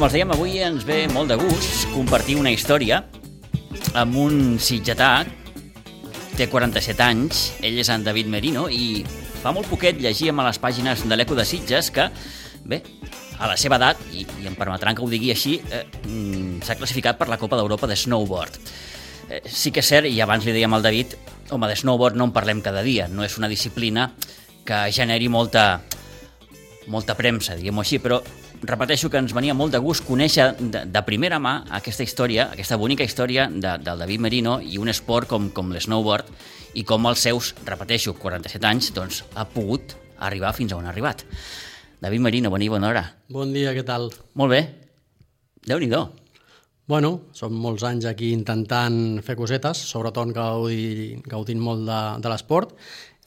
Com 0.00 0.06
els 0.06 0.14
dèiem, 0.16 0.30
avui 0.32 0.54
ens 0.64 0.84
ve 0.88 0.94
molt 1.12 1.28
de 1.28 1.36
gust 1.36 1.82
compartir 1.92 2.38
una 2.40 2.48
història 2.48 3.02
amb 4.00 4.14
un 4.16 4.54
sitgetà, 4.56 5.26
té 6.38 6.46
47 6.48 7.04
anys, 7.04 7.42
ell 7.60 7.76
és 7.82 7.90
en 7.92 8.06
David 8.06 8.30
Merino, 8.32 8.62
i 8.72 9.04
fa 9.42 9.52
molt 9.52 9.68
poquet 9.68 10.00
llegíem 10.00 10.40
a 10.40 10.46
les 10.48 10.56
pàgines 10.56 11.04
de 11.04 11.20
l'Eco 11.20 11.36
de 11.36 11.44
Sitges 11.44 11.92
que, 11.92 12.08
bé, 12.64 12.80
a 13.36 13.52
la 13.52 13.60
seva 13.60 13.76
edat, 13.76 14.00
i, 14.16 14.24
i 14.40 14.48
em 14.48 14.56
permetran 14.56 14.96
que 14.96 15.04
ho 15.04 15.12
digui 15.12 15.34
així, 15.36 15.58
eh, 15.68 15.84
mm, 16.00 16.64
s'ha 16.64 16.80
classificat 16.80 17.20
per 17.20 17.28
la 17.28 17.36
Copa 17.36 17.60
d'Europa 17.60 17.84
de 17.84 18.00
Snowboard. 18.00 18.56
Eh, 19.28 19.44
sí 19.52 19.68
que 19.68 19.84
és 19.84 19.94
cert, 19.98 20.08
i 20.08 20.24
abans 20.24 20.48
li 20.48 20.56
dèiem 20.56 20.80
al 20.80 20.88
David, 20.88 21.18
home, 21.52 21.68
de 21.68 21.76
snowboard 21.76 22.16
no 22.16 22.32
en 22.32 22.32
parlem 22.32 22.64
cada 22.64 22.80
dia, 22.80 23.04
no 23.12 23.28
és 23.28 23.36
una 23.36 23.52
disciplina 23.52 24.14
que 24.64 24.86
generi 24.96 25.28
molta, 25.28 25.82
molta 26.88 27.20
premsa, 27.20 27.60
diguem-ho 27.60 27.84
així, 27.84 28.00
però 28.00 28.24
repeteixo 28.62 29.08
que 29.10 29.20
ens 29.20 29.32
venia 29.36 29.54
molt 29.56 29.72
de 29.72 29.80
gust 29.80 30.04
conèixer 30.06 30.50
de, 30.58 30.84
de 30.84 31.02
primera 31.06 31.38
mà 31.40 31.60
aquesta 31.80 32.04
història, 32.04 32.50
aquesta 32.52 32.78
bonica 32.80 33.06
història 33.06 33.48
de, 33.50 33.76
del 33.80 34.04
David 34.04 34.20
Merino 34.26 34.58
i 34.60 34.78
un 34.78 34.92
esport 34.92 35.28
com, 35.30 35.48
com 35.54 35.72
l'snowboard 35.72 36.28
i 36.76 36.84
com 36.86 37.08
els 37.10 37.24
seus, 37.26 37.54
repeteixo, 37.66 38.14
47 38.20 38.68
anys, 38.68 38.92
doncs, 38.94 39.24
ha 39.34 39.46
pogut 39.48 39.96
arribar 40.20 40.52
fins 40.54 40.72
a 40.72 40.78
on 40.78 40.86
ha 40.86 40.92
arribat. 40.92 41.24
David 42.00 42.24
Merino, 42.24 42.52
bon 42.52 42.62
dia, 42.62 42.72
bona 42.72 42.92
hora. 42.92 43.04
Bon 43.28 43.52
dia, 43.52 43.74
què 43.76 43.84
tal? 43.84 44.10
Molt 44.38 44.52
bé. 44.54 44.64
Déu-n'hi-do. 45.66 46.19
Bueno, 46.90 47.10
són 47.36 47.54
molts 47.54 47.84
anys 47.86 48.08
aquí 48.10 48.32
intentant 48.34 49.20
fer 49.22 49.36
cosetes, 49.38 49.78
sobretot 49.92 50.32
gaudi, 50.34 51.20
gaudint 51.22 51.60
molt 51.62 51.84
de, 51.86 51.98
de 52.18 52.32
l'esport, 52.32 52.72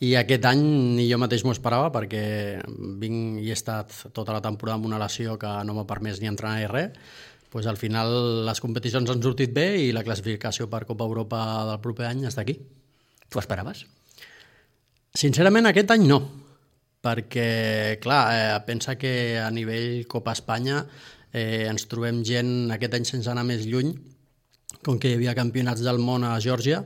i 0.03 0.09
aquest 0.19 0.43
any 0.49 0.63
ni 0.97 1.05
jo 1.07 1.19
mateix 1.21 1.45
m'ho 1.45 1.53
esperava 1.55 1.87
perquè 1.93 2.23
vinc 2.99 3.39
i 3.39 3.47
he 3.47 3.55
estat 3.55 3.93
tota 4.11 4.35
la 4.35 4.41
temporada 4.43 4.75
amb 4.81 4.89
una 4.89 4.99
lesió 4.99 5.37
que 5.39 5.53
no 5.63 5.77
m'ha 5.77 5.87
permès 5.87 6.19
ni 6.19 6.27
entrenar 6.27 6.57
ni 6.59 6.67
res. 6.67 6.99
Pues 7.53 7.69
al 7.69 7.79
final 7.79 8.11
les 8.49 8.59
competicions 8.59 9.07
han 9.13 9.23
sortit 9.23 9.55
bé 9.55 9.67
i 9.79 9.91
la 9.95 10.03
classificació 10.03 10.67
per 10.67 10.83
Copa 10.89 11.07
Europa 11.07 11.39
del 11.69 11.79
proper 11.79 12.09
any 12.09 12.27
està 12.27 12.43
aquí. 12.43 12.57
Tu 13.29 13.39
esperaves? 13.39 13.85
Sincerament 15.23 15.69
aquest 15.71 15.95
any 15.95 16.03
no, 16.09 16.19
perquè 17.05 17.95
clar, 18.03 18.23
eh, 18.33 18.61
pensa 18.67 18.97
que 18.99 19.37
a 19.39 19.47
nivell 19.55 20.03
Copa 20.09 20.35
Espanya 20.35 20.81
eh, 21.33 21.65
ens 21.67 21.87
trobem 21.91 22.21
gent 22.23 22.71
aquest 22.71 22.95
any 22.95 23.09
sense 23.09 23.31
anar 23.31 23.43
més 23.47 23.65
lluny, 23.65 23.91
com 24.85 24.99
que 24.99 25.11
hi 25.11 25.17
havia 25.17 25.35
campionats 25.35 25.83
del 25.83 25.99
món 25.99 26.23
a 26.27 26.37
Geòrgia, 26.43 26.83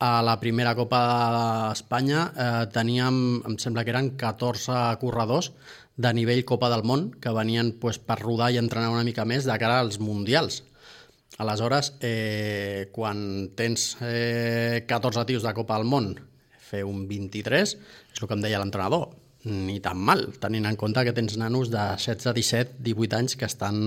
a 0.00 0.22
la 0.24 0.38
primera 0.40 0.72
Copa 0.74 1.00
d'Espanya 1.34 2.22
eh, 2.32 2.64
teníem, 2.72 3.16
em 3.44 3.58
sembla 3.60 3.84
que 3.84 3.92
eren 3.92 4.14
14 4.16 4.96
corredors 5.02 5.50
de 6.00 6.12
nivell 6.16 6.46
Copa 6.48 6.70
del 6.72 6.86
Món 6.88 7.10
que 7.20 7.34
venien 7.36 7.74
pues, 7.82 7.98
per 8.00 8.16
rodar 8.22 8.48
i 8.54 8.56
entrenar 8.56 8.94
una 8.94 9.04
mica 9.04 9.26
més 9.28 9.44
de 9.44 9.58
cara 9.60 9.76
als 9.82 10.00
mundials. 10.00 10.62
Aleshores, 11.40 11.92
eh, 12.00 12.88
quan 12.96 13.50
tens 13.56 13.98
eh, 14.00 14.86
14 14.88 15.26
tios 15.28 15.44
de 15.44 15.52
Copa 15.56 15.76
del 15.76 15.88
Món, 15.92 16.14
fer 16.70 16.80
un 16.88 17.04
23, 17.08 17.76
és 17.76 18.22
el 18.22 18.28
que 18.28 18.36
em 18.38 18.44
deia 18.44 18.60
l'entrenador, 18.62 19.10
ni 19.44 19.78
tan 19.80 19.96
mal, 19.96 20.26
tenint 20.40 20.66
en 20.68 20.76
compte 20.76 21.04
que 21.06 21.14
tens 21.16 21.38
nanos 21.40 21.70
de 21.72 21.80
16, 21.96 22.34
17, 22.36 22.74
18 22.84 23.16
anys 23.16 23.36
que 23.40 23.48
estan 23.48 23.78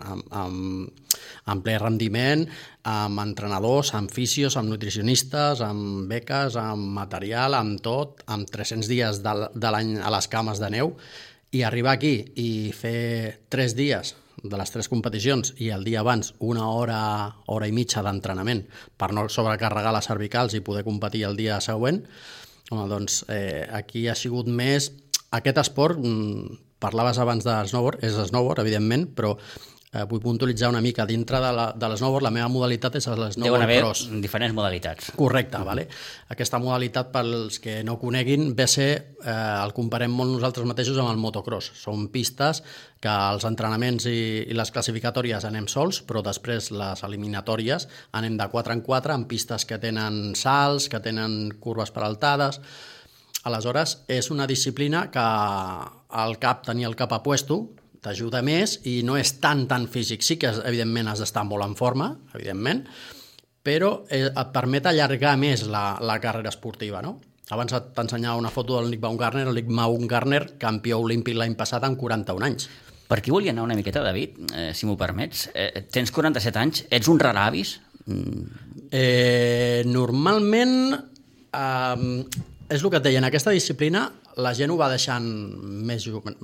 amb, 0.00 0.24
amb, 0.32 1.12
amb 1.52 1.64
ple 1.66 1.76
rendiment, 1.82 2.46
amb 2.88 3.20
entrenadors, 3.20 3.92
amb 3.98 4.12
fisios, 4.12 4.56
amb 4.56 4.72
nutricionistes, 4.72 5.60
amb 5.64 6.08
beques, 6.08 6.56
amb 6.56 6.88
material, 6.96 7.58
amb 7.58 7.82
tot, 7.84 8.24
amb 8.32 8.48
300 8.48 8.88
dies 8.88 9.20
de, 9.24 9.36
de 9.52 9.72
l'any 9.76 9.96
a 10.00 10.12
les 10.14 10.28
cames 10.32 10.62
de 10.62 10.72
neu, 10.72 10.94
i 11.54 11.62
arribar 11.62 11.98
aquí 11.98 12.16
i 12.40 12.50
fer 12.74 13.44
3 13.52 13.76
dies 13.76 14.16
de 14.44 14.58
les 14.60 14.70
tres 14.70 14.90
competicions 14.92 15.54
i 15.62 15.70
el 15.72 15.84
dia 15.86 16.02
abans 16.02 16.34
una 16.44 16.66
hora, 16.68 17.00
hora 17.46 17.68
i 17.68 17.72
mitja 17.72 18.02
d'entrenament 18.04 18.64
per 19.00 19.12
no 19.16 19.28
sobrecarregar 19.32 19.94
les 19.94 20.08
cervicals 20.10 20.56
i 20.56 20.64
poder 20.64 20.84
competir 20.84 21.24
el 21.28 21.38
dia 21.38 21.60
següent, 21.64 22.02
Home, 22.70 22.86
doncs 22.88 23.22
eh, 23.28 23.66
aquí 23.72 24.06
ha 24.08 24.16
sigut 24.18 24.48
més... 24.48 24.92
Aquest 25.34 25.58
esport, 25.58 25.98
mm, 25.98 26.60
parlaves 26.78 27.18
abans 27.18 27.42
de 27.42 27.54
snowboard, 27.66 28.04
és 28.06 28.14
snowboard, 28.28 28.60
evidentment, 28.62 29.08
però 29.18 29.32
eh, 29.94 30.04
vull 30.10 30.22
puntualitzar 30.22 30.70
una 30.72 30.82
mica. 30.84 31.06
Dintre 31.06 31.40
de, 31.40 31.50
la, 31.54 31.66
de 31.76 31.90
l'snowboard, 31.90 32.26
la 32.26 32.32
meva 32.34 32.48
modalitat 32.52 32.98
és 32.98 33.06
Deuen 33.06 33.20
l'snowboard 33.28 33.66
haver 33.66 33.80
cross. 33.82 34.06
diferents 34.22 34.56
modalitats. 34.56 35.12
Correcte, 35.16 35.60
vale? 35.66 35.86
Aquesta 36.34 36.60
modalitat, 36.62 37.12
pels 37.14 37.60
que 37.62 37.78
no 37.86 37.96
coneguin, 38.00 38.50
ve 38.56 38.66
ser, 38.70 38.90
eh, 39.22 39.34
el 39.34 39.74
comparem 39.76 40.12
molt 40.12 40.34
nosaltres 40.34 40.66
mateixos 40.68 40.98
amb 40.98 41.12
el 41.12 41.20
motocross. 41.22 41.70
Són 41.78 42.08
pistes 42.14 42.64
que 43.04 43.12
els 43.12 43.44
entrenaments 43.46 44.08
i, 44.10 44.18
i 44.48 44.56
les 44.56 44.72
classificatòries 44.74 45.44
anem 45.46 45.68
sols, 45.70 46.02
però 46.08 46.24
després 46.24 46.72
les 46.74 47.04
eliminatòries 47.06 47.88
anem 48.12 48.38
de 48.40 48.48
4 48.50 48.74
en 48.74 48.82
4 48.82 49.14
amb 49.14 49.30
pistes 49.30 49.68
que 49.68 49.78
tenen 49.78 50.34
salts, 50.38 50.90
que 50.90 51.00
tenen 51.04 51.54
curves 51.60 51.94
peraltades... 51.94 52.60
Aleshores, 53.44 53.90
és 54.08 54.30
una 54.32 54.46
disciplina 54.48 55.10
que 55.12 55.22
el 56.16 56.38
cap, 56.40 56.62
tenir 56.64 56.86
el 56.88 56.94
cap 56.96 57.12
a 57.12 57.18
puesto, 57.20 57.58
t'ajuda 58.04 58.42
més 58.44 58.78
i 58.90 58.98
no 59.06 59.16
és 59.16 59.36
tan, 59.42 59.64
tan 59.70 59.88
físic. 59.90 60.22
Sí 60.22 60.36
que, 60.40 60.52
evidentment, 60.68 61.10
has 61.10 61.22
d'estar 61.24 61.44
molt 61.48 61.64
en 61.66 61.76
forma, 61.78 62.10
evidentment, 62.34 62.84
però 63.64 63.94
eh, 64.12 64.26
et 64.28 64.50
permet 64.54 64.86
allargar 64.90 65.36
més 65.40 65.64
la, 65.70 65.94
la 66.04 66.18
carrera 66.22 66.52
esportiva, 66.52 67.02
no? 67.04 67.18
Abans 67.52 67.74
t'ensenyava 67.92 68.40
una 68.40 68.52
foto 68.52 68.78
del 68.78 68.90
Nick 68.90 69.02
Baumgartner, 69.02 69.46
el 69.48 69.56
Nick 69.58 69.68
Baumgartner, 69.68 70.42
campió 70.60 71.02
olímpic 71.04 71.36
l'any 71.36 71.56
passat 71.58 71.84
amb 71.84 71.98
41 72.00 72.46
anys. 72.46 72.68
Per 73.04 73.18
aquí 73.20 73.32
volia 73.32 73.52
anar 73.52 73.66
una 73.66 73.76
miqueta, 73.76 74.00
David, 74.04 74.38
eh, 74.56 74.70
si 74.72 74.88
m'ho 74.88 74.96
permets. 74.96 75.50
Eh, 75.52 75.84
tens 75.92 76.12
47 76.12 76.60
anys, 76.60 76.84
ets 76.88 77.10
un 77.12 77.20
rar 77.20 77.36
avis? 77.42 77.78
Mm, 78.06 78.62
Eh, 78.96 79.82
normalment, 79.90 80.94
eh, 80.94 82.24
és 82.68 82.82
el 82.82 82.90
que 82.90 83.00
et 83.00 83.06
deia, 83.08 83.18
en 83.18 83.26
aquesta 83.26 83.50
disciplina 83.50 84.04
la 84.40 84.54
gent 84.56 84.72
ho 84.72 84.78
va 84.78 84.88
deixant 84.90 85.24
més 85.88 86.04
jove, 86.06 86.34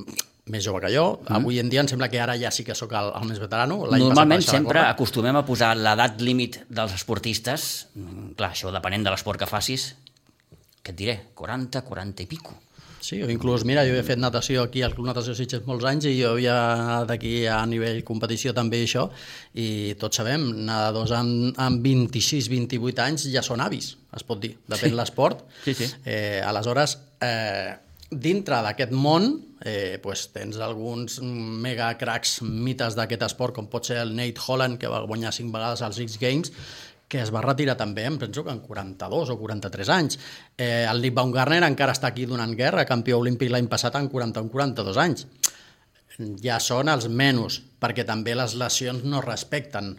més 0.50 0.64
jove 0.64 0.82
que 0.84 0.90
jo. 0.94 1.04
Mm. 1.24 1.38
Avui 1.40 1.60
en 1.62 1.70
dia 1.72 1.82
em 1.84 1.90
sembla 1.90 2.10
que 2.12 2.20
ara 2.22 2.36
ja 2.40 2.52
sí 2.54 2.64
que 2.66 2.76
sóc 2.78 2.92
el, 2.96 3.12
el 3.18 3.28
més 3.28 3.40
veterano. 3.42 3.80
Normalment 3.90 4.44
sempre 4.46 4.84
acostumem 4.86 5.40
a 5.40 5.44
posar 5.46 5.72
l'edat 5.78 6.22
límit 6.24 6.62
dels 6.68 6.94
esportistes, 6.98 7.70
mm, 7.94 8.32
clar, 8.38 8.52
això 8.54 8.72
depenent 8.74 9.06
de 9.06 9.14
l'esport 9.14 9.40
que 9.40 9.50
facis, 9.50 9.92
què 10.80 10.94
et 10.94 10.98
diré, 10.98 11.16
40, 11.38 11.84
40 11.86 12.24
i 12.24 12.30
pico. 12.30 12.56
Sí, 13.00 13.22
o 13.24 13.30
inclús, 13.32 13.64
mira, 13.64 13.80
jo 13.88 13.94
he 13.96 14.02
fet 14.04 14.20
natació 14.20 14.66
aquí 14.66 14.82
al 14.84 14.92
Club 14.92 15.06
Natació 15.08 15.32
Sitges 15.34 15.62
molts 15.64 15.86
anys 15.88 16.04
i 16.10 16.18
jo 16.18 16.34
havia 16.34 16.56
anat 16.74 17.14
aquí 17.14 17.46
a 17.48 17.62
nivell 17.66 18.02
competició 18.04 18.52
també 18.52 18.82
això, 18.84 19.06
i 19.56 19.94
tots 20.00 20.20
sabem, 20.20 20.44
nedadors 20.66 21.14
amb, 21.16 21.56
amb 21.56 21.80
26-28 21.86 23.00
anys 23.06 23.24
ja 23.32 23.40
són 23.46 23.64
avis, 23.64 23.94
es 24.16 24.26
pot 24.28 24.42
dir, 24.42 24.52
depèn 24.68 24.92
Sí. 24.92 24.96
l'esport. 25.00 25.46
Sí, 25.64 25.74
sí. 25.74 25.88
Eh, 26.04 26.42
aleshores, 26.44 26.98
eh, 27.24 27.72
dintre 28.10 28.60
d'aquest 28.66 28.92
món, 28.92 29.30
eh, 29.64 29.98
pues, 30.02 30.28
tens 30.34 30.58
alguns 30.58 31.20
mega 31.22 31.92
cracs 31.96 32.40
mites 32.42 32.96
d'aquest 32.98 33.22
esport, 33.22 33.54
com 33.54 33.66
pot 33.70 33.86
ser 33.86 33.96
el 34.02 34.12
Nate 34.16 34.40
Holland, 34.46 34.78
que 34.78 34.88
va 34.90 35.00
guanyar 35.06 35.32
cinc 35.32 35.52
vegades 35.54 35.80
als 35.82 35.98
X 36.04 36.18
Games, 36.20 36.52
que 37.10 37.18
es 37.18 37.32
va 37.34 37.42
retirar 37.42 37.74
també, 37.74 38.04
em 38.06 38.16
penso 38.20 38.44
que 38.46 38.52
en 38.54 38.60
42 38.62 39.32
o 39.34 39.36
43 39.40 39.88
anys. 39.96 40.18
Eh, 40.54 40.86
el 40.86 41.02
Nick 41.02 41.16
Baumgartner 41.16 41.64
encara 41.66 41.96
està 41.96 42.12
aquí 42.12 42.26
donant 42.30 42.54
guerra, 42.54 42.86
campió 42.86 43.18
olímpic 43.18 43.50
l'any 43.50 43.66
passat 43.72 43.98
en 43.98 44.06
41-42 44.12 45.00
anys. 45.02 45.26
Ja 46.44 46.60
són 46.62 46.90
els 46.92 47.08
menys, 47.10 47.58
perquè 47.82 48.04
també 48.06 48.36
les 48.38 48.54
lesions 48.60 49.02
no 49.08 49.24
respecten. 49.24 49.96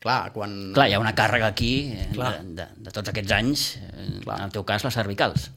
Clar, 0.00 0.32
quan... 0.36 0.58
Clar, 0.76 0.88
hi 0.90 0.96
ha 0.96 1.00
una 1.00 1.14
càrrega 1.16 1.48
aquí 1.52 1.72
eh, 1.94 2.06
de, 2.10 2.14
Clar. 2.18 2.34
de, 2.44 2.66
de 2.76 2.92
tots 2.92 3.12
aquests 3.12 3.34
anys, 3.36 3.64
eh, 3.80 4.06
Clar. 4.24 4.38
en 4.40 4.48
el 4.48 4.54
teu 4.54 4.64
cas, 4.68 4.84
les 4.84 4.96
cervicals. 5.00 5.50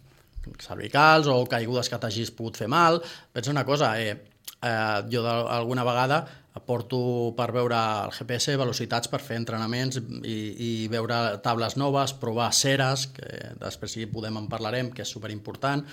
cervicals 0.60 1.28
o 1.32 1.38
caigudes 1.52 1.90
que 1.92 2.00
t'hagis 2.00 2.32
pogut 2.36 2.60
fer 2.60 2.68
mal. 2.72 3.02
Pensa 3.36 3.52
una 3.52 3.64
cosa, 3.68 3.94
eh, 4.00 4.16
eh, 4.64 5.04
jo 5.12 5.28
alguna 5.28 5.84
vegada 5.84 6.24
porto 6.66 7.34
per 7.36 7.52
veure 7.52 7.78
el 8.06 8.14
GPS 8.14 8.56
velocitats 8.60 9.10
per 9.12 9.22
fer 9.24 9.40
entrenaments 9.42 10.00
i, 10.00 10.38
i 10.68 10.70
veure 10.92 11.40
tables 11.44 11.76
noves, 11.80 12.14
provar 12.22 12.52
ceres, 12.54 13.08
que 13.16 13.56
després 13.62 13.98
si 13.98 14.08
podem 14.12 14.38
en 14.40 14.48
parlarem, 14.52 14.92
que 14.94 15.04
és 15.04 15.12
superimportant. 15.12 15.84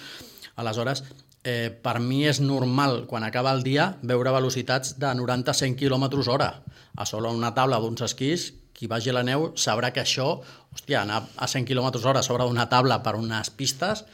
Aleshores, 0.61 1.03
eh, 1.43 1.71
per 1.73 1.99
mi 2.05 2.23
és 2.29 2.43
normal, 2.45 3.07
quan 3.09 3.25
acaba 3.25 3.55
el 3.57 3.65
dia, 3.65 3.95
veure 4.03 4.35
velocitats 4.37 4.99
de 5.01 5.13
90-100 5.17 5.77
km 5.81 6.11
hora. 6.29 6.53
A 6.97 7.07
sobre 7.07 7.33
una 7.33 7.55
taula 7.57 7.81
d'uns 7.81 8.05
esquís, 8.05 8.51
qui 8.77 8.89
vagi 8.89 9.11
a 9.13 9.17
la 9.19 9.25
neu 9.25 9.51
sabrà 9.61 9.93
que 9.93 10.01
això, 10.05 10.41
hòstia, 10.73 11.03
anar 11.03 11.25
a 11.37 11.49
100 11.49 11.67
km 11.69 12.05
hora 12.05 12.23
sobre 12.23 12.47
una 12.49 12.69
taula 12.69 13.03
per 13.03 13.17
unes 13.17 13.51
pistes, 13.51 14.05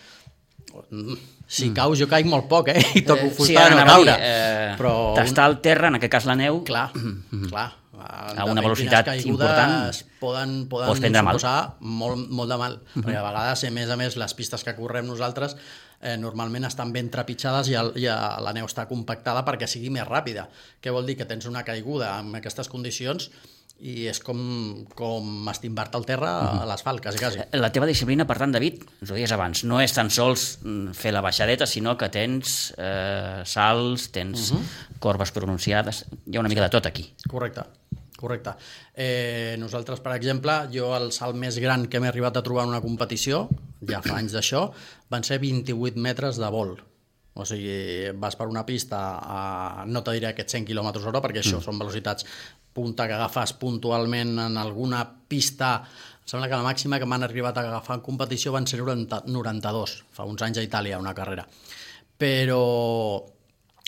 mm, 0.91 1.36
si 1.47 1.71
caus 1.75 1.99
jo 1.99 2.09
caic 2.11 2.27
molt 2.27 2.49
poc, 2.51 2.69
eh? 2.75 2.83
I 2.99 3.03
toco 3.07 3.31
fusta 3.31 3.69
de 3.69 3.75
no 3.77 3.83
dir, 3.83 3.87
caure. 3.93 4.15
eh, 4.21 4.75
però 4.79 4.93
Tastar 5.17 5.45
al 5.47 5.61
terra, 5.63 5.89
en 5.89 5.99
aquest 6.01 6.13
cas 6.13 6.27
la 6.27 6.35
neu, 6.39 6.63
Clar, 6.67 6.91
clar. 7.51 7.73
A 8.07 8.45
una 8.45 8.61
velocitat 8.63 9.09
important, 9.25 9.73
poden, 10.21 10.51
poden 10.71 10.91
pots 10.93 11.01
prendre 11.01 11.23
mal. 11.25 11.39
molt, 11.81 12.29
molt 12.31 12.51
de 12.53 12.59
mal, 12.61 12.77
perquè 12.95 13.17
a 13.19 13.23
vegades, 13.25 13.65
a 13.65 13.71
més 13.75 13.91
a 13.91 13.97
més, 13.97 14.17
les 14.21 14.35
pistes 14.37 14.63
que 14.63 14.75
correm 14.77 15.07
nosaltres 15.09 15.57
eh, 16.03 16.15
normalment 16.21 16.69
estan 16.69 16.93
ben 16.95 17.09
trepitjades 17.11 17.71
i, 17.73 17.75
el, 17.75 17.91
i 17.99 18.05
la 18.07 18.53
neu 18.55 18.69
està 18.69 18.85
compactada 18.87 19.43
perquè 19.49 19.67
sigui 19.67 19.91
més 19.91 20.07
ràpida. 20.07 20.47
Què 20.83 20.93
vol 20.95 21.09
dir? 21.09 21.17
Que 21.19 21.27
tens 21.27 21.49
una 21.51 21.65
caiguda 21.67 22.13
en 22.21 22.35
aquestes 22.39 22.69
condicions 22.69 23.31
i 23.85 24.07
és 24.09 24.19
com, 24.25 24.39
com 24.97 25.49
estimbar-te 25.53 25.99
al 25.99 26.07
terra 26.09 26.31
a 26.63 26.69
l'asfalt, 26.69 27.03
quasi, 27.05 27.21
quasi. 27.21 27.43
La 27.61 27.69
teva 27.75 27.89
disciplina, 27.89 28.25
per 28.29 28.39
tant, 28.41 28.55
David, 28.55 28.81
us 29.05 29.11
ho 29.11 29.19
deies 29.19 29.35
abans, 29.37 29.65
no 29.69 29.83
és 29.85 29.93
tan 29.93 30.09
sols 30.13 30.47
mm, 30.63 30.95
fer 30.97 31.13
la 31.13 31.21
baixadeta, 31.25 31.69
sinó 31.69 31.97
que 32.01 32.09
tens 32.13 32.73
eh, 32.79 33.43
salts, 33.45 34.09
tens 34.17 34.51
uh 34.51 34.57
-huh. 34.57 34.97
corbes 34.99 35.33
pronunciades, 35.33 36.07
hi 36.25 36.37
ha 36.37 36.41
una 36.41 36.49
mica 36.49 36.63
de 36.63 36.71
tot 36.73 36.87
aquí. 36.87 37.13
Correcte, 37.29 37.63
correcte. 38.17 38.57
Eh, 38.95 39.57
nosaltres, 39.59 40.01
per 40.01 40.17
exemple, 40.17 40.69
jo 40.73 40.97
el 40.97 41.13
salt 41.13 41.37
més 41.37 41.59
gran 41.59 41.87
que 41.87 42.01
m'he 42.01 42.09
arribat 42.09 42.37
a 42.37 42.43
trobar 42.43 42.65
en 42.65 42.71
una 42.71 42.81
competició, 42.81 43.49
ja 43.87 44.01
fa 44.01 44.17
anys 44.17 44.33
d'això, 44.33 44.73
van 45.11 45.23
ser 45.23 45.39
28 45.39 46.01
metres 46.01 46.37
de 46.37 46.49
vol. 46.49 46.79
O 47.35 47.45
sigui, 47.45 48.11
vas 48.17 48.35
per 48.35 48.47
una 48.49 48.65
pista 48.65 49.21
a, 49.21 49.85
no 49.87 50.03
te 50.03 50.13
diré 50.13 50.29
aquests 50.29 50.53
100 50.53 50.65
km 50.65 51.05
hora, 51.05 51.21
perquè 51.21 51.43
això 51.43 51.59
mm. 51.59 51.63
són 51.63 51.79
velocitats 51.79 52.25
punta 52.77 53.09
que 53.09 53.17
agafes 53.17 53.57
puntualment 53.57 54.37
en 54.45 54.61
alguna 54.61 55.01
pista 55.29 55.79
em 56.27 56.33
sembla 56.33 56.49
que 56.51 56.59
la 56.59 56.67
màxima 56.67 56.99
que 56.99 57.07
m'han 57.07 57.23
arribat 57.23 57.55
a 57.61 57.63
agafar 57.69 58.01
en 58.01 58.03
competició 58.03 58.51
van 58.51 58.67
ser 58.67 58.81
90, 58.81 59.23
92, 59.31 59.93
fa 60.11 60.25
uns 60.27 60.43
anys 60.43 60.59
a 60.59 60.65
Itàlia, 60.67 60.99
una 60.99 61.15
carrera. 61.15 61.45
Però 62.19 62.63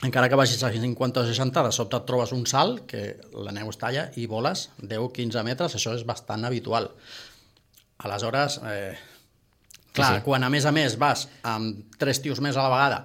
encara 0.06 0.28
que 0.30 0.38
vagis 0.38 0.62
a 0.62 0.70
50 0.70 1.24
o 1.24 1.26
60, 1.26 1.64
de 1.66 1.72
sobte 1.74 1.98
et 1.98 2.06
trobes 2.06 2.32
un 2.36 2.44
salt, 2.46 2.84
que 2.86 3.16
la 3.34 3.50
neu 3.56 3.72
es 3.72 3.80
talla, 3.80 4.06
i 4.14 4.28
voles 4.30 4.68
10-15 4.78 5.42
metres, 5.48 5.74
això 5.74 5.96
és 5.98 6.06
bastant 6.06 6.46
habitual. 6.46 6.86
Aleshores, 8.06 8.60
eh, 8.70 8.94
clar, 9.90 10.12
sí, 10.12 10.20
sí. 10.20 10.24
quan 10.28 10.46
a 10.46 10.52
més 10.54 10.68
a 10.70 10.74
més 10.76 10.94
vas 11.02 11.26
amb 11.42 11.98
tres 11.98 12.22
tios 12.22 12.38
més 12.38 12.54
a 12.54 12.68
la 12.68 12.74
vegada 12.76 13.02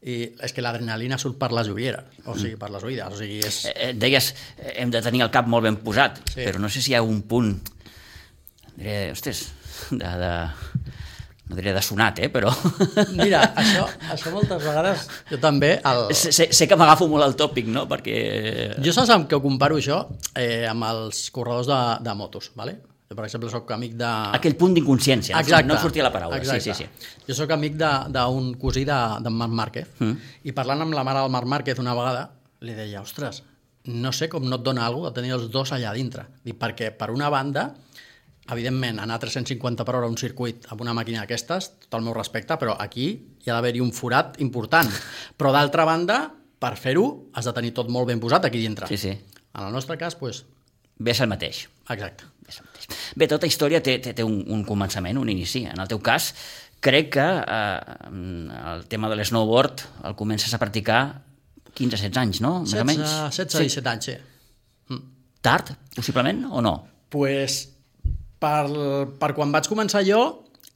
i 0.00 0.16
és 0.40 0.54
que 0.56 0.62
l'adrenalina 0.64 1.18
surt 1.20 1.36
per 1.40 1.50
les 1.52 1.68
ulleres, 1.68 2.20
o 2.24 2.36
sigui, 2.38 2.56
per 2.60 2.70
les 2.72 2.84
oïdes. 2.88 3.12
O 3.12 3.18
sigui, 3.18 3.40
és... 3.44 3.64
Eh, 3.68 3.74
eh 3.88 3.90
deies, 4.00 4.30
eh, 4.56 4.78
hem 4.80 4.92
de 4.92 5.02
tenir 5.04 5.26
el 5.26 5.32
cap 5.34 5.48
molt 5.50 5.66
ben 5.66 5.76
posat, 5.84 6.22
sí. 6.24 6.40
però 6.40 6.62
no 6.62 6.70
sé 6.72 6.80
si 6.80 6.94
hi 6.94 6.96
ha 6.96 7.02
un 7.04 7.20
punt, 7.28 7.52
diré, 8.78 9.10
ostres, 9.12 9.44
de, 9.90 10.00
de, 10.22 10.32
no 11.50 11.58
diré 11.58 11.74
de 11.76 11.82
sonat, 11.84 12.22
eh, 12.24 12.30
però... 12.32 12.52
Mira, 13.20 13.42
això, 13.60 13.84
això 14.14 14.32
moltes 14.32 14.64
vegades 14.64 15.04
jo 15.28 15.40
també... 15.42 15.74
El... 15.84 16.06
Sé, 16.16 16.48
sé 16.48 16.68
que 16.70 16.78
m'agafo 16.80 17.10
molt 17.10 17.26
al 17.26 17.36
tòpic, 17.36 17.68
no?, 17.68 17.84
perquè... 17.90 18.20
Jo 18.80 18.96
saps 18.96 19.12
amb 19.12 19.28
què 19.28 19.36
ho 19.36 19.44
comparo 19.44 19.80
això? 19.82 20.06
Eh, 20.32 20.64
amb 20.70 20.88
els 20.88 21.26
corredors 21.34 21.68
de, 21.68 21.82
de 22.06 22.16
motos, 22.16 22.54
¿vale? 22.56 22.78
Per 23.10 23.24
exemple, 23.26 23.48
sóc 23.50 23.70
amic 23.74 23.96
de... 23.98 24.08
Aquell 24.36 24.54
punt 24.54 24.74
d'inconsciència, 24.76 25.34
Exacte. 25.34 25.66
no 25.66 25.76
sortia 25.82 26.04
la 26.06 26.12
paraula. 26.14 26.36
Exacte. 26.38 26.62
Sí, 26.62 26.74
sí, 26.78 26.86
sí. 26.86 27.22
Jo 27.26 27.34
sóc 27.34 27.50
amic 27.50 27.74
d'un 27.74 28.52
cosí 28.62 28.84
d'en 28.86 29.24
de, 29.26 29.32
Marc 29.34 29.56
Márquez, 29.60 29.88
mm. 29.98 30.28
i 30.46 30.52
parlant 30.54 30.84
amb 30.84 30.94
la 30.94 31.02
mare 31.02 31.24
del 31.24 31.32
Marc 31.34 31.48
Márquez 31.50 31.80
una 31.82 31.96
vegada, 31.98 32.28
li 32.62 32.76
deia, 32.76 33.02
ostres, 33.02 33.40
no 33.90 34.12
sé 34.14 34.28
com 34.30 34.46
no 34.46 34.60
et 34.60 34.62
dona 34.62 34.84
alguna 34.86 35.10
de 35.10 35.18
tenir 35.18 35.34
els 35.34 35.48
dos 35.50 35.72
allà 35.74 35.90
dintre. 35.96 36.28
Dic, 36.46 36.54
perquè, 36.60 36.92
per 36.94 37.08
una 37.10 37.32
banda, 37.34 37.64
evidentment, 38.54 39.02
anar 39.02 39.18
a 39.18 39.24
350 39.26 39.88
per 39.88 39.96
hora 39.96 40.06
a 40.06 40.14
un 40.14 40.20
circuit 40.20 40.70
amb 40.70 40.86
una 40.86 40.94
màquina 40.94 41.24
d'aquestes, 41.24 41.70
tot 41.88 41.98
el 41.98 42.06
meu 42.06 42.14
respecte, 42.14 42.60
però 42.62 42.78
aquí 42.78 43.08
hi 43.10 43.50
ha 43.50 43.56
d'haver-hi 43.56 43.82
un 43.82 43.90
forat 43.96 44.38
important. 44.46 44.94
Però, 45.34 45.50
d'altra 45.56 45.88
banda, 45.88 46.22
per 46.62 46.76
fer-ho, 46.78 47.08
has 47.34 47.50
de 47.50 47.58
tenir 47.58 47.74
tot 47.74 47.90
molt 47.90 48.06
ben 48.14 48.22
posat 48.22 48.46
aquí 48.46 48.62
dintre. 48.62 48.86
Sí, 48.86 49.02
sí. 49.02 49.16
En 49.50 49.66
el 49.66 49.74
nostre 49.74 49.98
cas, 49.98 50.14
doncs... 50.14 50.22
Pues... 50.22 50.44
Ve 51.00 51.16
el 51.16 51.30
mateix. 51.32 51.64
Exacte. 51.90 52.28
Bé, 53.18 53.26
tota 53.30 53.46
història 53.46 53.80
té, 53.84 53.98
té, 54.02 54.14
té 54.16 54.26
un, 54.26 54.40
un 54.50 54.64
començament, 54.66 55.18
un 55.20 55.30
inici. 55.30 55.64
En 55.70 55.78
el 55.82 55.90
teu 55.90 56.00
cas, 56.02 56.30
crec 56.82 57.12
que 57.16 57.26
eh, 57.26 57.96
el 58.74 58.86
tema 58.90 59.10
de 59.12 59.18
l'snowboard 59.18 59.84
el 60.08 60.16
comences 60.18 60.54
a 60.54 60.60
practicar 60.62 61.00
15-16 61.74 62.20
anys, 62.22 62.40
no? 62.44 62.60
16, 62.64 62.74
Més 62.74 62.82
o 62.82 62.88
menys. 62.88 63.16
16 63.38 63.58
sí. 63.58 63.68
17 63.74 63.92
anys, 63.92 64.10
sí. 64.10 64.16
Mm. 64.90 65.02
Tard, 65.44 65.74
possiblement, 65.96 66.46
o 66.50 66.62
no? 66.64 66.74
pues, 67.10 67.64
per, 68.40 68.62
per 69.20 69.32
quan 69.36 69.52
vaig 69.52 69.68
començar 69.68 70.02
jo, 70.06 70.20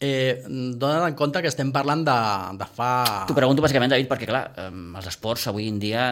eh, 0.03 0.43
dona't 0.49 1.07
en 1.07 1.17
compte 1.19 1.41
que 1.41 1.51
estem 1.53 1.71
parlant 1.73 2.03
de, 2.07 2.17
de 2.61 2.69
fa... 2.77 2.91
T'ho 3.29 3.37
pregunto 3.39 3.65
bàsicament, 3.65 3.95
David, 3.95 4.11
perquè 4.11 4.29
clar, 4.29 4.45
els 4.67 5.09
esports 5.13 5.47
avui 5.53 5.71
en 5.71 5.79
dia 5.83 6.09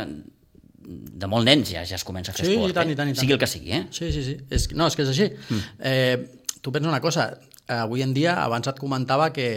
de 0.82 1.30
molt 1.30 1.46
nens 1.46 1.70
ja 1.72 1.84
ja 1.88 1.96
es 1.98 2.04
comença 2.04 2.32
a 2.32 2.36
fer 2.36 2.46
sí, 2.46 2.54
esport, 2.56 2.72
i 2.72 2.76
tant, 2.76 2.90
eh? 2.90 2.94
i 2.94 2.98
tant, 2.98 3.10
i 3.10 3.14
tant. 3.14 3.22
sigui 3.22 3.36
el 3.36 3.40
que 3.42 3.48
sigui. 3.50 3.72
Eh? 3.76 3.82
Sí, 3.90 4.10
sí, 4.14 4.24
sí. 4.26 4.36
És, 4.50 4.68
no, 4.76 4.88
és 4.90 4.98
que 4.98 5.06
és 5.06 5.12
així. 5.12 5.28
Mm. 5.48 5.60
Eh, 5.90 6.60
tu 6.62 6.72
pensa 6.74 6.90
una 6.90 7.00
cosa, 7.04 7.28
avui 7.68 8.02
en 8.02 8.14
dia, 8.14 8.36
abans 8.42 8.68
et 8.68 8.80
comentava 8.80 9.30
que, 9.32 9.48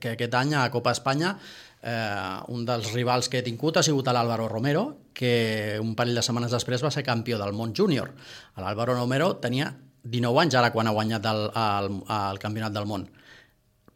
que 0.00 0.14
aquest 0.14 0.36
any 0.38 0.54
a 0.56 0.66
Copa 0.74 0.92
Espanya 0.96 1.36
eh, 1.82 2.52
un 2.52 2.64
dels 2.68 2.92
rivals 2.94 3.30
que 3.32 3.40
he 3.40 3.46
tingut 3.46 3.80
ha 3.80 3.84
sigut 3.86 4.08
l'Àlvaro 4.12 4.48
Romero, 4.52 4.86
que 5.16 5.78
un 5.80 5.94
parell 5.96 6.18
de 6.18 6.24
setmanes 6.24 6.52
després 6.52 6.84
va 6.84 6.92
ser 6.92 7.04
campió 7.06 7.40
del 7.40 7.56
món 7.56 7.74
júnior. 7.76 8.12
L'Àlvaro 8.60 8.96
Romero 8.96 9.34
tenia 9.42 9.72
19 10.06 10.44
anys 10.44 10.58
ara 10.60 10.72
quan 10.74 10.86
ha 10.86 10.94
guanyat 10.94 11.24
el, 11.32 11.46
el, 11.50 11.94
el 12.20 12.42
campionat 12.42 12.74
del 12.76 12.86
món 12.86 13.08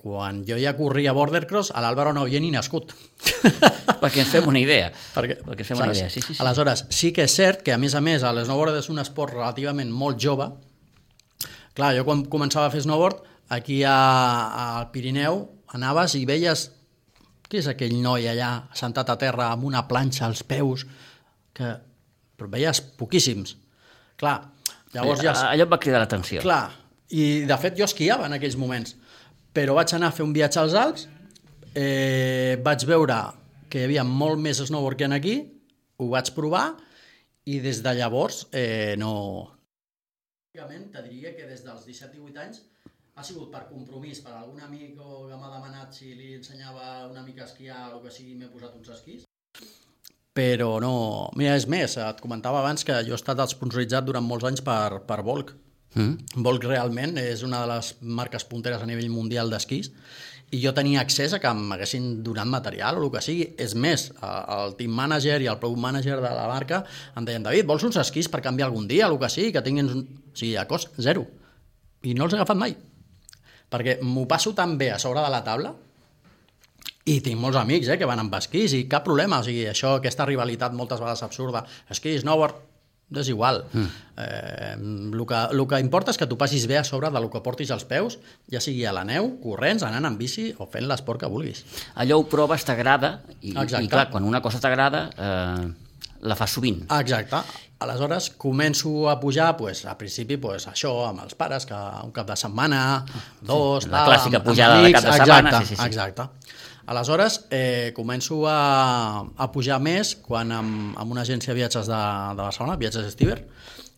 quan 0.01 0.41
jo 0.49 0.57
ja 0.57 0.73
corria 0.79 1.13
Bordercross, 1.13 1.75
a 1.77 1.83
l'Àlvaro 1.85 2.15
no 2.17 2.23
havia 2.25 2.41
ni 2.41 2.49
nascut. 2.55 2.95
perquè 4.01 4.23
ens 4.23 4.31
fem 4.33 4.47
una 4.49 4.61
idea. 4.63 4.89
Perquè, 5.13 5.37
perquè 5.45 5.61
ens 5.61 5.69
fem 5.69 5.83
una 5.83 5.93
idea, 5.93 6.09
sí, 6.09 6.23
sí, 6.25 6.33
sí. 6.33 6.41
Aleshores, 6.41 6.87
sí 6.89 7.11
que 7.13 7.27
és 7.29 7.35
cert 7.37 7.61
que, 7.67 7.75
a 7.75 7.81
més 7.81 7.93
a 7.93 8.01
més, 8.01 8.25
el 8.25 8.41
snowboard 8.47 8.79
és 8.81 8.89
un 8.89 9.03
esport 9.03 9.37
relativament 9.37 9.93
molt 9.93 10.17
jove. 10.23 10.47
Clar, 11.77 11.91
jo 11.99 12.07
quan 12.09 12.25
començava 12.33 12.71
a 12.71 12.73
fer 12.73 12.81
snowboard, 12.87 13.21
aquí 13.53 13.83
a, 13.85 13.99
al 14.65 14.89
Pirineu, 14.95 15.43
anaves 15.77 16.17
i 16.17 16.25
veies 16.25 16.71
què 17.51 17.61
és 17.61 17.69
aquell 17.69 17.99
noi 18.01 18.25
allà 18.31 18.55
sentat 18.79 19.13
a 19.13 19.19
terra 19.21 19.51
amb 19.51 19.69
una 19.69 19.85
planxa 19.91 20.25
als 20.31 20.41
peus, 20.47 20.87
que 21.53 21.75
però 22.41 22.49
veies 22.49 22.81
poquíssims. 22.97 23.59
Clar, 24.17 24.39
llavors 24.95 25.21
ja... 25.21 25.37
Allò 25.51 25.69
et 25.69 25.77
va 25.77 25.83
cridar 25.83 26.01
l'atenció. 26.01 26.41
Clar, 26.41 26.71
i 27.13 27.45
de 27.45 27.61
fet 27.61 27.77
jo 27.77 27.85
esquiava 27.85 28.31
en 28.31 28.39
aquells 28.39 28.57
moments 28.57 28.97
però 29.57 29.75
vaig 29.79 29.95
anar 29.97 30.11
a 30.11 30.17
fer 30.17 30.27
un 30.27 30.35
viatge 30.37 30.61
als 30.61 30.77
Alps, 30.79 31.07
eh, 31.75 32.59
vaig 32.63 32.85
veure 32.87 33.19
que 33.71 33.81
hi 33.81 33.89
havia 33.89 34.05
molt 34.07 34.41
més 34.43 34.63
snowboard 34.63 34.99
que 34.99 35.11
aquí, 35.15 35.37
ho 35.99 36.09
vaig 36.11 36.33
provar 36.35 36.67
i 37.47 37.61
des 37.61 37.83
de 37.83 37.95
llavors 37.95 38.47
eh, 38.53 38.97
no... 38.99 39.13
Te 40.51 41.03
diria 41.07 41.31
que 41.37 41.47
des 41.47 41.63
dels 41.63 41.87
17 41.87 42.19
18 42.19 42.41
anys 42.43 42.63
ha 43.17 43.25
sigut 43.25 43.51
per 43.53 43.67
compromís, 43.69 44.21
per 44.25 44.33
algun 44.35 44.63
amic 44.65 44.99
o 44.99 45.27
que 45.29 45.37
m'ha 45.39 45.51
demanat 45.53 45.95
si 45.95 46.15
li 46.17 46.35
ensenyava 46.39 47.07
una 47.11 47.23
mica 47.23 47.45
a 47.45 47.49
esquiar 47.49 47.83
o 47.95 48.01
que 48.03 48.13
sigui, 48.15 48.35
m'he 48.39 48.49
posat 48.53 48.75
uns 48.79 48.91
esquís. 48.97 49.27
Però 50.37 50.79
no... 50.83 50.93
Mira, 51.37 51.57
és 51.59 51.67
més, 51.71 51.97
et 52.01 52.23
comentava 52.23 52.63
abans 52.63 52.87
que 52.87 52.97
jo 53.07 53.15
he 53.15 53.19
estat 53.19 53.43
esponsoritzat 53.45 54.07
durant 54.07 54.27
molts 54.27 54.47
anys 54.49 54.63
per, 54.67 55.03
per 55.07 55.21
Volk, 55.27 55.53
Mm. 55.95 56.43
Volk 56.47 56.67
realment 56.69 57.17
és 57.19 57.43
una 57.43 57.65
de 57.65 57.71
les 57.73 57.95
marques 58.01 58.45
punteres 58.47 58.83
a 58.83 58.87
nivell 58.87 59.11
mundial 59.11 59.51
d'esquís 59.51 59.91
i 60.51 60.59
jo 60.63 60.73
tenia 60.75 61.03
accés 61.03 61.33
a 61.35 61.39
que 61.43 61.51
m'haguessin 61.55 62.23
donat 62.27 62.49
material 62.51 62.99
o 62.99 63.05
el 63.05 63.13
que 63.15 63.23
sigui. 63.23 63.47
És 63.59 63.77
més, 63.79 64.09
el 64.21 64.75
team 64.79 64.95
manager 64.95 65.39
i 65.43 65.51
el 65.51 65.59
product 65.63 65.83
manager 65.83 66.19
de 66.23 66.33
la 66.35 66.47
marca 66.51 66.83
em 67.19 67.27
deien, 67.27 67.45
David, 67.47 67.69
vols 67.71 67.87
uns 67.87 68.01
esquís 68.03 68.31
per 68.31 68.43
canviar 68.43 68.71
algun 68.71 68.89
dia, 68.91 69.07
el 69.07 69.19
que 69.19 69.31
sigui, 69.31 69.53
que 69.55 69.63
tinguin... 69.67 69.91
Un... 69.91 70.09
O 70.31 70.39
sigui, 70.41 70.57
a 70.59 70.67
cost 70.71 70.95
zero. 71.03 71.25
I 72.07 72.15
no 72.15 72.27
els 72.27 72.35
he 72.35 72.39
agafat 72.39 72.59
mai. 72.59 72.75
Perquè 73.71 73.99
m'ho 74.03 74.27
passo 74.31 74.53
tan 74.55 74.77
bé 74.79 74.91
a 74.95 74.99
sobre 74.99 75.23
de 75.23 75.31
la 75.31 75.43
taula 75.47 75.75
i 77.11 77.19
tinc 77.25 77.39
molts 77.41 77.59
amics 77.59 77.89
eh, 77.91 77.99
que 77.99 78.07
van 78.07 78.23
amb 78.23 78.35
esquís 78.39 78.75
i 78.77 78.85
cap 78.91 79.05
problema, 79.07 79.41
o 79.41 79.47
sigui, 79.47 79.65
això, 79.71 79.97
aquesta 79.99 80.27
rivalitat 80.29 80.75
moltes 80.77 81.01
vegades 81.03 81.23
absurda, 81.27 81.65
esquís, 81.91 82.23
snowboard, 82.23 82.59
és 83.19 83.29
igual. 83.29 83.65
Mm. 83.73 83.87
Eh, 84.17 84.75
el, 84.79 85.27
que, 85.27 85.41
el 85.51 85.65
que 85.67 85.81
importa 85.83 86.15
és 86.15 86.21
que 86.21 86.29
tu 86.31 86.39
passis 86.39 86.67
bé 86.71 86.79
a 86.79 86.85
sobre 86.87 87.11
del 87.11 87.27
que 87.33 87.43
portis 87.43 87.73
als 87.75 87.87
peus, 87.89 88.19
ja 88.53 88.63
sigui 88.63 88.85
a 88.87 88.95
la 88.95 89.05
neu, 89.09 89.33
corrents, 89.43 89.83
anant 89.87 90.07
amb 90.07 90.21
bici 90.21 90.51
o 90.59 90.69
fent 90.71 90.87
l'esport 90.91 91.25
que 91.25 91.31
vulguis. 91.31 91.65
Allò 91.99 92.21
ho 92.21 92.27
proves, 92.31 92.67
t'agrada, 92.69 93.17
i, 93.41 93.55
i 93.57 93.89
clar, 93.91 94.09
quan 94.13 94.29
una 94.29 94.43
cosa 94.45 94.63
t'agrada, 94.63 95.09
eh, 95.17 95.91
la 96.21 96.37
fas 96.37 96.55
sovint. 96.55 96.85
Exacte. 97.01 97.43
Aleshores, 97.81 98.29
començo 98.37 99.09
a 99.09 99.17
pujar, 99.19 99.55
pues, 99.57 99.87
a 99.89 99.97
principi, 99.97 100.37
pues, 100.37 100.67
això, 100.69 100.93
amb 101.09 101.23
els 101.25 101.35
pares, 101.35 101.65
que 101.65 101.79
un 102.05 102.13
cap 102.13 102.29
de 102.29 102.37
setmana, 102.37 102.81
dos... 103.41 103.87
Sí, 103.87 103.91
la 103.91 104.03
tal, 104.03 104.11
clàssica 104.13 104.43
pujada 104.45 104.77
amb 104.77 104.85
amics, 104.85 105.01
de 105.01 105.01
cap 105.01 105.09
de 105.09 105.23
setmana. 105.23 105.49
Exacte, 105.49 105.65
sí, 105.65 105.75
sí, 105.75 105.81
sí. 105.81 105.87
exacte. 105.89 106.59
Aleshores, 106.91 107.47
eh, 107.55 107.93
començo 107.95 108.41
a, 108.51 109.23
a 109.23 109.47
pujar 109.55 109.77
més 109.79 110.17
quan 110.27 110.51
amb, 110.51 110.97
amb 110.99 111.13
una 111.15 111.23
agència 111.23 111.53
de 111.53 111.61
viatges 111.61 111.87
de, 111.87 111.99
de 112.35 112.43
Barcelona, 112.43 112.75
Viatges 112.81 113.07
Estiver, 113.07 113.37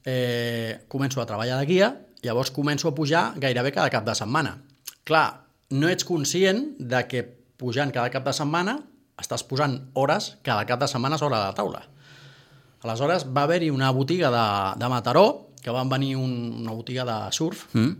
eh, 0.05 0.85
començo 0.93 1.23
a 1.23 1.25
treballar 1.25 1.57
de 1.63 1.69
guia, 1.71 1.89
llavors 2.21 2.53
començo 2.53 2.91
a 2.91 2.95
pujar 2.95 3.23
gairebé 3.41 3.73
cada 3.73 3.89
cap 3.89 4.05
de 4.05 4.17
setmana. 4.19 4.59
Clar, 5.09 5.25
no 5.73 5.89
ets 5.89 6.05
conscient 6.05 6.61
de 6.77 7.01
que 7.09 7.25
pujant 7.57 7.95
cada 7.97 8.13
cap 8.13 8.29
de 8.29 8.37
setmana 8.37 8.77
estàs 9.23 9.47
posant 9.49 9.79
hores 9.97 10.35
cada 10.45 10.69
cap 10.69 10.85
de 10.85 10.91
setmana 10.93 11.17
sobre 11.17 11.41
la 11.41 11.57
taula. 11.57 11.81
Aleshores 12.85 13.25
va 13.25 13.47
haver-hi 13.47 13.73
una 13.73 13.89
botiga 13.97 14.29
de, 14.35 14.47
de 14.85 14.93
Mataró, 14.93 15.27
que 15.65 15.73
van 15.73 15.89
venir 15.89 16.19
un, 16.21 16.37
una 16.61 16.77
botiga 16.77 17.09
de 17.09 17.19
surf, 17.33 17.71
mm. 17.73 17.93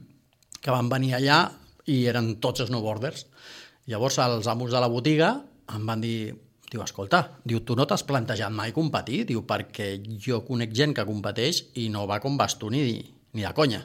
que 0.61 0.75
van 0.75 0.93
venir 0.93 1.15
allà 1.17 1.47
i 1.89 2.03
eren 2.13 2.35
tots 2.45 2.67
snowboarders. 2.69 3.25
Llavors 3.91 4.19
els 4.23 4.47
amos 4.47 4.71
de 4.71 4.81
la 4.81 4.89
botiga 4.89 5.33
em 5.75 5.87
van 5.89 6.01
dir, 6.03 6.35
diu, 6.71 6.83
escolta, 6.85 7.23
diu, 7.45 7.61
tu 7.67 7.75
no 7.79 7.87
t'has 7.89 8.05
plantejat 8.07 8.53
mai 8.55 8.73
competir? 8.73 9.25
Diu, 9.29 9.43
perquè 9.49 9.97
jo 10.23 10.43
conec 10.47 10.73
gent 10.77 10.95
que 10.95 11.05
competeix 11.09 11.65
i 11.83 11.89
no 11.93 12.07
va 12.07 12.21
com 12.23 12.37
vas 12.39 12.55
tu 12.61 12.71
ni, 12.71 12.85
ni 13.35 13.43
de 13.47 13.53
conya. 13.57 13.83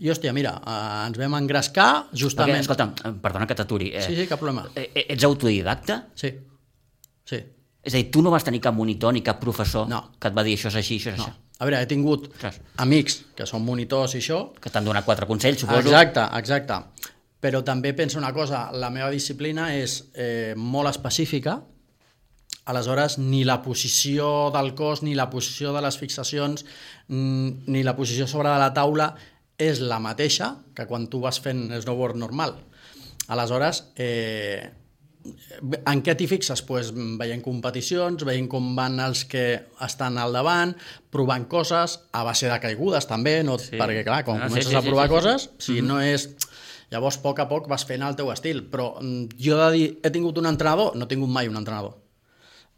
I, 0.00 0.08
hòstia, 0.08 0.32
mira, 0.32 0.54
eh, 0.64 1.06
ens 1.10 1.18
vam 1.20 1.34
engrescar 1.36 1.88
Perquè, 2.08 2.20
justament... 2.22 2.60
escolta'm, 2.62 2.92
eh, 3.04 3.10
perdona 3.20 3.46
que 3.48 3.56
t'aturi. 3.58 3.90
Eh, 3.94 4.04
Sí, 4.06 4.14
sí, 4.16 4.26
cap 4.30 4.40
problema. 4.40 4.64
eh, 4.74 4.90
eh, 4.94 5.06
ets 5.12 5.24
autodidacta? 5.28 5.98
Sí, 6.16 6.30
sí. 7.28 7.40
És 7.82 7.94
a 7.94 7.96
dir, 7.96 8.10
tu 8.12 8.20
no 8.24 8.30
vas 8.32 8.44
tenir 8.44 8.60
cap 8.60 8.74
monitor 8.76 9.12
ni 9.12 9.22
cap 9.24 9.38
professor 9.40 9.86
No. 9.88 10.10
que 10.20 10.28
et 10.28 10.34
va 10.36 10.42
dir 10.44 10.56
això 10.56 10.68
és 10.68 10.76
així, 10.76 10.96
això 11.00 11.12
és 11.14 11.18
No. 11.18 11.24
això. 11.24 11.32
A 11.60 11.64
veure, 11.68 11.82
he 11.82 11.86
tingut 11.86 12.28
Ostres. 12.30 12.60
amics 12.80 13.18
que 13.36 13.44
són 13.46 13.62
monitors 13.64 14.14
i 14.14 14.18
això, 14.20 14.52
Que 14.60 14.70
t'han 14.70 14.84
donat 14.84 15.04
quatre 15.04 15.26
consells, 15.26 15.60
suposo. 15.60 15.80
Exacte, 15.80 16.20
exacte. 16.38 16.74
Però 17.40 17.62
també 17.64 17.94
penso 17.96 18.18
una 18.20 18.32
cosa, 18.36 18.66
la 18.72 18.90
meva 18.92 19.08
disciplina 19.10 19.70
és 19.74 20.10
eh, 20.14 20.52
molt 20.56 20.90
específica, 20.90 21.58
aleshores 22.70 23.16
ni 23.18 23.42
la 23.48 23.62
posició 23.64 24.50
del 24.54 24.74
cos, 24.78 25.02
ni 25.02 25.14
la 25.16 25.30
posició 25.32 25.72
de 25.72 25.80
les 25.82 25.96
fixacions, 25.98 26.64
mm, 27.08 27.64
ni 27.72 27.82
la 27.82 27.96
posició 27.96 28.26
sobre 28.28 28.50
de 28.52 28.58
la 28.60 28.72
taula 28.76 29.14
és 29.60 29.80
la 29.80 29.98
mateixa 30.00 30.52
que 30.76 30.86
quan 30.86 31.08
tu 31.12 31.20
vas 31.24 31.40
fent 31.40 31.66
snowboard 31.80 32.16
normal. 32.20 32.54
Aleshores, 33.28 33.84
eh, 33.96 34.70
en 35.86 36.00
què 36.02 36.14
t'hi 36.16 36.26
fixes? 36.30 36.62
Pues, 36.64 36.92
veient 37.20 37.42
competicions, 37.44 38.22
veient 38.24 38.48
com 38.48 38.70
van 38.76 38.96
els 39.04 39.24
que 39.28 39.66
estan 39.84 40.16
al 40.18 40.32
davant, 40.32 40.72
provant 41.12 41.44
coses, 41.48 41.98
a 42.16 42.22
base 42.24 42.48
de 42.48 42.56
caigudes 42.62 43.06
també, 43.06 43.42
no? 43.44 43.58
Sí. 43.60 43.76
perquè 43.76 44.04
clar, 44.06 44.24
quan 44.24 44.40
Ah, 44.40 44.48
sí, 44.48 44.54
comences 44.54 44.70
sí, 44.72 44.76
a 44.76 44.80
sí, 44.82 44.88
provar 44.88 45.08
sí, 45.08 45.12
sí. 45.12 45.16
coses, 45.18 45.50
si 45.58 45.80
no 45.82 46.00
és... 46.00 46.28
Llavors, 46.90 47.20
a 47.20 47.22
poc 47.22 47.38
a 47.38 47.46
poc 47.50 47.68
vas 47.70 47.84
fent 47.86 48.02
el 48.02 48.16
teu 48.18 48.32
estil, 48.34 48.64
però 48.66 48.92
mm, 48.98 49.36
jo 49.38 49.58
de 49.60 49.70
dir, 49.76 49.88
he 50.02 50.10
tingut 50.10 50.38
un 50.42 50.48
entrenador, 50.50 50.96
no 50.98 51.06
he 51.06 51.10
tingut 51.10 51.30
mai 51.30 51.50
un 51.50 51.58
entrenador. 51.60 51.94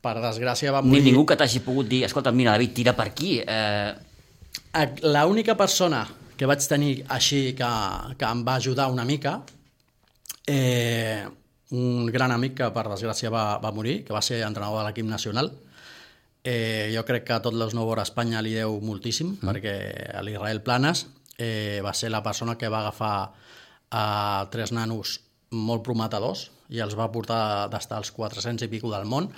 Per 0.03 0.17
desgràcia 0.21 0.73
va 0.75 0.83
Ni 0.83 0.97
morir... 0.97 1.05
ningú 1.07 1.25
que 1.27 1.37
t'hagi 1.39 1.63
pogut 1.65 1.89
dir, 1.89 2.03
escolta, 2.05 2.33
mira, 2.35 2.53
David, 2.57 2.75
tira 2.77 2.97
per 2.99 3.07
aquí. 3.13 3.39
Eh, 3.41 3.93
L'única 5.05 5.57
persona 5.57 6.03
que 6.37 6.49
vaig 6.49 6.65
tenir 6.69 7.05
així 7.13 7.53
que, 7.57 7.69
que 8.19 8.29
em 8.29 8.43
va 8.45 8.57
ajudar 8.61 8.91
una 8.93 9.05
mica, 9.09 9.39
eh, 10.47 11.23
un 11.73 12.07
gran 12.13 12.33
amic 12.35 12.59
que 12.61 12.71
per 12.75 12.89
desgràcia 12.91 13.31
va, 13.33 13.45
va 13.63 13.73
morir, 13.73 14.03
que 14.05 14.13
va 14.13 14.21
ser 14.25 14.43
entrenador 14.43 14.83
de 14.83 14.89
l'equip 14.89 15.09
nacional, 15.09 15.53
eh, 16.45 16.91
jo 16.95 17.05
crec 17.09 17.25
que 17.29 17.37
a 17.37 17.43
tot 17.45 17.55
l'esnowboard 17.55 18.03
a 18.03 18.09
Espanya 18.09 18.43
li 18.45 18.57
deu 18.59 18.81
moltíssim, 18.83 19.37
mm. 19.39 19.49
perquè 19.49 19.77
a 20.19 20.25
l'Israel 20.27 20.61
Planes 20.67 21.07
eh, 21.39 21.81
va 21.85 21.95
ser 21.95 22.11
la 22.11 22.23
persona 22.23 22.59
que 22.59 22.69
va 22.69 22.83
agafar 22.83 23.15
a 23.93 24.49
tres 24.53 24.73
nanos 24.73 25.21
molt 25.53 25.85
prometedors 25.85 26.49
i 26.73 26.81
els 26.81 26.97
va 26.97 27.11
portar 27.13 27.69
d'estar 27.73 28.01
als 28.01 28.13
400 28.17 28.65
i 28.65 28.71
pico 28.73 28.91
del 28.93 29.05
món 29.05 29.29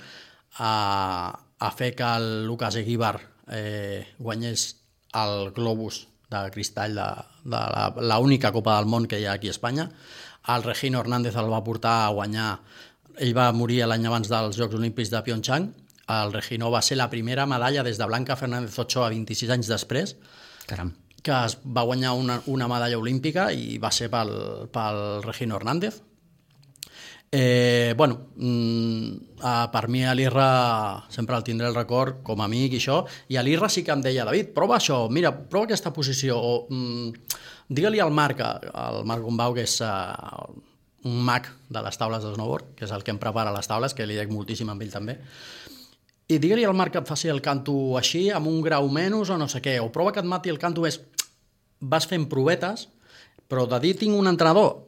a, 0.63 1.35
a 1.59 1.71
fer 1.75 1.91
que 1.95 2.07
el 2.07 2.45
Lucas 2.47 2.77
Eguíbar 2.79 3.17
eh, 3.51 4.15
guanyés 4.17 4.67
el 5.15 5.51
Globus 5.55 6.05
de 6.29 6.51
cristall 6.51 6.95
de, 6.95 7.07
de 7.43 7.61
la, 7.75 7.93
la 8.01 8.19
única 8.19 8.51
Copa 8.51 8.77
del 8.77 8.89
Món 8.89 9.07
que 9.07 9.19
hi 9.19 9.25
ha 9.25 9.35
aquí 9.37 9.47
a 9.47 9.55
Espanya. 9.55 9.89
El 10.55 10.63
Regino 10.63 10.99
Hernández 10.99 11.35
el 11.35 11.51
va 11.51 11.63
portar 11.63 12.05
a 12.05 12.11
guanyar... 12.15 12.59
Ell 13.15 13.31
va 13.31 13.47
morir 13.55 13.85
l'any 13.87 14.09
abans 14.09 14.27
dels 14.27 14.57
Jocs 14.59 14.75
Olímpics 14.75 15.13
de 15.13 15.21
Pyeongchang. 15.23 15.69
El 16.11 16.33
Regino 16.33 16.67
va 16.73 16.81
ser 16.83 16.97
la 16.99 17.07
primera 17.09 17.45
medalla 17.47 17.85
des 17.87 18.01
de 18.01 18.09
Blanca 18.09 18.35
Fernández 18.35 18.75
Ochoa 18.83 19.07
26 19.13 19.55
anys 19.55 19.71
després 19.71 20.17
caram. 20.67 20.91
Que 21.25 21.37
es 21.45 21.57
va 21.65 21.85
guanyar 21.87 22.13
una, 22.13 22.39
una 22.53 22.67
medalla 22.69 22.99
olímpica 23.01 23.49
i 23.51 23.79
va 23.81 23.89
ser 23.91 24.11
pel, 24.13 24.31
pel 24.73 24.99
Regino 25.25 25.57
Hernández. 25.57 26.03
Eh, 27.37 27.93
bueno, 27.97 28.29
mm, 28.37 29.41
per 29.73 29.87
mi 29.89 30.05
a 30.05 30.13
l'Irra 30.15 31.03
sempre 31.09 31.35
el 31.35 31.43
tindré 31.43 31.67
el 31.67 31.75
record 31.75 32.21
com 32.23 32.39
a 32.39 32.45
amic 32.45 32.77
i 32.77 32.79
això, 32.79 33.01
i 33.33 33.35
a 33.35 33.43
l'Irra 33.43 33.67
sí 33.73 33.83
que 33.83 33.91
em 33.91 34.05
deia 34.05 34.23
David, 34.23 34.53
prova 34.55 34.77
això, 34.77 35.01
mira, 35.09 35.33
prova 35.33 35.67
aquesta 35.67 35.91
posició, 35.91 36.37
o 36.37 36.53
mm, 36.69 37.33
digue-li 37.67 37.99
al 37.99 38.13
Marc, 38.13 38.45
al 38.45 39.01
Marc 39.09 39.25
Gombau, 39.25 39.57
que 39.57 39.65
és 39.65 39.75
uh, 39.83 40.53
un 41.09 41.17
mag 41.25 41.49
de 41.69 41.81
les 41.81 41.97
taules 41.99 42.23
de 42.23 42.31
snowboard, 42.37 42.71
que 42.77 42.85
és 42.87 42.93
el 42.93 43.03
que 43.03 43.11
em 43.11 43.19
prepara 43.19 43.53
les 43.57 43.67
taules, 43.67 43.97
que 43.97 44.07
li 44.07 44.15
dec 44.15 44.31
moltíssim 44.31 44.69
amb 44.71 44.85
ell 44.85 44.93
també, 44.93 45.17
i 46.27 46.39
digue-li 46.41 46.65
al 46.65 46.73
Marc 46.77 46.95
que 46.95 47.01
et 47.03 47.09
faci 47.09 47.29
el 47.29 47.41
canto 47.45 47.73
així, 47.99 48.29
amb 48.33 48.49
un 48.49 48.61
grau 48.65 48.89
menys 48.89 49.29
o 49.29 49.37
no 49.37 49.47
sé 49.51 49.61
què, 49.61 49.77
o 49.81 49.91
prova 49.93 50.13
que 50.13 50.23
et 50.23 50.29
mati 50.29 50.53
el 50.53 50.61
canto 50.61 50.85
més... 50.85 50.99
Vas 51.85 52.07
fent 52.07 52.23
provetes, 52.31 52.87
però 53.51 53.65
de 53.69 53.77
dir 53.83 53.91
tinc 53.99 54.15
un 54.17 54.29
entrenador, 54.31 54.85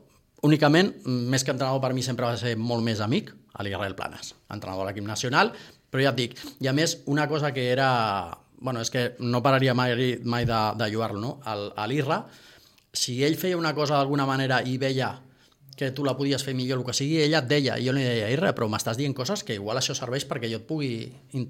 únicament, 0.48 0.94
més 1.06 1.44
que 1.44 1.52
entrenador 1.54 1.82
per 1.84 1.92
mi 1.94 2.02
sempre 2.06 2.26
va 2.26 2.40
ser 2.40 2.56
molt 2.58 2.82
més 2.86 3.04
amic, 3.04 3.34
a 3.58 3.66
l'Israel 3.66 3.96
Planes, 3.98 4.34
entrenador 4.54 4.86
de 4.86 4.92
l'equip 4.92 5.06
nacional, 5.06 5.52
però 5.92 6.06
ja 6.06 6.14
et 6.14 6.18
dic, 6.18 6.36
i 6.64 6.70
a 6.70 6.74
més, 6.74 7.00
una 7.06 7.28
cosa 7.30 7.54
que 7.54 7.70
era... 7.72 7.90
Bueno, 8.58 8.82
és 8.82 8.90
que 8.90 9.12
no 9.22 9.44
pararia 9.46 9.76
mai, 9.78 10.16
mai 10.26 10.46
de, 10.50 10.60
de 10.80 10.88
lluar-lo, 10.90 11.20
no? 11.22 11.36
A 11.46 11.86
l'Irra, 11.86 12.24
si 12.90 13.20
ell 13.22 13.38
feia 13.38 13.60
una 13.60 13.76
cosa 13.78 14.00
d'alguna 14.00 14.26
manera 14.26 14.64
i 14.66 14.80
veia 14.82 15.12
que 15.78 15.92
tu 15.94 16.04
la 16.06 16.16
podies 16.18 16.44
fer 16.44 16.56
millor, 16.58 16.80
el 16.82 16.86
que 16.88 16.94
sigui, 16.98 17.20
ella 17.22 17.44
et 17.44 17.50
deia, 17.50 17.76
jo 17.78 17.94
li 17.94 18.04
deia, 18.04 18.32
Irra, 18.34 18.54
però 18.58 18.66
m'estàs 18.72 18.98
dient 18.98 19.14
coses 19.16 19.44
que 19.46 19.54
igual 19.60 19.78
això 19.78 19.94
serveix 19.96 20.26
perquè 20.28 20.50
jo 20.50 20.58
et 20.58 20.66
pugui 20.68 21.06
in, 21.38 21.48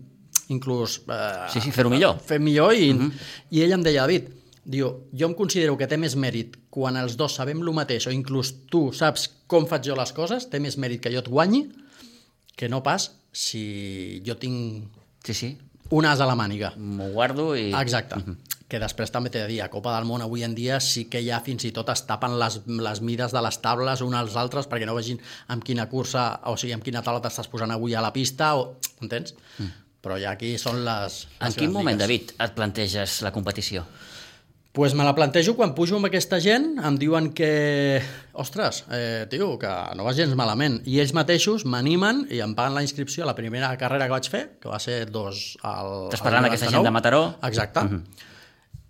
inclús... 0.53 0.99
Eh, 1.07 1.47
Sí, 1.53 1.61
sí, 1.63 1.71
fer-ho 1.71 1.89
millor. 1.89 2.19
Fer 2.27 2.39
millor, 2.43 2.73
i, 2.75 2.91
uh 2.91 2.99
-huh. 3.05 3.11
i 3.55 3.61
ell 3.63 3.71
em 3.71 3.83
deia, 3.83 4.01
David, 4.03 4.27
diu, 4.65 5.07
jo 5.13 5.27
em 5.27 5.33
considero 5.33 5.77
que 5.77 5.87
té 5.87 5.97
més 5.97 6.15
mèrit 6.15 6.57
quan 6.69 6.97
els 6.97 7.15
dos 7.15 7.35
sabem 7.35 7.61
el 7.61 7.73
mateix, 7.73 8.07
o 8.07 8.11
inclús 8.11 8.53
tu 8.69 8.91
saps 8.93 9.29
com 9.47 9.65
faig 9.65 9.83
jo 9.87 9.95
les 9.95 10.11
coses, 10.11 10.49
té 10.49 10.59
més 10.59 10.77
mèrit 10.77 10.99
que 11.01 11.11
jo 11.11 11.19
et 11.19 11.29
guanyi, 11.29 11.69
que 12.57 12.67
no 12.67 12.83
pas 12.83 13.11
si 13.31 14.21
jo 14.25 14.35
tinc 14.35 14.89
Sí, 15.23 15.33
sí, 15.33 15.57
un 15.91 16.05
as 16.05 16.19
a 16.19 16.25
la 16.25 16.35
màniga. 16.35 16.73
m'ho 16.77 17.09
guardo 17.11 17.55
i... 17.55 17.71
Exacte. 17.73 18.15
Que 18.67 18.81
després 18.83 19.13
també 19.13 19.31
t'he 19.31 19.39
de 19.45 19.47
dir, 19.47 19.61
a 19.63 19.69
Copa 19.71 19.93
del 19.95 20.07
Món 20.09 20.21
avui 20.25 20.43
en 20.43 20.55
dia 20.55 20.81
sí 20.83 21.05
que 21.07 21.21
ja 21.23 21.39
fins 21.45 21.63
i 21.69 21.71
tot 21.75 21.87
es 21.93 22.03
tapen 22.09 22.35
les, 22.39 22.59
les 22.67 23.01
mides 23.01 23.31
de 23.31 23.43
les 23.45 23.61
tables 23.63 24.03
uns 24.03 24.17
als 24.19 24.35
altres 24.35 24.67
perquè 24.67 24.89
no 24.89 24.97
vegin 24.97 25.21
amb 25.53 25.63
quina 25.63 25.87
cursa, 25.87 26.27
o 26.51 26.57
sigui, 26.59 26.75
amb 26.75 26.83
quina 26.83 27.03
taula 27.05 27.23
t'estàs 27.23 27.47
posant 27.47 27.71
avui 27.71 27.95
a 27.95 28.03
la 28.03 28.11
pista, 28.11 28.55
o... 28.59 28.75
entens? 29.01 29.37
Mm. 29.57 29.71
Però 30.03 30.19
ja 30.19 30.35
aquí 30.35 30.57
són 30.59 30.83
les... 30.83 31.23
En 31.39 31.47
les 31.47 31.55
quin 31.55 31.71
grans 31.71 31.79
moment, 31.79 31.95
lligues. 31.95 32.03
David, 32.03 32.35
et 32.43 32.59
planteges 32.59 33.21
la 33.25 33.31
competició? 33.35 33.87
pues 34.77 34.93
me 34.93 35.03
la 35.03 35.15
plantejo 35.17 35.55
quan 35.57 35.71
pujo 35.73 35.95
amb 35.97 36.05
aquesta 36.05 36.37
gent, 36.37 36.75
em 36.85 36.99
diuen 37.01 37.31
que, 37.33 37.97
ostres, 38.37 38.83
eh, 38.93 39.25
tio, 39.25 39.55
que 39.57 39.71
no 39.97 40.05
vas 40.05 40.19
gens 40.19 40.35
malament. 40.37 40.75
I 40.85 40.99
ells 41.01 41.15
mateixos 41.17 41.65
m'animen 41.65 42.27
i 42.29 42.43
em 42.45 42.53
paguen 42.53 42.77
la 42.77 42.83
inscripció 42.85 43.25
a 43.25 43.31
la 43.31 43.33
primera 43.33 43.71
carrera 43.81 44.05
que 44.05 44.13
vaig 44.13 44.29
fer, 44.29 44.43
que 44.61 44.69
va 44.69 44.77
ser 44.77 44.99
dos 45.09 45.55
al... 45.65 46.11
D'aquesta 46.13 46.29
99. 46.29 46.75
gent 46.75 46.85
de 46.85 46.91
Mataró? 46.93 47.23
Exacte. 47.49 47.87
Uh 47.87 47.95
-huh. 47.95 48.35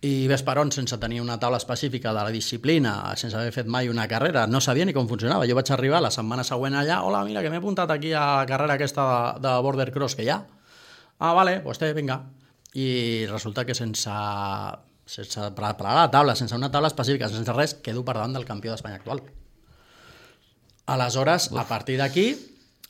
I 0.07 0.27
ves 0.29 0.43
per 0.45 0.55
on, 0.61 0.69
sense 0.71 0.97
tenir 1.01 1.19
una 1.23 1.35
taula 1.41 1.57
específica 1.59 2.13
de 2.13 2.21
la 2.21 2.31
disciplina, 2.31 2.93
sense 3.19 3.35
haver 3.35 3.51
fet 3.55 3.67
mai 3.67 3.89
una 3.89 4.05
carrera, 4.07 4.45
no 4.47 4.61
sabia 4.61 4.85
ni 4.85 4.93
com 4.95 5.07
funcionava. 5.09 5.47
Jo 5.49 5.57
vaig 5.57 5.71
arribar 5.73 5.99
la 6.03 6.11
setmana 6.13 6.45
següent 6.47 6.77
allà, 6.77 7.01
hola, 7.03 7.23
mira, 7.27 7.41
que 7.43 7.51
m'he 7.51 7.59
apuntat 7.59 7.91
aquí 7.91 8.13
a 8.13 8.25
la 8.39 8.45
carrera 8.49 8.77
aquesta 8.77 9.07
de, 9.07 9.47
de 9.47 9.55
border 9.65 9.89
cross 9.91 10.15
que 10.15 10.23
hi 10.23 10.29
ha. 10.31 10.37
Ah, 11.17 11.33
vale, 11.33 11.59
pues 11.65 11.81
té, 11.81 11.91
vinga. 11.97 12.21
I 12.77 13.25
resulta 13.31 13.65
que 13.65 13.75
sense, 13.75 14.13
sense 15.09 15.49
preparar 15.57 15.97
la 16.03 16.11
taula, 16.13 16.37
sense 16.37 16.55
una 16.55 16.71
taula 16.71 16.91
específica, 16.93 17.29
sense 17.33 17.55
res, 17.57 17.75
quedo 17.83 18.05
per 18.05 18.19
davant 18.19 18.37
del 18.37 18.45
campió 18.45 18.71
d'Espanya 18.71 19.01
actual. 19.01 19.23
Aleshores, 20.87 21.49
Uf. 21.51 21.59
a 21.59 21.65
partir 21.67 21.97
d'aquí, 21.99 22.29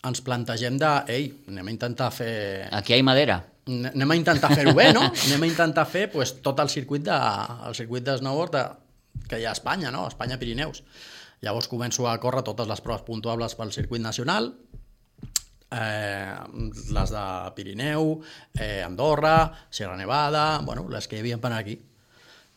ens 0.06 0.22
plantegem 0.22 0.78
de, 0.78 0.92
ei, 1.10 1.30
anem 1.50 1.72
a 1.72 1.74
intentar 1.74 2.12
fer 2.14 2.68
Aquí 2.76 2.94
hi 2.94 3.02
ha 3.02 3.06
madera. 3.08 3.40
Anem 3.68 4.12
a 4.12 4.18
intentar 4.18 4.54
fer-ho 4.56 4.74
bé, 4.78 4.90
no? 4.96 5.04
Anem 5.28 5.46
a 5.46 5.50
intentar 5.50 5.86
fer 5.90 6.08
pues, 6.12 6.38
tot 6.44 6.60
el 6.64 6.72
circuit 6.74 7.04
de, 7.06 7.18
el 7.68 7.76
circuit 7.78 8.06
de 8.06 8.18
snowboard 8.22 8.56
de, 8.56 8.64
que 9.28 9.40
hi 9.42 9.46
ha 9.48 9.54
a 9.54 9.58
Espanya, 9.58 9.92
no? 9.92 10.08
Espanya 10.08 10.40
Pirineus. 10.40 10.84
Llavors 11.46 11.70
començo 11.70 12.08
a 12.10 12.18
córrer 12.22 12.42
totes 12.46 12.70
les 12.70 12.82
proves 12.82 13.06
puntuables 13.06 13.54
pel 13.58 13.74
circuit 13.76 14.02
nacional, 14.02 14.50
eh, 15.72 16.34
les 16.96 17.12
de 17.14 17.26
Pirineu, 17.56 18.22
eh, 18.58 18.82
Andorra, 18.84 19.68
Sierra 19.70 19.98
Nevada, 19.98 20.60
bueno, 20.64 20.88
les 20.90 21.08
que 21.08 21.18
hi 21.18 21.26
havia 21.26 21.38
per 21.38 21.54
aquí. 21.54 21.78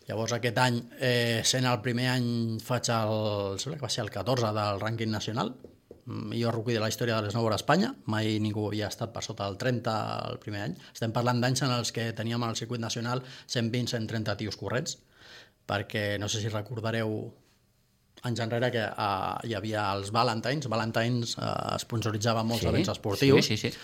Llavors 0.07 0.33
aquest 0.33 0.57
any, 0.57 0.79
eh, 0.99 1.41
sent 1.45 1.67
el 1.69 1.79
primer 1.81 2.09
any, 2.15 2.59
faig 2.63 2.89
el, 2.95 3.59
sembla 3.61 3.77
que 3.77 3.85
va 3.85 3.91
ser 3.93 4.03
el 4.05 4.09
14 4.11 4.49
del 4.57 4.81
rànquing 4.81 5.13
nacional, 5.13 5.53
millor 6.05 6.55
rookie 6.55 6.73
de 6.73 6.81
la 6.81 6.89
història 6.89 7.17
de 7.17 7.25
l'esnowboard 7.27 7.57
a 7.57 7.59
Espanya, 7.61 7.91
mai 8.05 8.39
ningú 8.43 8.67
havia 8.67 8.89
estat 8.91 9.13
per 9.13 9.23
sota 9.25 9.45
del 9.47 9.57
30 9.61 9.93
el 10.31 10.39
primer 10.43 10.63
any. 10.67 10.75
Estem 10.93 11.13
parlant 11.15 11.41
d'anys 11.43 11.63
en 11.67 11.75
els 11.75 11.91
que 11.95 12.11
teníem 12.17 12.43
al 12.43 12.57
circuit 12.59 12.81
nacional 12.81 13.23
120-130 13.47 14.37
tios 14.39 14.57
corrents, 14.57 14.97
perquè 15.69 16.17
no 16.19 16.27
sé 16.29 16.41
si 16.41 16.49
recordareu 16.49 17.31
anys 18.27 18.41
enrere 18.43 18.69
que 18.73 18.83
uh, 18.85 19.37
hi 19.47 19.55
havia 19.57 19.87
els 19.95 20.11
Valentines, 20.13 20.67
Valentines 20.69 21.35
uh, 21.39 21.77
sponsoritzava 21.81 22.43
molts 22.45 22.61
Sí, 22.65 22.69
events 22.69 22.91
esportius, 22.93 23.45
Sí, 23.45 23.57
sí, 23.57 23.71
sí. 23.71 23.77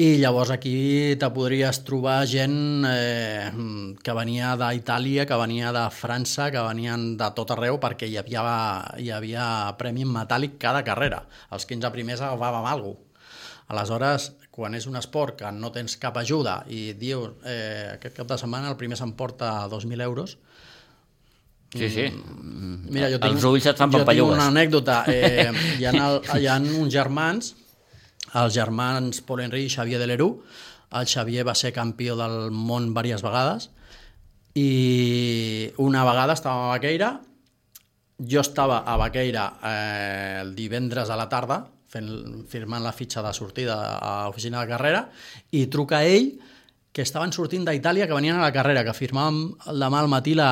I 0.00 0.16
llavors 0.16 0.48
aquí 0.50 1.12
te 1.20 1.28
podries 1.34 1.82
trobar 1.84 2.22
gent 2.24 2.86
eh, 2.88 3.50
que 4.00 4.14
venia 4.16 4.54
d'Itàlia, 4.56 5.26
que 5.28 5.36
venia 5.36 5.72
de 5.76 5.82
França, 5.92 6.48
que 6.50 6.62
venien 6.64 7.10
de 7.20 7.28
tot 7.36 7.52
arreu 7.52 7.76
perquè 7.80 8.08
hi 8.08 8.16
havia, 8.16 8.44
hi 8.96 9.10
havia 9.12 9.46
premi 9.76 10.06
en 10.06 10.14
metàl·lic 10.14 10.56
cada 10.62 10.80
carrera. 10.86 11.20
Els 11.52 11.68
15 11.68 11.92
primers 11.92 12.24
agafàvem 12.24 12.70
alguna 12.70 12.96
cosa. 12.96 13.08
Aleshores, 13.72 14.30
quan 14.52 14.74
és 14.76 14.88
un 14.88 14.96
esport 14.98 15.36
que 15.38 15.52
no 15.56 15.70
tens 15.72 15.94
cap 16.00 16.16
ajuda 16.20 16.58
i 16.68 16.92
dius 16.98 17.44
eh, 17.48 17.94
aquest 17.94 18.16
cap 18.18 18.28
de 18.32 18.36
setmana 18.40 18.72
el 18.72 18.76
primer 18.80 18.98
s'emporta 19.00 19.68
2.000 19.72 20.08
euros, 20.08 20.38
Sí, 21.72 21.88
sí. 21.88 22.02
Mira, 22.92 23.08
jo 23.08 23.16
tinc, 23.16 23.32
Els 23.32 23.44
ulls 23.48 23.66
et 23.70 23.78
fan 23.80 23.92
jo 23.94 24.02
tinc 24.04 24.26
una 24.26 24.50
anècdota. 24.50 24.98
Eh, 25.08 25.46
hi, 25.80 25.86
ha 25.88 25.92
el, 25.94 26.18
hi 26.36 26.44
ha 26.44 26.58
uns 26.60 26.92
germans, 26.92 27.54
els 28.40 28.54
germans 28.54 29.20
Paul 29.26 29.44
Henry 29.44 29.66
i 29.66 29.72
Xavier 29.72 30.00
de 30.00 30.08
Leroux. 30.08 30.40
El 30.92 31.08
Xavier 31.08 31.44
va 31.48 31.54
ser 31.56 31.72
campió 31.72 32.16
del 32.16 32.50
món 32.52 32.90
diverses 32.92 33.24
vegades 33.24 33.68
i 34.54 35.72
una 35.80 36.04
vegada 36.04 36.34
estàvem 36.36 36.66
a 36.66 36.72
Baqueira, 36.74 37.12
jo 38.20 38.42
estava 38.42 38.82
a 38.84 38.96
Baqueira 39.00 39.46
eh, 39.64 40.40
el 40.42 40.54
divendres 40.54 41.08
a 41.10 41.16
la 41.16 41.28
tarda 41.32 41.62
fent, 41.88 42.10
firmant 42.48 42.84
la 42.84 42.92
fitxa 42.92 43.22
de 43.24 43.32
sortida 43.32 43.78
a 43.96 44.12
l'oficina 44.26 44.60
de 44.60 44.70
carrera 44.70 45.06
i 45.50 45.66
truca 45.72 46.02
ell 46.04 46.34
que 46.92 47.04
estaven 47.06 47.32
sortint 47.32 47.64
d'Itàlia, 47.64 48.06
que 48.06 48.16
venien 48.16 48.36
a 48.36 48.44
la 48.44 48.52
carrera, 48.52 48.84
que 48.84 48.92
firmàvem 48.92 49.54
demà 49.80 50.02
al 50.02 50.10
matí 50.12 50.34
la, 50.36 50.50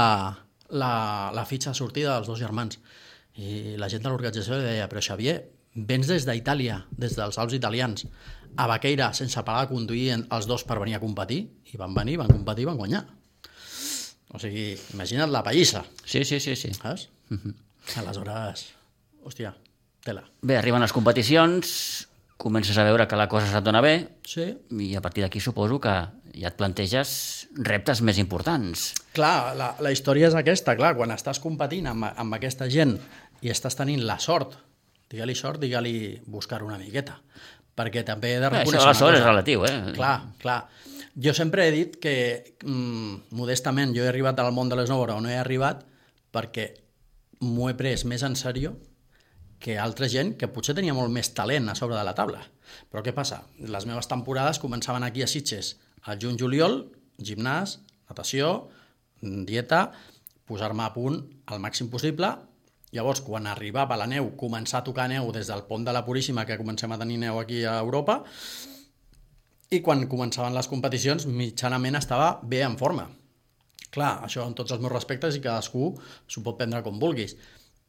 la, 0.72 0.92
la 1.36 1.44
fitxa 1.44 1.74
de 1.74 1.76
sortida 1.76 2.14
dels 2.14 2.30
dos 2.30 2.40
germans. 2.40 2.78
I 3.36 3.76
la 3.76 3.90
gent 3.92 4.00
de 4.00 4.08
l'organització 4.08 4.56
li 4.56 4.64
deia, 4.64 4.86
però 4.88 5.02
Xavier, 5.04 5.36
vens 5.74 6.06
des 6.10 6.26
d'Itàlia, 6.26 6.84
des 6.98 7.14
dels 7.16 7.38
Alps 7.38 7.54
italians, 7.54 8.06
a 8.56 8.66
Baqueira, 8.66 9.12
sense 9.14 9.38
parar 9.46 9.66
de 9.68 9.74
conduir 9.74 10.08
els 10.18 10.46
dos 10.50 10.64
per 10.66 10.80
venir 10.80 10.96
a 10.96 11.00
competir, 11.02 11.44
i 11.72 11.78
van 11.78 11.94
venir, 11.94 12.16
van 12.18 12.28
competir 12.32 12.64
i 12.66 12.70
van 12.70 12.76
guanyar. 12.80 13.04
O 14.34 14.38
sigui, 14.38 14.76
imagina't 14.94 15.30
la 15.30 15.42
pallissa, 15.42 15.84
Sí, 16.04 16.24
sí, 16.24 16.38
sí, 16.40 16.54
sí. 16.56 16.72
saps? 16.74 17.08
Aleshores, 17.98 18.68
hòstia, 19.26 19.54
tela. 20.04 20.22
Bé, 20.42 20.56
arriben 20.58 20.82
les 20.82 20.92
competicions, 20.94 22.06
comences 22.40 22.78
a 22.78 22.84
veure 22.86 23.06
que 23.08 23.18
la 23.18 23.28
cosa 23.28 23.50
se't 23.50 23.64
dona 23.66 23.82
bé 23.84 23.94
Sí, 24.24 24.46
i 24.80 24.94
a 24.96 25.02
partir 25.04 25.24
d'aquí 25.24 25.40
suposo 25.42 25.80
que 25.82 25.92
ja 26.38 26.48
et 26.48 26.56
planteges 26.56 27.48
reptes 27.58 28.00
més 28.06 28.18
importants. 28.22 28.92
Clar, 29.16 29.54
la, 29.58 29.72
la 29.82 29.92
història 29.92 30.30
és 30.30 30.36
aquesta, 30.38 30.76
clar, 30.78 30.94
quan 30.96 31.10
estàs 31.12 31.40
competint 31.42 31.90
amb, 31.90 32.06
amb 32.14 32.38
aquesta 32.38 32.68
gent 32.70 32.96
i 33.42 33.50
estàs 33.50 33.76
tenint 33.76 34.04
la 34.06 34.18
sort, 34.22 34.54
digue-li 35.10 35.34
sort, 35.34 35.60
digue-li 35.62 36.20
buscar 36.30 36.62
una 36.66 36.78
miqueta, 36.78 37.18
perquè 37.76 38.04
també 38.06 38.34
he 38.34 38.42
de 38.42 38.50
reconèixer 38.52 38.92
això 38.92 39.08
de 39.08 39.16
la 39.16 39.18
és 39.18 39.26
relatiu, 39.26 39.64
eh? 39.66 39.74
Clar, 39.96 40.16
clar. 40.40 40.60
Jo 41.20 41.34
sempre 41.34 41.66
he 41.66 41.72
dit 41.74 41.96
que, 42.02 42.14
mm, 42.62 43.34
modestament, 43.36 43.94
jo 43.96 44.04
he 44.04 44.08
arribat 44.08 44.38
al 44.38 44.52
món 44.54 44.70
de 44.70 44.78
l'esnowboard 44.78 45.16
on 45.16 45.26
he 45.26 45.36
arribat 45.36 45.82
perquè 46.32 46.70
m'ho 47.40 47.68
he 47.70 47.74
pres 47.74 48.04
més 48.04 48.22
en 48.22 48.36
sèrio 48.36 48.76
que 49.60 49.76
altra 49.78 50.08
gent 50.08 50.36
que 50.40 50.48
potser 50.48 50.74
tenia 50.74 50.94
molt 50.96 51.12
més 51.12 51.34
talent 51.36 51.68
a 51.68 51.76
sobre 51.76 51.98
de 51.98 52.04
la 52.04 52.14
taula. 52.16 52.40
Però 52.88 53.02
què 53.04 53.12
passa? 53.12 53.42
Les 53.60 53.86
meves 53.86 54.08
temporades 54.08 54.60
començaven 54.62 55.04
aquí 55.04 55.22
a 55.22 55.28
Sitges 55.28 55.74
al 56.08 56.20
juny-juliol, 56.22 56.86
gimnàs, 57.20 57.78
natació, 58.08 58.70
dieta, 59.20 59.90
posar-me 60.48 60.86
a 60.86 60.94
punt 60.94 61.20
al 61.52 61.60
màxim 61.60 61.90
possible. 61.92 62.32
Llavors, 62.96 63.22
quan 63.22 63.46
arribava 63.46 63.98
la 63.98 64.08
neu, 64.10 64.32
començar 64.38 64.80
a 64.80 64.86
tocar 64.86 65.06
neu 65.10 65.30
des 65.34 65.46
del 65.50 65.62
pont 65.68 65.84
de 65.86 65.94
la 65.94 66.02
Puríssima, 66.06 66.44
que 66.46 66.58
comencem 66.58 66.90
a 66.90 66.98
tenir 66.98 67.20
neu 67.22 67.38
aquí 67.38 67.62
a 67.64 67.78
Europa, 67.78 68.24
i 69.70 69.78
quan 69.86 70.08
començaven 70.10 70.56
les 70.56 70.66
competicions, 70.66 71.28
mitjanament 71.30 72.00
estava 72.00 72.32
bé 72.42 72.64
en 72.66 72.74
forma. 72.80 73.06
Clar, 73.94 74.16
això 74.26 74.42
en 74.46 74.54
tots 74.58 74.74
els 74.74 74.82
meus 74.82 74.92
respectes 74.92 75.38
i 75.38 75.42
cadascú 75.42 75.92
s'ho 76.26 76.42
pot 76.42 76.58
prendre 76.58 76.82
com 76.82 76.98
vulguis. 76.98 77.36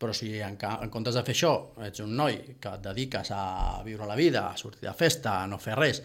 Però 0.01 0.13
si 0.17 0.31
en, 0.41 0.55
en 0.57 0.89
comptes 0.93 1.17
de 1.17 1.21
fer 1.25 1.35
això 1.35 1.51
ets 1.85 2.01
un 2.01 2.13
noi 2.17 2.39
que 2.61 2.73
et 2.73 2.85
dediques 2.85 3.33
a 3.37 3.43
viure 3.85 4.07
la 4.09 4.17
vida, 4.17 4.47
a 4.49 4.57
sortir 4.57 4.87
de 4.87 4.93
festa, 4.97 5.39
a 5.41 5.49
no 5.49 5.59
fer 5.61 5.77
res, 5.77 6.01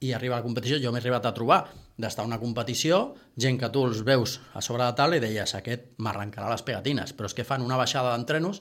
i 0.00 0.12
arriba 0.12 0.36
a 0.36 0.40
la 0.40 0.44
competició, 0.44 0.80
jo 0.82 0.92
m'he 0.92 1.00
arribat 1.00 1.24
a 1.26 1.34
trobar 1.36 1.62
d'estar 1.96 2.24
a 2.24 2.28
una 2.28 2.40
competició, 2.40 3.14
gent 3.40 3.56
que 3.60 3.70
tu 3.72 3.86
els 3.88 4.02
veus 4.04 4.40
a 4.54 4.60
sobre 4.64 4.84
de 4.84 4.96
taula 4.98 5.16
i 5.16 5.22
deies, 5.22 5.54
aquest 5.56 5.94
m'arrencarà 6.02 6.50
les 6.52 6.64
pegatines, 6.66 7.14
però 7.16 7.30
és 7.30 7.36
que 7.36 7.46
fan 7.48 7.64
una 7.64 7.78
baixada 7.80 8.12
d'entrenos, 8.12 8.60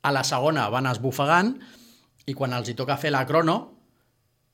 a 0.00 0.12
la 0.16 0.24
segona 0.24 0.70
van 0.72 0.88
esbufegant, 0.88 1.58
i 2.26 2.34
quan 2.36 2.54
els 2.56 2.70
hi 2.70 2.76
toca 2.78 2.96
fer 3.00 3.12
la 3.12 3.26
crono, 3.28 3.58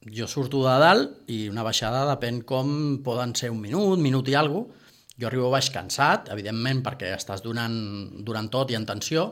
jo 0.07 0.27
surto 0.31 0.63
de 0.63 0.75
dalt 0.79 1.31
i 1.33 1.47
una 1.51 1.65
baixada 1.67 2.05
depèn 2.13 2.43
com 2.47 2.69
poden 3.05 3.35
ser 3.35 3.51
un 3.51 3.61
minut, 3.63 3.99
minut 3.99 4.29
i 4.31 4.37
alguna 4.39 4.67
cosa. 4.67 4.83
Jo 5.17 5.31
arribo 5.31 5.49
baix 5.49 5.71
cansat, 5.73 6.27
evidentment, 6.29 6.83
perquè 6.85 7.15
estàs 7.17 7.41
donant, 7.41 7.73
donant 8.21 8.51
tot 8.53 8.69
i 8.69 8.77
en 8.77 8.85
tensió, 8.85 9.31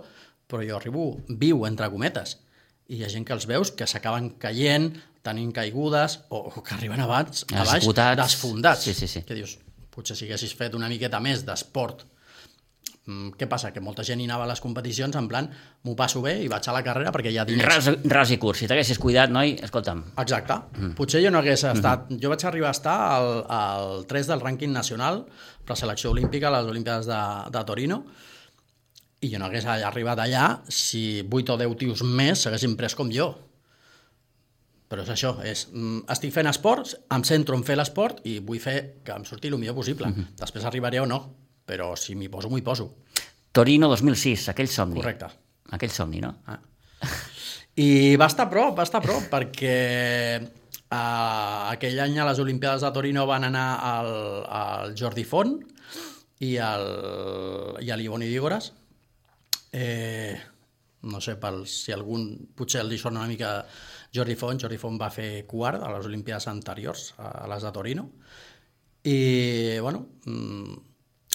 però 0.49 0.65
jo 0.65 0.79
arribo 0.79 1.03
viu, 1.29 1.67
entre 1.69 1.91
cometes. 1.93 2.39
I 2.89 2.97
hi 2.97 3.05
ha 3.05 3.11
gent 3.13 3.27
que 3.29 3.35
els 3.37 3.45
veus 3.45 3.69
que 3.77 3.85
s'acaben 3.85 4.31
caient, 4.41 4.95
tenint 5.25 5.53
caigudes, 5.57 6.19
o, 6.29 6.43
o 6.53 6.63
que 6.63 6.75
arriben 6.77 7.01
abans, 7.01 7.47
a 7.53 7.63
baix, 7.65 7.79
Esgotats. 7.83 8.21
desfondats. 8.21 8.85
Sí, 8.85 8.93
sí, 8.95 9.09
sí. 9.09 9.23
Que 9.25 9.37
dius, 9.39 9.57
potser 9.95 10.17
si 10.19 10.27
haguessis 10.29 10.53
fet 10.59 10.75
una 10.77 10.91
miqueta 10.93 11.21
més 11.25 11.45
d'esport, 11.47 12.03
mm, 13.07 13.31
què 13.41 13.49
passa? 13.49 13.71
Que 13.73 13.81
molta 13.85 14.05
gent 14.05 14.21
hi 14.21 14.27
anava 14.29 14.45
a 14.45 14.51
les 14.51 14.61
competicions 14.61 15.17
en 15.17 15.29
plan, 15.31 15.49
m'ho 15.85 15.95
passo 15.97 16.21
bé 16.25 16.35
i 16.45 16.51
vaig 16.53 16.69
a 16.69 16.75
la 16.77 16.83
carrera 16.85 17.13
perquè 17.15 17.33
hi 17.33 17.39
ha 17.41 17.47
diners. 17.49 17.71
Ras, 17.71 17.89
ras 18.13 18.35
i 18.35 18.39
curt. 18.43 18.61
Si 18.61 18.69
t'haguessis 18.69 19.01
cuidat, 19.01 19.33
noi, 19.33 19.57
escolta'm, 19.65 20.05
Exacte. 20.21 20.61
Mm. 20.77 20.93
Potser 20.99 21.25
jo 21.25 21.33
no 21.33 21.41
hagués 21.41 21.65
estat... 21.73 22.11
Mm. 22.11 22.21
Jo 22.21 22.35
vaig 22.35 22.45
arribar 22.51 22.69
a 22.69 22.77
estar 22.77 22.99
al, 23.17 23.33
al 23.49 24.07
3 24.11 24.29
del 24.35 24.45
rànquing 24.45 24.73
nacional 24.77 25.25
per 25.65 25.77
selecció 25.81 26.13
olímpica 26.13 26.51
a 26.53 26.59
les 26.59 26.69
Olimpiades 26.69 27.09
de, 27.09 27.23
de 27.55 27.65
Torino 27.65 28.03
i 29.25 29.31
jo 29.33 29.39
no 29.41 29.47
hagués 29.49 29.65
arribat 29.65 30.21
allà 30.21 30.61
si 30.69 31.23
8 31.25 31.55
o 31.55 31.57
10 31.57 31.77
tios 31.81 32.03
més 32.05 32.43
s'haguessin 32.45 32.77
pres 32.77 32.93
com 32.99 33.09
jo. 33.13 33.31
Però 34.95 35.03
és 35.03 35.11
això, 35.11 35.33
és, 35.43 35.65
mm, 35.73 36.05
estic 36.15 36.31
fent 36.31 36.47
esports, 36.47 36.93
em 37.11 37.23
centro 37.27 37.57
en 37.59 37.65
fer 37.67 37.75
l'esport 37.75 38.21
i 38.31 38.37
vull 38.39 38.61
fer 38.63 39.03
que 39.03 39.11
em 39.11 39.25
surti 39.27 39.51
el 39.51 39.59
millor 39.59 39.75
possible. 39.75 40.07
Mm 40.07 40.15
-hmm. 40.15 40.37
Després 40.39 40.65
arribaré 40.65 41.01
o 41.01 41.07
no, 41.07 41.19
però 41.67 41.97
si 41.97 42.15
m'hi 42.15 42.29
poso, 42.29 42.49
m'hi 42.49 42.63
poso. 42.63 42.95
Torino 43.51 43.89
2006, 43.89 44.49
aquell 44.51 44.69
somni. 44.69 45.01
Correcte. 45.01 45.27
Aquell 45.71 45.91
somni, 45.91 46.21
no? 46.21 46.37
Ah. 46.47 46.61
I 47.75 48.15
va 48.15 48.27
estar 48.27 48.47
a 48.47 48.51
prop, 48.51 48.79
va 48.79 48.85
estar 48.85 48.99
a 48.99 49.03
prop, 49.03 49.23
perquè 49.31 50.41
uh, 50.41 51.71
aquell 51.73 51.99
any 51.99 52.19
a 52.21 52.25
les 52.25 52.39
Olimpiades 52.39 52.83
de 52.83 52.93
Torino 52.93 53.27
van 53.27 53.45
anar 53.45 53.81
al, 53.83 54.45
al 54.47 54.95
Jordi 54.95 55.25
Font 55.25 55.59
i, 56.39 56.57
al, 56.57 56.87
i 57.81 57.91
a 57.91 57.97
l'Ivoni 57.97 58.27
Dígoras. 58.27 58.73
Eh, 59.73 60.39
no 61.03 61.21
sé, 61.21 61.35
pel, 61.35 61.67
si 61.67 61.93
algun 61.93 62.47
potser 62.55 62.85
li 62.85 62.97
sona 62.97 63.21
una 63.21 63.29
mica 63.29 63.67
Jordi 64.15 64.37
Font. 64.39 64.61
Jordi 64.61 64.79
Font 64.81 64.99
va 65.01 65.11
fer 65.11 65.45
quart 65.51 65.83
a 65.83 65.93
les 65.97 66.09
Olimpiades 66.09 66.49
anteriors, 66.53 67.13
a 67.19 67.47
les 67.51 67.65
de 67.67 67.73
Torino. 67.75 68.09
I, 69.05 69.79
bueno, 69.85 70.07
mm, 70.25 70.77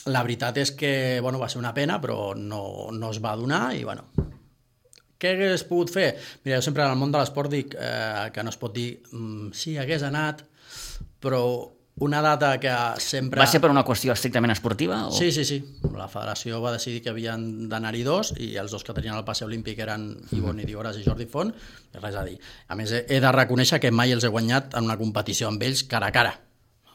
la 0.10 0.24
veritat 0.26 0.58
és 0.58 0.72
que 0.78 0.92
bueno, 1.22 1.40
va 1.42 1.50
ser 1.50 1.60
una 1.60 1.74
pena, 1.76 2.00
però 2.02 2.34
no, 2.36 2.90
no 2.96 3.12
es 3.14 3.20
va 3.22 3.36
donar 3.38 3.76
i, 3.78 3.84
bueno, 3.86 4.08
què 5.20 5.34
hagués 5.36 5.66
pogut 5.68 5.92
fer? 5.92 6.14
Mira, 6.46 6.58
jo 6.58 6.66
sempre 6.66 6.86
en 6.86 6.94
el 6.94 7.00
món 7.00 7.12
de 7.12 7.20
l'esport 7.20 7.52
dic 7.52 7.76
eh, 7.76 8.30
que 8.34 8.46
no 8.46 8.54
es 8.54 8.58
pot 8.62 8.74
dir 8.76 9.02
mm, 9.12 9.52
sí, 9.52 9.76
hagués 9.78 10.06
anat, 10.08 10.46
però 11.20 11.44
una 12.00 12.22
data 12.22 12.54
que 12.60 12.74
sempre... 13.04 13.42
Va 13.42 13.48
ser 13.50 13.62
per 13.64 13.70
una 13.72 13.84
qüestió 13.88 14.14
estrictament 14.16 14.54
esportiva? 14.54 15.02
O... 15.08 15.14
Sí, 15.16 15.32
sí, 15.36 15.46
sí. 15.46 15.60
La 15.96 16.08
federació 16.12 16.62
va 16.64 16.74
decidir 16.76 17.04
que 17.04 17.12
havien 17.14 17.70
d'anar-hi 17.72 18.04
dos 18.08 18.34
i 18.40 18.54
els 18.62 18.74
dos 18.76 18.86
que 18.88 18.96
tenien 18.96 19.18
el 19.18 19.26
passe 19.28 19.46
olímpic 19.48 19.80
eren 19.84 20.10
Ivoni 20.36 20.68
Dioras 20.68 21.00
i 21.00 21.06
Jordi 21.06 21.28
Font, 21.30 21.54
res 22.00 22.20
a 22.20 22.26
dir. 22.28 22.38
A 22.68 22.80
més, 22.80 22.94
he 22.96 23.06
he 23.10 23.22
de 23.24 23.32
reconèixer 23.36 23.82
que 23.84 23.92
mai 23.92 24.16
els 24.16 24.24
he 24.24 24.32
guanyat 24.32 24.76
en 24.80 24.88
una 24.88 24.98
competició 25.00 25.52
amb 25.52 25.64
ells 25.68 25.84
cara 25.92 26.10
a 26.10 26.16
cara. 26.16 26.36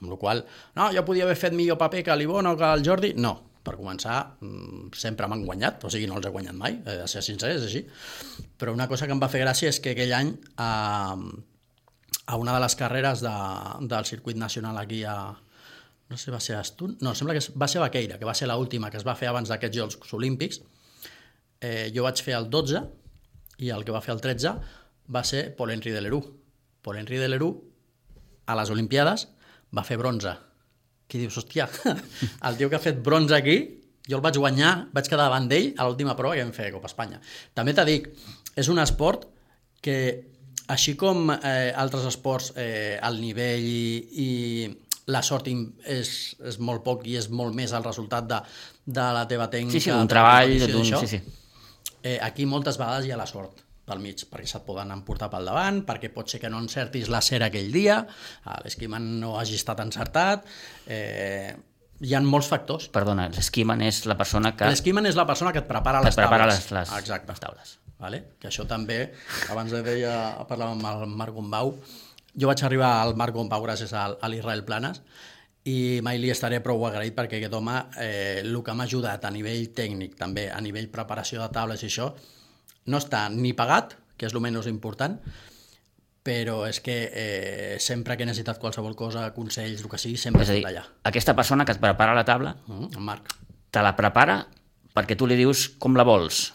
Amb 0.00 0.10
la 0.10 0.20
qual 0.20 0.44
no, 0.76 0.90
jo 0.92 1.04
podia 1.06 1.24
haver 1.28 1.36
fet 1.38 1.56
millor 1.56 1.78
paper 1.80 2.04
que 2.06 2.16
l'Ivon 2.16 2.48
o 2.50 2.56
que 2.58 2.70
el 2.76 2.84
Jordi. 2.86 3.12
No, 3.20 3.36
per 3.64 3.76
començar, 3.78 4.18
mm, 4.40 4.92
sempre 4.96 5.28
m'han 5.28 5.44
guanyat, 5.44 5.84
o 5.84 5.90
sigui, 5.92 6.08
no 6.08 6.18
els 6.18 6.26
he 6.28 6.32
guanyat 6.32 6.56
mai, 6.56 6.78
he 6.84 7.00
de 7.00 7.08
ser 7.08 7.22
sincer, 7.24 7.54
és 7.56 7.64
així. 7.64 7.84
Però 8.60 8.72
una 8.72 8.88
cosa 8.88 9.06
que 9.06 9.12
em 9.16 9.20
va 9.20 9.30
fer 9.32 9.44
gràcia 9.44 9.72
és 9.72 9.80
que 9.80 9.94
aquell 9.94 10.12
any 10.16 10.32
eh, 10.32 11.44
a 12.26 12.36
una 12.40 12.54
de 12.54 12.60
les 12.64 12.76
carreres 12.76 13.20
de, 13.20 13.34
del 13.88 14.04
circuit 14.04 14.36
nacional 14.36 14.78
aquí 14.78 15.04
a... 15.04 15.34
No 16.08 16.18
sé, 16.20 16.30
va 16.30 16.40
ser 16.40 16.56
Astun... 16.58 16.98
No, 17.00 17.14
sembla 17.16 17.34
que 17.36 17.42
va 17.58 17.68
ser 17.68 17.80
Baqueira, 17.80 18.18
que 18.20 18.28
va 18.28 18.34
ser 18.36 18.48
l'última 18.50 18.90
que 18.92 19.00
es 19.00 19.06
va 19.06 19.16
fer 19.16 19.30
abans 19.30 19.48
d'aquests 19.48 19.78
Jocs 19.78 20.16
Olímpics. 20.16 20.60
Eh, 21.64 21.90
jo 21.94 22.04
vaig 22.04 22.20
fer 22.20 22.36
el 22.36 22.50
12 22.52 22.82
i 23.64 23.70
el 23.72 23.86
que 23.86 23.94
va 23.94 24.02
fer 24.04 24.12
el 24.14 24.20
13 24.20 24.52
va 25.14 25.22
ser 25.24 25.46
Paul 25.56 25.72
Henry 25.72 25.94
de 25.94 26.02
Leroux. 26.04 26.28
Paul 26.84 26.98
Henry 27.00 27.20
de 27.20 27.28
Leroux, 27.28 27.62
a 28.46 28.56
les 28.58 28.70
Olimpiades, 28.70 29.28
va 29.74 29.84
fer 29.84 29.96
bronze. 30.00 30.34
Qui 31.08 31.20
dius, 31.20 31.36
hòstia, 31.40 31.68
el 32.48 32.60
tio 32.60 32.68
que 32.68 32.76
ha 32.76 32.84
fet 32.84 33.00
bronze 33.04 33.36
aquí, 33.36 33.56
jo 34.04 34.18
el 34.18 34.24
vaig 34.24 34.36
guanyar, 34.40 34.74
vaig 34.92 35.08
quedar 35.08 35.28
davant 35.28 35.48
d'ell 35.48 35.72
a 35.78 35.88
l'última 35.88 36.16
prova 36.16 36.36
que 36.36 36.44
vam 36.44 36.52
fer 36.56 36.68
a 36.68 36.74
Copa 36.76 36.90
Espanya. 36.92 37.20
També 37.56 37.72
t'he 37.76 37.86
dic, 37.88 38.10
és 38.60 38.68
un 38.72 38.80
esport 38.82 39.24
que 39.84 39.96
així 40.72 40.94
com 40.96 41.28
eh, 41.34 41.72
altres 41.76 42.06
esports, 42.08 42.52
eh, 42.56 42.98
el 43.02 43.20
nivell 43.20 43.66
i, 43.68 44.24
i 44.24 44.28
la 45.12 45.20
sort 45.22 45.50
és, 45.50 46.10
és 46.40 46.58
molt 46.58 46.84
poc 46.84 47.04
i 47.10 47.18
és 47.20 47.28
molt 47.28 47.54
més 47.56 47.74
el 47.76 47.84
resultat 47.84 48.28
de, 48.30 48.40
de 48.86 49.08
la 49.18 49.26
teva 49.28 49.50
tècnica. 49.52 49.76
Sí, 49.76 49.84
sí, 49.88 49.92
un 49.92 50.08
treball, 50.08 50.56
d'un... 50.64 50.88
Sí, 51.04 51.10
sí. 51.16 51.20
Eh, 52.04 52.18
aquí 52.20 52.46
moltes 52.48 52.80
vegades 52.80 53.06
hi 53.06 53.12
ha 53.12 53.20
la 53.20 53.28
sort 53.28 53.60
pel 53.84 54.00
mig, 54.00 54.24
perquè 54.30 54.48
se't 54.48 54.64
poden 54.64 54.92
emportar 54.94 55.28
pel 55.32 55.44
davant, 55.44 55.82
perquè 55.84 56.08
pot 56.12 56.30
ser 56.32 56.40
que 56.40 56.48
no 56.52 56.62
encertis 56.62 57.10
la 57.12 57.20
cera 57.24 57.50
aquell 57.50 57.68
dia, 57.72 58.00
l'esquiman 58.64 59.10
no 59.20 59.34
hagi 59.40 59.58
estat 59.60 59.82
encertat, 59.84 60.48
eh, 60.88 61.52
hi 62.00 62.16
ha 62.16 62.22
molts 62.24 62.48
factors. 62.48 62.88
Perdona, 62.92 63.28
l'esquiman 63.36 63.84
és 63.84 64.04
la 64.08 64.16
persona 64.20 64.54
que... 64.56 64.72
L'esquiman 64.72 65.04
és 65.08 65.20
la 65.20 65.28
persona 65.28 65.52
que 65.52 65.60
et 65.60 65.68
prepara 65.68 66.00
que 66.00 66.08
les 66.08 66.16
et 66.16 66.22
prepara 66.24 66.48
taules. 66.48 66.70
les, 66.72 66.76
les, 66.80 66.98
Exacte. 67.04 67.32
les 67.32 67.44
taules. 67.44 67.78
Vale? 68.04 68.18
Que 68.40 68.50
això 68.50 68.66
també, 68.68 68.98
abans 69.50 69.72
de 69.72 69.80
deia, 69.86 70.14
parlàvem 70.48 70.82
amb 70.84 71.04
el 71.08 71.14
Marc 71.16 71.32
Gombau, 71.36 71.70
jo 72.36 72.50
vaig 72.50 72.60
arribar 72.66 72.90
al 73.00 73.14
Marc 73.16 73.32
Gombau 73.36 73.62
gràcies 73.64 73.94
al, 73.96 74.18
a 74.20 74.28
l'Israel 74.28 74.64
Planes 74.68 75.00
i 75.64 76.00
mai 76.04 76.18
li 76.20 76.28
estaré 76.28 76.58
prou 76.60 76.82
agraït 76.84 77.14
perquè 77.16 77.38
aquest 77.38 77.54
home 77.56 77.78
eh, 78.02 78.42
el 78.42 78.58
que 78.66 78.74
m'ha 78.76 78.84
ajudat 78.84 79.24
a 79.24 79.30
nivell 79.32 79.70
tècnic, 79.72 80.18
també 80.20 80.50
a 80.52 80.58
nivell 80.60 80.90
preparació 80.92 81.40
de 81.40 81.48
taules 81.54 81.80
i 81.80 81.88
això, 81.88 82.10
no 82.92 83.00
està 83.00 83.22
ni 83.32 83.54
pagat, 83.56 83.94
que 84.20 84.26
és 84.28 84.34
el 84.36 84.42
menys 84.44 84.68
important, 84.68 85.16
però 86.24 86.58
és 86.68 86.80
que 86.84 86.96
eh, 87.12 87.76
sempre 87.80 88.16
que 88.16 88.24
he 88.24 88.28
necessitat 88.28 88.60
qualsevol 88.60 88.94
cosa, 88.96 89.30
consells, 89.36 89.80
el 89.84 89.88
que 89.92 89.98
sigui, 90.00 90.16
sempre 90.20 90.44
És 90.44 90.50
a 90.52 90.58
dir, 90.58 90.66
allà. 90.68 90.84
aquesta 91.08 91.34
persona 91.36 91.64
que 91.64 91.72
et 91.76 91.80
prepara 91.80 92.14
la 92.16 92.24
taula 92.28 92.54
Mm, 92.66 92.90
en 92.96 93.02
Marc. 93.08 93.32
te 93.70 93.82
la 93.82 93.94
prepara 93.96 94.42
perquè 94.94 95.16
tu 95.16 95.26
li 95.26 95.36
dius 95.36 95.68
com 95.78 95.96
la 95.96 96.04
vols 96.06 96.50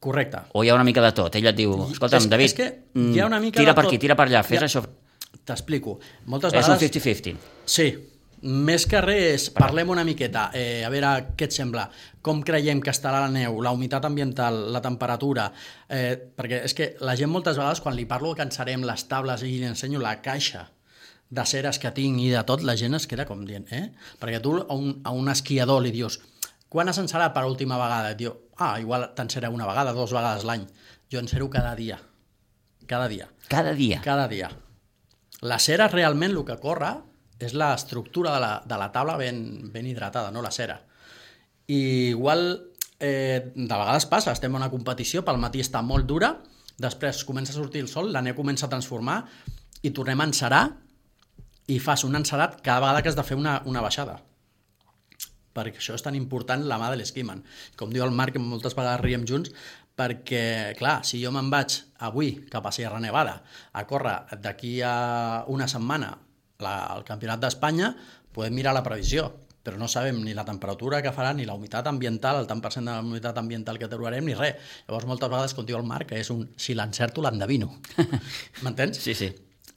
Correcte. 0.00 0.38
o 0.52 0.62
hi 0.64 0.68
ha 0.68 0.74
una 0.74 0.84
mica 0.84 1.00
de 1.02 1.12
tot. 1.12 1.34
Ell 1.34 1.46
et 1.46 1.56
diu, 1.56 1.72
escolta'm, 1.92 2.22
És- 2.22 2.28
David, 2.30 2.46
és 2.46 2.54
que 2.54 2.66
hi 2.94 3.20
ha 3.20 3.26
una 3.26 3.40
mica 3.40 3.58
tira 3.60 3.74
per 3.74 3.84
tot. 3.84 3.90
aquí, 3.92 3.98
tira 3.98 4.14
per 4.16 4.28
allà, 4.28 4.42
fes 4.44 4.62
ha- 4.62 4.66
això. 4.66 4.84
T'explico. 5.44 5.98
Moltes 6.26 6.52
És 6.52 6.66
un 6.68 6.74
vegades... 6.76 6.90
50-50. 6.92 7.36
Sí, 7.64 7.86
més 8.42 8.84
que 8.86 9.00
res, 9.00 9.48
parlem 9.50 9.88
una 9.90 10.04
miqueta, 10.04 10.50
eh, 10.54 10.84
a 10.84 10.90
veure 10.90 11.34
què 11.38 11.46
et 11.46 11.52
sembla, 11.54 11.88
com 12.22 12.42
creiem 12.42 12.80
que 12.82 12.90
estarà 12.90 13.20
la 13.24 13.28
neu, 13.32 13.60
la 13.62 13.70
humitat 13.72 14.04
ambiental, 14.04 14.72
la 14.72 14.82
temperatura, 14.82 15.48
eh, 15.88 16.16
perquè 16.36 16.64
és 16.66 16.74
que 16.74 16.96
la 17.00 17.14
gent 17.16 17.30
moltes 17.30 17.56
vegades 17.56 17.80
quan 17.80 17.96
li 17.96 18.04
parlo 18.06 18.34
que 18.34 18.42
encerem 18.42 18.82
les 18.84 19.06
tables 19.08 19.42
i 19.42 19.54
li 19.58 19.64
ensenyo 19.66 19.98
la 20.02 20.20
caixa 20.20 20.68
de 21.30 21.44
ceres 21.46 21.78
que 21.82 21.90
tinc 21.90 22.20
i 22.22 22.28
de 22.30 22.42
tot, 22.46 22.62
la 22.62 22.76
gent 22.76 22.94
es 22.94 23.06
queda 23.06 23.24
com 23.26 23.44
dient, 23.46 23.66
eh? 23.72 23.88
Perquè 24.20 24.40
tu 24.42 24.56
a 24.60 24.74
un, 24.74 25.00
a 25.04 25.10
un 25.10 25.28
esquiador 25.28 25.82
li 25.82 25.90
dius, 25.90 26.20
quan 26.68 26.88
encerat 26.88 27.32
per 27.34 27.44
última 27.46 27.78
vegada? 27.78 28.10
Et 28.12 28.18
diu, 28.18 28.34
ah, 28.58 28.78
igual 28.80 29.10
t'encera 29.16 29.50
una 29.50 29.66
vegada, 29.68 29.94
dues 29.96 30.12
vegades 30.14 30.44
l'any. 30.44 30.66
Jo 31.12 31.20
encero 31.22 31.48
cada 31.50 31.74
dia, 31.76 31.98
cada 32.86 33.08
dia. 33.08 33.28
Cada 33.48 33.74
dia. 33.74 34.00
Cada 34.02 34.28
dia. 34.28 34.50
La 35.42 35.58
cera 35.58 35.88
realment 35.88 36.32
el 36.32 36.44
que 36.48 36.56
corre 36.62 36.94
és 37.38 37.52
l'estructura 37.52 38.32
de, 38.34 38.40
la, 38.40 38.52
de 38.64 38.78
la 38.80 38.90
taula 38.92 39.16
ben, 39.20 39.70
ben 39.72 39.86
hidratada, 39.86 40.30
no 40.32 40.42
la 40.42 40.50
cera. 40.50 40.80
I 41.68 42.14
igual 42.14 42.46
eh, 42.98 43.52
de 43.54 43.74
vegades 43.74 44.06
passa, 44.06 44.32
estem 44.32 44.54
en 44.54 44.62
una 44.62 44.70
competició, 44.72 45.22
pel 45.26 45.40
matí 45.42 45.60
està 45.60 45.82
molt 45.84 46.08
dura, 46.08 46.32
després 46.80 47.24
comença 47.28 47.52
a 47.52 47.58
sortir 47.58 47.84
el 47.84 47.90
sol, 47.92 48.10
la 48.12 48.22
neu 48.24 48.36
comença 48.36 48.66
a 48.66 48.72
transformar 48.72 49.22
i 49.82 49.92
tornem 49.92 50.20
a 50.20 50.28
encerar 50.28 50.64
i 51.66 51.78
fas 51.82 52.04
un 52.06 52.16
encerat 52.16 52.60
cada 52.62 52.80
vegada 52.80 53.02
que 53.02 53.10
has 53.10 53.18
de 53.18 53.24
fer 53.26 53.36
una, 53.36 53.60
una 53.66 53.82
baixada 53.84 54.20
perquè 55.56 55.80
això 55.80 55.96
és 55.96 56.04
tan 56.04 56.18
important 56.18 56.62
la 56.68 56.78
mà 56.80 56.92
de 56.92 57.00
l'esquiman. 57.00 57.42
Com 57.80 57.94
diu 57.94 58.04
el 58.04 58.14
Marc, 58.14 58.36
moltes 58.36 58.76
vegades 58.76 59.02
riem 59.04 59.24
junts, 59.28 59.54
perquè, 59.96 60.76
clar, 60.76 61.00
si 61.08 61.22
jo 61.22 61.32
me'n 61.32 61.48
vaig 61.50 61.80
avui 62.04 62.34
cap 62.52 62.68
a 62.68 62.74
Sierra 62.76 63.00
Nevada 63.00 63.40
a 63.72 63.86
córrer 63.88 64.36
d'aquí 64.44 64.76
a 64.84 65.44
una 65.48 65.68
setmana 65.72 66.12
la, 66.60 66.76
el 66.94 67.04
Campionat 67.08 67.40
d'Espanya, 67.40 67.94
podem 68.36 68.54
mirar 68.56 68.76
la 68.76 68.84
previsió, 68.84 69.30
però 69.66 69.80
no 69.80 69.88
sabem 69.90 70.20
ni 70.22 70.34
la 70.36 70.44
temperatura 70.46 71.00
que 71.02 71.10
farà, 71.16 71.32
ni 71.34 71.46
la 71.48 71.56
humitat 71.56 71.88
ambiental, 71.90 72.42
el 72.42 72.46
tant 72.46 72.60
per 72.62 72.70
cent 72.74 72.86
de 72.86 72.92
la 72.92 73.02
humitat 73.02 73.40
ambiental 73.40 73.80
que 73.80 73.88
trobarem, 73.90 74.28
ni 74.28 74.36
res. 74.38 74.60
Llavors, 74.86 75.08
moltes 75.10 75.32
vegades, 75.32 75.56
com 75.56 75.66
diu 75.66 75.80
el 75.80 75.88
Marc, 75.88 76.12
que 76.12 76.20
és 76.22 76.30
un 76.30 76.44
si 76.60 76.76
l'encerto, 76.78 77.24
l'endevino. 77.24 77.72
M'entens? 78.62 79.00
Sí, 79.02 79.16
sí. 79.18 79.32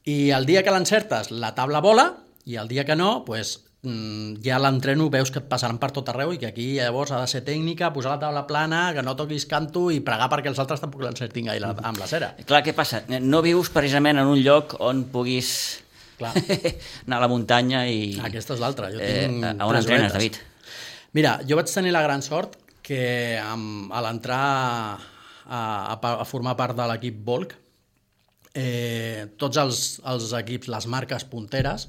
I 0.10 0.30
el 0.36 0.46
dia 0.46 0.62
que 0.64 0.76
l'encertes, 0.76 1.32
la 1.32 1.56
taula 1.58 1.82
vola, 1.82 2.06
i 2.46 2.60
el 2.62 2.70
dia 2.70 2.86
que 2.86 2.96
no, 3.00 3.24
pues, 3.26 3.58
ja 3.82 4.58
l'entreno, 4.60 5.06
veus 5.08 5.30
que 5.32 5.40
et 5.40 5.46
passaran 5.48 5.78
per 5.80 5.92
tot 5.96 6.10
arreu 6.12 6.34
i 6.36 6.40
que 6.42 6.50
aquí 6.50 6.66
llavors 6.76 7.14
ha 7.16 7.22
de 7.22 7.30
ser 7.32 7.46
tècnica, 7.48 7.94
posar 7.96 8.18
la 8.18 8.20
taula 8.26 8.42
plana, 8.48 8.90
que 8.96 9.04
no 9.06 9.14
toquis 9.16 9.46
canto 9.48 9.86
i 9.96 10.02
pregar 10.04 10.28
perquè 10.32 10.52
els 10.52 10.60
altres 10.60 10.82
tampoc 10.84 11.06
l'encertin 11.06 11.48
gaire 11.48 11.72
amb 11.72 12.02
la 12.02 12.08
cera. 12.12 12.34
Clar, 12.44 12.60
què 12.66 12.74
passa? 12.76 13.06
No 13.08 13.40
vius 13.46 13.72
precisament 13.72 14.20
en 14.20 14.28
un 14.28 14.42
lloc 14.44 14.76
on 14.84 15.06
puguis 15.14 15.54
Clar. 16.20 16.34
anar 17.08 17.22
a 17.22 17.24
la 17.24 17.32
muntanya 17.32 17.86
i... 17.88 18.18
Aquesta 18.20 18.58
és 18.58 18.60
l'altra. 18.60 18.92
Jo 18.92 19.00
Eh, 19.00 19.30
tinc 19.30 19.48
a 19.48 19.70
on 19.70 19.80
entrenes. 19.80 20.12
David? 20.12 20.42
Mira, 21.16 21.38
jo 21.48 21.56
vaig 21.56 21.72
tenir 21.72 21.96
la 21.96 22.04
gran 22.04 22.22
sort 22.26 22.60
que 22.84 23.40
amb, 23.40 23.88
a 23.96 24.04
l'entrar 24.04 24.44
a, 25.48 25.64
a, 25.96 25.96
a 25.96 26.26
formar 26.28 26.58
part 26.60 26.76
de 26.76 26.86
l'equip 26.92 27.24
Volk, 27.24 27.56
eh, 28.60 29.30
tots 29.40 29.58
els, 29.62 29.82
els 30.04 30.34
equips, 30.44 30.68
les 30.68 30.88
marques 30.92 31.24
punteres 31.32 31.88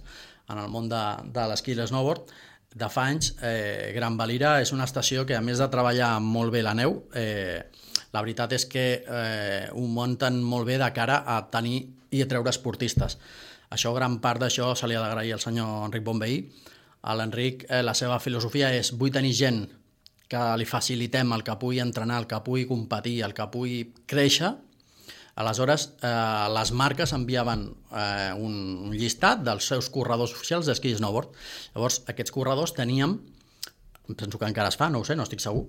en 0.51 0.59
el 0.63 0.71
món 0.73 0.89
de, 0.91 1.03
de 1.33 1.47
l'esquí 1.51 1.75
i 1.75 1.79
l'snowboard, 1.79 2.33
de 2.71 2.89
fa 2.89 3.09
anys, 3.11 3.35
eh, 3.43 3.91
Gran 3.95 4.17
Valira 4.19 4.61
és 4.63 4.71
una 4.73 4.87
estació 4.87 5.25
que, 5.27 5.35
a 5.35 5.43
més 5.43 5.59
de 5.59 5.67
treballar 5.71 6.13
molt 6.23 6.55
bé 6.55 6.63
la 6.63 6.75
neu, 6.79 7.01
eh, 7.19 7.63
la 8.15 8.23
veritat 8.23 8.55
és 8.55 8.67
que 8.71 8.85
eh, 9.03 9.69
ho 9.73 9.87
munten 9.87 10.39
molt 10.43 10.69
bé 10.69 10.79
de 10.79 10.91
cara 10.95 11.23
a 11.27 11.41
tenir 11.51 11.83
i 12.11 12.23
a 12.23 12.29
treure 12.31 12.51
esportistes. 12.51 13.19
Això, 13.71 13.93
gran 13.95 14.19
part 14.23 14.43
d'això 14.43 14.73
se 14.75 14.89
li 14.91 14.97
ha 14.99 15.03
d'agrair 15.03 15.35
al 15.35 15.43
senyor 15.43 15.85
Enric 15.87 16.07
Bonveí. 16.07 16.41
A 17.03 17.15
l'Enric, 17.17 17.65
eh, 17.69 17.83
la 17.87 17.95
seva 17.95 18.19
filosofia 18.23 18.73
és 18.75 18.93
vull 18.99 19.13
tenir 19.15 19.35
gent 19.35 19.63
que 20.31 20.41
li 20.59 20.67
facilitem 20.67 21.33
el 21.35 21.43
que 21.47 21.57
pugui 21.59 21.81
entrenar, 21.83 22.21
el 22.23 22.27
que 22.31 22.39
pugui 22.47 22.67
competir, 22.71 23.21
el 23.27 23.35
que 23.35 23.47
pugui 23.51 23.79
créixer, 24.07 24.53
Aleshores, 25.41 25.87
eh, 26.05 26.47
les 26.53 26.73
marques 26.77 27.15
enviaven 27.17 27.65
eh, 27.97 28.33
un, 28.37 28.55
un 28.89 28.93
llistat 28.93 29.41
dels 29.47 29.71
seus 29.73 29.89
corredors 29.93 30.35
oficials 30.37 30.69
d'esquí 30.69 30.93
i 30.93 30.99
snowboard. 30.99 31.33
Llavors, 31.77 32.03
aquests 32.13 32.35
corredors 32.35 32.75
teníem, 32.77 33.17
penso 34.11 34.37
que 34.37 34.51
encara 34.51 34.69
es 34.69 34.77
fa, 34.77 34.91
no 34.93 35.01
ho 35.01 35.09
sé, 35.09 35.17
no 35.17 35.25
estic 35.25 35.41
segur, 35.41 35.69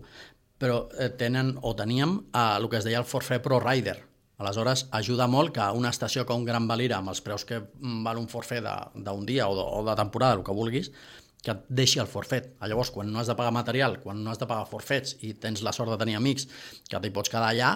però 0.60 0.84
eh, 1.00 1.08
tenen 1.18 1.56
o 1.62 1.72
teníem 1.78 2.18
eh, 2.34 2.48
el 2.58 2.68
que 2.68 2.82
es 2.82 2.88
deia 2.88 3.00
el 3.00 3.08
Forfait 3.08 3.44
Pro 3.46 3.62
Rider. 3.64 4.02
Aleshores, 4.42 4.88
ajuda 4.98 5.30
molt 5.30 5.54
que 5.56 5.70
una 5.78 5.92
estació 5.94 6.26
com 6.28 6.44
Gran 6.44 6.68
Valira, 6.68 6.98
amb 7.00 7.14
els 7.14 7.22
preus 7.24 7.46
que 7.48 7.62
mm, 7.62 8.04
val 8.08 8.20
un 8.20 8.28
forfait 8.28 8.66
d'un 8.66 9.26
dia 9.30 9.48
o 9.48 9.56
de, 9.56 9.64
o 9.64 9.84
de 9.88 9.96
temporada, 10.00 10.40
el 10.40 10.44
que 10.44 10.56
vulguis, 10.58 10.92
que 11.46 11.54
et 11.54 11.64
deixi 11.70 12.02
el 12.02 12.10
forfet. 12.10 12.52
Llavors, 12.60 12.92
quan 12.94 13.10
no 13.14 13.22
has 13.22 13.30
de 13.30 13.38
pagar 13.38 13.54
material, 13.54 14.00
quan 14.02 14.20
no 14.24 14.34
has 14.34 14.42
de 14.42 14.50
pagar 14.50 14.68
forfets 14.70 15.16
i 15.26 15.34
tens 15.42 15.64
la 15.66 15.74
sort 15.74 15.94
de 15.94 16.00
tenir 16.02 16.18
amics 16.18 16.48
que 16.90 17.00
t'hi 17.02 17.14
pots 17.14 17.32
quedar 17.34 17.54
allà, 17.54 17.72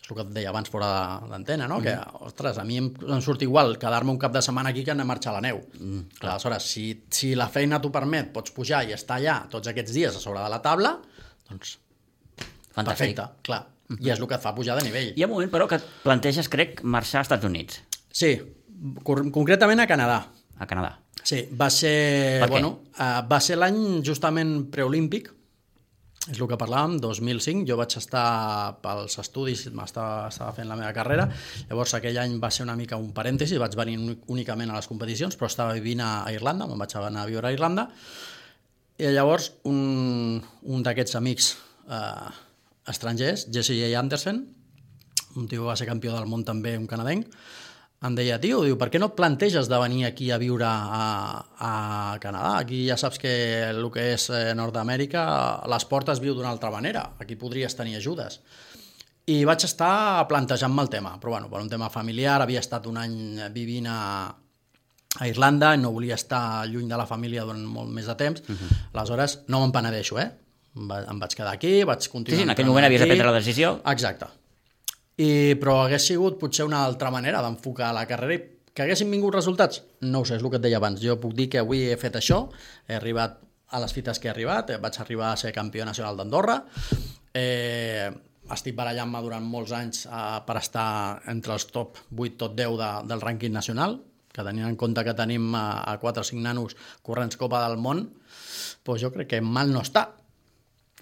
és 0.00 0.08
el 0.10 0.16
que 0.16 0.22
et 0.24 0.30
deia 0.34 0.48
abans 0.50 0.68
fora 0.72 0.88
d'antena, 1.30 1.66
no? 1.68 1.78
Mm. 1.80 1.84
Que, 1.84 2.24
ostres, 2.26 2.58
a 2.58 2.64
mi 2.64 2.78
em, 2.80 2.88
em 3.06 3.20
surt 3.22 3.42
igual 3.44 3.76
quedar-me 3.78 4.10
un 4.14 4.18
cap 4.18 4.32
de 4.32 4.40
setmana 4.42 4.70
aquí 4.72 4.82
que 4.84 4.90
anar 4.94 5.04
a 5.04 5.10
marxar 5.12 5.34
a 5.34 5.36
la 5.38 5.42
neu. 5.44 5.60
Mm, 5.78 6.00
Aleshores, 6.22 6.64
si, 6.72 6.86
si 7.10 7.34
la 7.38 7.48
feina 7.52 7.78
t'ho 7.80 7.90
permet, 7.92 8.32
pots 8.32 8.50
pujar 8.56 8.82
i 8.88 8.94
estar 8.96 9.18
allà 9.20 9.42
tots 9.52 9.68
aquests 9.70 9.92
dies 9.94 10.16
a 10.16 10.22
sobre 10.22 10.40
de 10.42 10.48
la 10.50 10.60
taula, 10.64 10.96
doncs 11.50 11.76
Fantàstic. 12.74 12.86
perfecte, 12.86 13.28
clar. 13.46 13.60
I 14.00 14.10
és 14.14 14.20
el 14.22 14.26
que 14.30 14.36
et 14.38 14.42
fa 14.42 14.52
pujar 14.54 14.76
de 14.78 14.84
nivell. 14.86 15.12
Hi 15.18 15.22
ha 15.24 15.26
un 15.26 15.32
moment, 15.34 15.50
però, 15.50 15.66
que 15.68 15.76
et 15.80 15.86
planteges, 16.04 16.46
crec, 16.48 16.80
marxar 16.86 17.20
als 17.24 17.26
Estats 17.30 17.44
Units, 17.48 17.80
Sí, 18.14 18.34
concretament 19.04 19.80
a 19.80 19.86
Canadà. 19.86 20.26
a 20.58 20.66
Canadà. 20.66 20.96
Sí, 21.22 21.42
va 21.52 21.68
ser, 21.70 22.40
Per 22.40 22.46
què? 22.48 22.50
bueno, 22.50 22.68
uh, 22.98 23.20
va 23.28 23.38
ser 23.40 23.56
l'any 23.58 24.02
justament 24.02 24.70
preolímpic, 24.72 25.28
és 26.28 26.36
el 26.36 26.46
que 26.50 26.56
parlàvem, 26.60 26.98
2005, 27.00 27.62
jo 27.64 27.78
vaig 27.80 27.94
estar 27.96 28.24
pels 28.84 29.14
estudis, 29.22 29.62
m'estava 29.72 30.26
estava 30.28 30.52
fent 30.52 30.68
la 30.68 30.76
meva 30.76 30.90
carrera, 30.92 31.24
llavors 31.70 31.94
aquell 31.96 32.18
any 32.20 32.34
va 32.42 32.50
ser 32.52 32.66
una 32.66 32.76
mica 32.76 32.98
un 33.00 33.08
parèntesi, 33.16 33.56
vaig 33.62 33.72
venir 33.78 33.96
únic- 33.96 34.28
únicament 34.28 34.70
a 34.70 34.76
les 34.76 34.86
competicions, 34.90 35.38
però 35.40 35.48
estava 35.48 35.72
vivint 35.78 36.02
a 36.04 36.10
Irlanda, 36.34 36.66
me'n 36.68 36.78
vaig 36.78 36.92
anar 37.00 37.24
a 37.24 37.30
viure 37.30 37.48
a 37.48 37.54
Irlanda, 37.56 37.88
i 39.00 39.08
llavors 39.16 39.54
un, 39.64 40.42
un 40.68 40.82
d'aquests 40.84 41.16
amics 41.16 41.54
eh, 41.88 42.28
estrangers, 42.92 43.46
Jesse 43.48 43.78
J. 43.80 43.88
Anderson, 43.96 44.42
un 45.40 45.48
tio 45.48 45.62
que 45.62 45.68
va 45.70 45.76
ser 45.78 45.88
campió 45.88 46.12
del 46.12 46.28
món 46.28 46.44
també, 46.44 46.76
un 46.76 46.86
canadenc, 46.90 47.32
em 48.02 48.14
deia, 48.16 48.38
tio, 48.40 48.62
diu, 48.64 48.78
per 48.80 48.88
què 48.88 48.98
no 49.00 49.10
et 49.10 49.16
planteges 49.18 49.68
de 49.68 49.76
venir 49.82 50.06
aquí 50.08 50.30
a 50.32 50.38
viure 50.40 50.64
a, 50.64 51.44
a 51.60 51.72
Canadà? 52.22 52.54
Aquí 52.62 52.86
ja 52.88 52.96
saps 52.96 53.18
que 53.20 53.32
el 53.68 53.82
que 53.92 54.06
és 54.14 54.24
eh, 54.32 54.54
Nord-Amèrica, 54.56 55.24
l'esport 55.68 56.08
es 56.14 56.22
viu 56.24 56.32
d'una 56.34 56.48
altra 56.48 56.70
manera, 56.72 57.02
aquí 57.20 57.36
podries 57.36 57.76
tenir 57.76 57.98
ajudes. 57.98 58.40
I 59.28 59.42
vaig 59.44 59.66
estar 59.68 60.24
plantejant-me 60.32 60.82
el 60.86 60.88
tema, 60.90 61.12
però 61.20 61.34
bueno, 61.36 61.50
per 61.52 61.60
un 61.60 61.68
tema 61.68 61.90
familiar, 61.92 62.40
havia 62.40 62.62
estat 62.64 62.88
un 62.88 62.96
any 62.96 63.18
vivint 63.52 63.86
a, 63.92 64.00
a 65.20 65.28
Irlanda, 65.28 65.74
no 65.76 65.92
volia 65.92 66.16
estar 66.16 66.64
lluny 66.72 66.88
de 66.88 66.96
la 66.96 67.06
família 67.06 67.44
durant 67.44 67.62
molt 67.68 67.92
més 67.92 68.08
de 68.08 68.16
temps, 68.16 68.40
uh 68.48 68.56
-huh. 68.56 68.80
aleshores 68.94 69.40
no 69.48 69.60
me'n 69.60 69.72
penedeixo, 69.76 70.18
eh? 70.18 70.30
Em 70.74 70.88
va- 70.88 71.04
Em 71.04 71.18
vaig 71.20 71.34
quedar 71.36 71.52
aquí, 71.52 71.84
vaig 71.84 72.00
Sí, 72.00 72.08
continuar... 72.08 72.38
sí, 72.38 72.42
en 72.44 72.50
aquell 72.50 72.66
moment 72.66 72.86
havies 72.86 73.00
de 73.00 73.04
aquí. 73.04 73.10
prendre 73.12 73.26
la 73.32 73.38
decisió. 73.38 73.82
Exacte. 73.84 74.26
I, 75.20 75.28
però 75.60 75.82
hagués 75.84 76.06
sigut 76.08 76.38
potser 76.40 76.64
una 76.64 76.84
altra 76.86 77.10
manera 77.12 77.42
d'enfocar 77.44 77.92
la 77.96 78.06
carrera 78.08 78.38
i 78.38 78.40
que 78.74 78.84
haguessin 78.86 79.10
vingut 79.10 79.34
resultats? 79.34 79.82
No 80.06 80.22
ho 80.22 80.26
sé, 80.26 80.38
és 80.38 80.42
el 80.44 80.50
que 80.52 80.60
et 80.60 80.64
deia 80.64 80.78
abans. 80.78 81.00
Jo 81.02 81.18
puc 81.20 81.34
dir 81.36 81.48
que 81.52 81.60
avui 81.60 81.82
he 81.90 81.96
fet 82.00 82.16
això, 82.20 82.44
he 82.86 82.94
arribat 82.96 83.40
a 83.70 83.80
les 83.82 83.92
fites 83.94 84.18
que 84.18 84.30
he 84.30 84.32
arribat, 84.32 84.70
eh, 84.70 84.78
vaig 84.82 84.98
arribar 85.02 85.32
a 85.32 85.38
ser 85.40 85.52
campió 85.52 85.84
nacional 85.84 86.16
d'Andorra, 86.16 86.56
eh, 87.34 88.10
estic 88.50 88.74
barallant-me 88.78 89.20
durant 89.22 89.46
molts 89.46 89.74
anys 89.76 90.06
eh, 90.06 90.38
per 90.46 90.56
estar 90.62 90.86
entre 91.30 91.54
els 91.54 91.66
top 91.70 91.98
8, 92.16 92.38
top 92.38 92.56
10 92.58 92.78
de, 92.80 92.90
del 93.10 93.22
rànquing 93.26 93.54
nacional, 93.54 93.98
que 94.30 94.46
tenint 94.46 94.66
en 94.68 94.78
compte 94.78 95.04
que 95.06 95.14
tenim 95.18 95.52
a, 95.58 95.82
a 95.90 95.98
4 95.98 96.22
o 96.22 96.30
5 96.30 96.42
nanos 96.42 96.76
corrents 97.02 97.38
Copa 97.38 97.64
del 97.66 97.78
Món, 97.82 98.06
doncs 98.86 99.02
jo 99.02 99.10
crec 99.14 99.34
que 99.34 99.42
mal 99.42 99.74
no 99.74 99.82
està. 99.82 100.08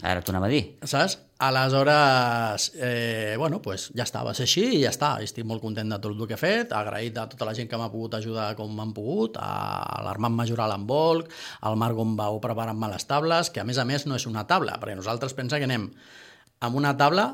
Ara 0.02 0.20
t'ho 0.22 0.30
anava 0.30 0.46
a 0.46 0.52
dir. 0.52 0.76
Saps? 0.86 1.16
Aleshores, 1.42 2.72
eh, 2.76 3.34
bueno, 3.38 3.60
pues 3.62 3.88
ja 3.94 4.02
està, 4.04 4.24
va 4.26 4.32
ser 4.34 4.44
així 4.46 4.64
i 4.78 4.80
ja 4.84 4.90
està. 4.92 5.16
Estic 5.22 5.46
molt 5.46 5.62
content 5.62 5.90
de 5.90 5.98
tot 6.02 6.14
el 6.14 6.26
que 6.30 6.34
he 6.34 6.40
fet, 6.40 6.72
agraït 6.74 7.18
a 7.18 7.26
tota 7.30 7.46
la 7.46 7.54
gent 7.54 7.68
que 7.70 7.78
m'ha 7.78 7.90
pogut 7.92 8.14
ajudar 8.18 8.52
com 8.58 8.70
m'han 8.74 8.92
pogut, 8.94 9.36
a 9.38 10.00
l'Armand 10.06 10.34
Majoral 10.38 10.74
en 10.74 10.86
Volc, 10.86 11.30
al 11.62 11.76
Marc 11.78 11.94
Gombau 11.98 12.40
preparant-me 12.42 12.90
les 12.92 13.06
tables, 13.10 13.50
que 13.50 13.60
a 13.62 13.66
més 13.66 13.78
a 13.78 13.84
més 13.86 14.06
no 14.06 14.14
és 14.18 14.26
una 14.26 14.46
taula, 14.46 14.78
perquè 14.80 14.96
nosaltres 14.98 15.34
pensa 15.38 15.58
que 15.58 15.68
anem 15.70 15.88
amb 16.60 16.76
una 16.78 16.96
taula 16.98 17.28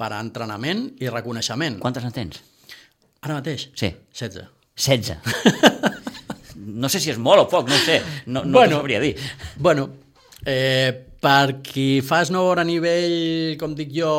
per 0.00 0.12
a 0.12 0.20
entrenament 0.24 0.86
i 1.00 1.08
reconeixement. 1.12 1.78
Quantes 1.80 2.04
en 2.08 2.12
tens? 2.16 2.40
Ara 3.20 3.36
mateix? 3.42 3.68
Sí. 3.76 3.92
16. 4.16 4.48
16. 4.76 5.18
no 6.80 6.88
sé 6.88 7.00
si 7.00 7.10
és 7.12 7.18
molt 7.20 7.44
o 7.44 7.48
poc, 7.52 7.68
no 7.68 7.76
sé. 7.84 8.00
No, 8.26 8.44
no 8.44 8.58
Bueno. 8.58 8.76
t'ho 8.76 8.80
sabria 8.84 9.00
dir. 9.04 9.14
Bueno, 9.56 9.90
eh, 10.46 11.06
per 11.20 11.60
qui 11.60 12.00
fa 12.00 12.22
snowboard 12.24 12.62
a 12.62 12.64
nivell, 12.64 13.56
com 13.60 13.74
dic 13.76 13.90
jo, 13.92 14.10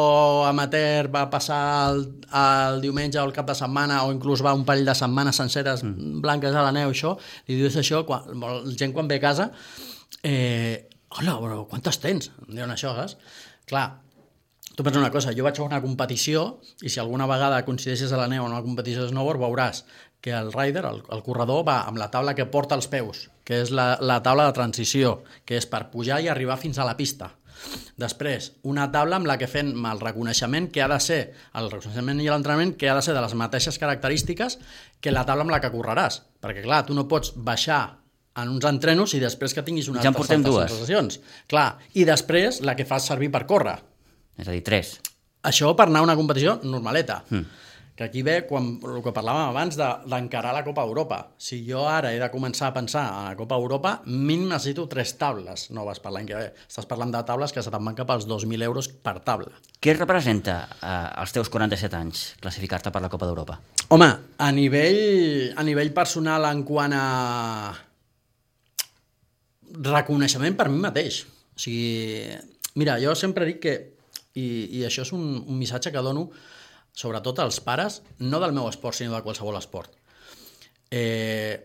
amateur, 0.45 1.09
va 1.13 1.23
passar 1.33 1.61
el, 1.89 2.03
el 2.37 2.77
diumenge 2.83 3.17
o 3.17 3.25
el 3.25 3.33
cap 3.33 3.49
de 3.49 3.55
setmana 3.57 4.03
o 4.05 4.11
inclús 4.13 4.43
va 4.45 4.53
un 4.57 4.67
parell 4.67 4.85
de 4.85 4.95
setmanes 4.97 5.41
senceres 5.41 5.81
mm. 5.87 6.21
blanques 6.21 6.53
a 6.53 6.67
la 6.67 6.75
neu, 6.75 6.93
això, 6.93 7.15
i 7.49 7.57
dius 7.57 7.79
això, 7.81 8.03
quan, 8.05 8.29
la 8.37 8.77
gent 8.77 8.93
quan 8.93 9.09
ve 9.09 9.17
a 9.17 9.25
casa, 9.25 9.49
eh, 10.21 10.87
hola, 11.17 11.39
però 11.41 11.65
quantes 11.73 11.97
tens? 12.03 12.29
Em 12.45 12.53
diuen 12.59 12.77
això, 12.77 12.93
saps? 12.97 13.17
Clar, 13.69 13.89
Tu 14.71 14.85
pensa 14.85 15.01
una 15.01 15.11
cosa, 15.11 15.33
jo 15.35 15.43
vaig 15.43 15.57
a 15.59 15.65
una 15.65 15.81
competició 15.83 16.61
i 16.79 16.89
si 16.89 17.01
alguna 17.01 17.25
vegada 17.27 17.57
coincideixes 17.67 18.13
a 18.15 18.19
la 18.19 18.29
neu 18.31 18.45
en 18.45 18.53
una 18.53 18.63
competició 18.63 19.03
de 19.03 19.09
snowboard 19.11 19.41
veuràs 19.41 19.83
que 20.23 20.31
el 20.31 20.53
rider, 20.53 20.85
el, 20.87 21.01
el 21.11 21.23
corredor, 21.25 21.65
va 21.67 21.81
amb 21.89 21.99
la 21.99 22.07
taula 22.13 22.33
que 22.37 22.45
porta 22.47 22.77
els 22.79 22.87
peus, 22.87 23.25
que 23.45 23.61
és 23.63 23.71
la, 23.73 23.95
la 24.01 24.21
taula 24.23 24.47
de 24.47 24.55
transició, 24.57 25.21
que 25.45 25.57
és 25.57 25.67
per 25.69 25.87
pujar 25.91 26.21
i 26.21 26.29
arribar 26.31 26.59
fins 26.61 26.79
a 26.79 26.87
la 26.87 26.97
pista. 26.97 27.33
Després, 28.01 28.51
una 28.65 28.87
taula 28.91 29.19
amb 29.19 29.29
la 29.29 29.37
que 29.37 29.49
fem 29.49 29.69
el 29.85 29.99
reconeixement 30.01 30.69
que 30.73 30.81
ha 30.81 30.87
de 30.89 30.97
ser, 31.03 31.19
el 31.59 31.69
reconeixement 31.69 32.21
i 32.23 32.29
l'entrenament 32.29 32.73
que 32.79 32.89
ha 32.89 32.95
de 32.97 33.03
ser 33.05 33.13
de 33.13 33.21
les 33.21 33.35
mateixes 33.37 33.77
característiques 33.81 34.57
que 35.01 35.13
la 35.13 35.25
taula 35.27 35.45
amb 35.45 35.53
la 35.53 35.61
que 35.61 35.71
correràs. 35.73 36.21
Perquè, 36.41 36.63
clar, 36.65 36.83
tu 36.87 36.97
no 36.97 37.07
pots 37.11 37.35
baixar 37.35 37.83
en 38.41 38.49
uns 38.49 38.65
entrenos 38.65 39.13
i 39.13 39.21
després 39.21 39.53
que 39.53 39.63
tinguis 39.67 39.89
unes 39.91 40.03
Ja 40.03 40.13
altres 40.13 40.43
dues. 40.43 40.71
sensacions. 40.71 41.19
Clar, 41.51 41.77
i 41.93 42.05
després 42.07 42.61
la 42.65 42.75
que 42.79 42.87
fas 42.87 43.05
servir 43.05 43.31
per 43.31 43.45
córrer. 43.45 43.77
És 44.39 44.47
a 44.47 44.55
dir, 44.55 44.63
3. 44.65 44.93
Això 45.51 45.75
per 45.75 45.89
anar 45.89 46.01
a 46.01 46.07
una 46.07 46.15
competició 46.15 46.59
normaleta. 46.63 47.23
Mm. 47.29 47.45
Que 48.01 48.07
aquí 48.07 48.21
ve 48.25 48.47
quan, 48.49 48.79
el 48.81 49.03
que 49.05 49.11
parlàvem 49.13 49.51
abans 49.51 49.75
de- 49.77 49.89
d'encarar 50.09 50.55
la 50.55 50.63
Copa 50.65 50.81
Europa. 50.81 51.19
Si 51.37 51.59
jo 51.67 51.83
ara 51.85 52.09
he 52.09 52.17
de 52.17 52.29
començar 52.33 52.71
a 52.71 52.73
pensar 52.73 53.03
a 53.13 53.19
la 53.29 53.35
Copa 53.37 53.53
Europa, 53.61 53.91
mínim 54.07 54.47
necessito 54.49 54.87
tres 54.89 55.11
tables 55.21 55.67
noves 55.69 55.99
per 56.01 56.09
l'any 56.15 56.25
que 56.25 56.33
ve. 56.39 56.47
Estàs 56.65 56.87
parlant 56.89 57.11
de 57.13 57.21
tables 57.27 57.53
que 57.53 57.61
se 57.61 57.69
te'n 57.69 57.85
van 57.85 57.93
cap 57.93 58.09
als 58.09 58.25
2.000 58.25 58.63
euros 58.65 58.87
per 58.89 59.19
taula. 59.21 59.51
Què 59.79 59.93
representa 59.93 60.55
eh, 60.81 61.21
als 61.21 61.31
teus 61.35 61.51
47 61.53 61.93
anys 61.99 62.23
classificar-te 62.41 62.89
per 62.89 63.03
la 63.05 63.09
Copa 63.13 63.29
d'Europa? 63.29 63.59
Home, 63.93 64.09
a 64.41 64.49
nivell, 64.51 65.53
a 65.55 65.61
nivell 65.63 65.93
personal 65.93 66.49
en 66.49 66.63
quant 66.65 66.97
a 66.97 67.05
reconeixement 69.93 70.57
per 70.57 70.69
mi 70.73 70.79
mateix. 70.81 71.21
O 71.53 71.59
sigui, 71.61 72.25
mira, 72.81 72.97
jo 73.03 73.13
sempre 73.15 73.45
dic 73.45 73.61
que, 73.61 73.75
i, 74.33 74.47
i 74.79 74.83
això 74.87 75.05
és 75.05 75.13
un, 75.13 75.43
un 75.45 75.57
missatge 75.59 75.91
que 75.93 76.01
dono 76.01 76.29
sobretot 76.93 77.39
als 77.39 77.59
pares, 77.63 78.01
no 78.19 78.39
del 78.39 78.53
meu 78.55 78.67
esport, 78.69 78.97
sinó 78.97 79.15
de 79.15 79.23
qualsevol 79.25 79.57
esport. 79.59 79.95
Eh, 80.91 81.55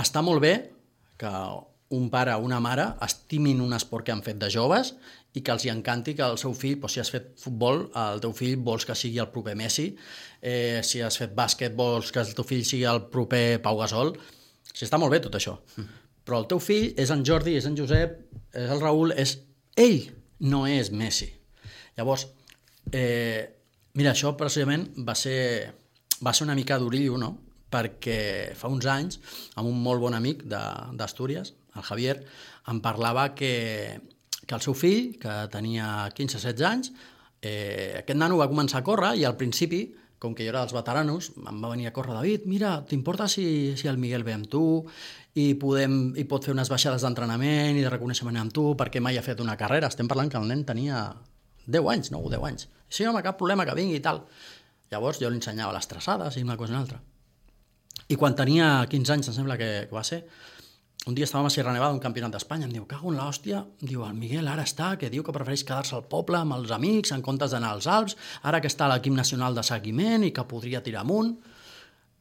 està 0.00 0.22
molt 0.22 0.42
bé 0.44 0.54
que 1.20 1.30
un 1.90 2.10
pare 2.10 2.34
o 2.38 2.44
una 2.46 2.60
mare 2.62 2.84
estimin 3.02 3.60
un 3.60 3.74
esport 3.74 4.06
que 4.06 4.12
han 4.14 4.22
fet 4.22 4.38
de 4.38 4.50
joves 4.52 4.92
i 5.34 5.42
que 5.42 5.52
els 5.54 5.64
hi 5.66 5.72
encanti 5.72 6.14
que 6.18 6.26
el 6.26 6.38
seu 6.42 6.54
fill, 6.54 6.78
doncs, 6.80 6.94
si 6.94 7.02
has 7.02 7.10
fet 7.10 7.32
futbol, 7.38 7.84
el 7.98 8.22
teu 8.22 8.34
fill 8.34 8.58
vols 8.66 8.86
que 8.86 8.96
sigui 8.98 9.18
el 9.22 9.30
proper 9.34 9.56
Messi, 9.58 9.88
eh, 10.40 10.80
si 10.86 11.02
has 11.02 11.18
fet 11.18 11.34
bàsquet 11.36 11.74
vols 11.78 12.10
que 12.14 12.22
el 12.22 12.34
teu 12.34 12.46
fill 12.46 12.64
sigui 12.66 12.86
el 12.90 13.04
proper 13.12 13.60
Pau 13.62 13.78
Gasol. 13.82 14.14
O 14.14 14.72
sigui, 14.72 14.86
està 14.86 14.98
molt 15.02 15.14
bé 15.14 15.20
tot 15.22 15.38
això. 15.38 15.56
Però 16.26 16.42
el 16.42 16.48
teu 16.50 16.62
fill 16.62 16.92
és 16.98 17.10
en 17.10 17.24
Jordi, 17.26 17.56
és 17.58 17.66
en 17.66 17.78
Josep, 17.78 18.18
és 18.54 18.70
el 18.70 18.82
Raül, 18.82 19.14
és 19.18 19.38
ell, 19.78 20.10
no 20.50 20.66
és 20.70 20.90
Messi. 20.90 21.30
Llavors, 21.98 22.26
eh, 22.92 23.59
mira, 23.94 24.12
això 24.12 24.34
precisament 24.38 24.88
va 25.06 25.14
ser, 25.18 25.70
va 26.22 26.34
ser 26.34 26.46
una 26.46 26.58
mica 26.58 26.78
d'orillo, 26.78 27.18
no? 27.18 27.36
perquè 27.70 28.50
fa 28.58 28.68
uns 28.68 28.86
anys, 28.90 29.20
amb 29.54 29.70
un 29.70 29.78
molt 29.82 30.02
bon 30.02 30.16
amic 30.16 30.42
d'Astúries, 30.50 31.54
el 31.78 31.86
Javier, 31.86 32.16
em 32.70 32.80
parlava 32.82 33.28
que, 33.38 34.00
que 34.42 34.56
el 34.56 34.64
seu 34.64 34.74
fill, 34.74 35.14
que 35.22 35.36
tenia 35.52 36.10
15-16 36.16 36.66
anys, 36.66 36.90
eh, 37.40 38.02
aquest 38.02 38.18
nano 38.18 38.40
va 38.40 38.50
començar 38.50 38.82
a 38.82 38.86
córrer 38.86 39.14
i 39.20 39.24
al 39.24 39.38
principi, 39.38 39.84
com 40.20 40.34
que 40.36 40.44
jo 40.44 40.50
era 40.52 40.64
dels 40.64 40.74
veteranos, 40.76 41.30
em 41.38 41.62
va 41.62 41.70
venir 41.70 41.86
a 41.88 41.94
córrer, 41.96 42.12
David, 42.18 42.44
mira, 42.50 42.74
t'importa 42.84 43.30
si, 43.30 43.76
si 43.78 43.88
el 43.88 44.02
Miguel 44.02 44.26
ve 44.26 44.34
amb 44.36 44.50
tu 44.50 44.64
i, 45.38 45.54
podem, 45.54 46.10
i 46.18 46.26
pot 46.28 46.44
fer 46.44 46.52
unes 46.52 46.68
baixades 46.68 47.06
d'entrenament 47.06 47.78
i 47.78 47.86
de 47.86 47.92
reconeixement 47.92 48.36
amb 48.42 48.52
tu 48.52 48.72
perquè 48.76 49.00
mai 49.00 49.16
ha 49.16 49.24
fet 49.24 49.40
una 49.40 49.56
carrera? 49.56 49.88
Estem 49.88 50.10
parlant 50.10 50.28
que 50.28 50.36
el 50.42 50.50
nen 50.50 50.66
tenia 50.68 51.06
10 51.66 51.90
anys, 51.92 52.10
no? 52.14 52.22
10 52.28 52.46
anys. 52.48 52.68
Sí, 52.88 53.06
home, 53.06 53.22
cap 53.22 53.38
problema 53.38 53.66
que 53.66 53.76
vingui 53.78 53.98
i 54.00 54.04
tal. 54.04 54.24
Llavors 54.90 55.20
jo 55.22 55.30
li 55.30 55.38
ensenyava 55.38 55.74
les 55.76 55.86
traçades 55.86 56.36
i 56.36 56.46
una 56.46 56.56
cosa 56.58 56.72
i 56.72 56.76
una 56.76 56.82
altra. 56.84 57.00
I 58.10 58.16
quan 58.18 58.34
tenia 58.34 58.86
15 58.90 59.14
anys, 59.14 59.28
em 59.30 59.36
sembla 59.36 59.56
que, 59.58 59.70
que 59.86 59.94
va 59.94 60.02
ser, 60.06 60.24
un 61.08 61.14
dia 61.16 61.24
estàvem 61.24 61.46
a 61.48 61.52
Sierra 61.52 61.72
Nevada, 61.72 61.94
un 61.96 62.02
campionat 62.02 62.34
d'Espanya, 62.34 62.66
em 62.66 62.74
diu, 62.74 62.82
cago 62.88 63.08
en 63.08 63.16
l'hòstia, 63.16 63.62
diu, 63.80 64.02
el 64.04 64.18
Miguel 64.18 64.50
ara 64.52 64.66
està, 64.68 64.90
que 65.00 65.08
diu 65.12 65.24
que 65.24 65.32
prefereix 65.32 65.62
quedar-se 65.64 65.94
al 65.96 66.04
poble 66.10 66.36
amb 66.36 66.58
els 66.58 66.74
amics 66.76 67.14
en 67.16 67.22
comptes 67.24 67.54
d'anar 67.54 67.70
als 67.76 67.86
Alps, 67.88 68.18
ara 68.44 68.60
que 68.60 68.68
està 68.68 68.84
a 68.84 68.90
l'equip 68.92 69.14
nacional 69.16 69.56
de 69.56 69.64
seguiment 69.64 70.26
i 70.26 70.32
que 70.36 70.44
podria 70.50 70.82
tirar 70.84 71.06
amunt. 71.06 71.32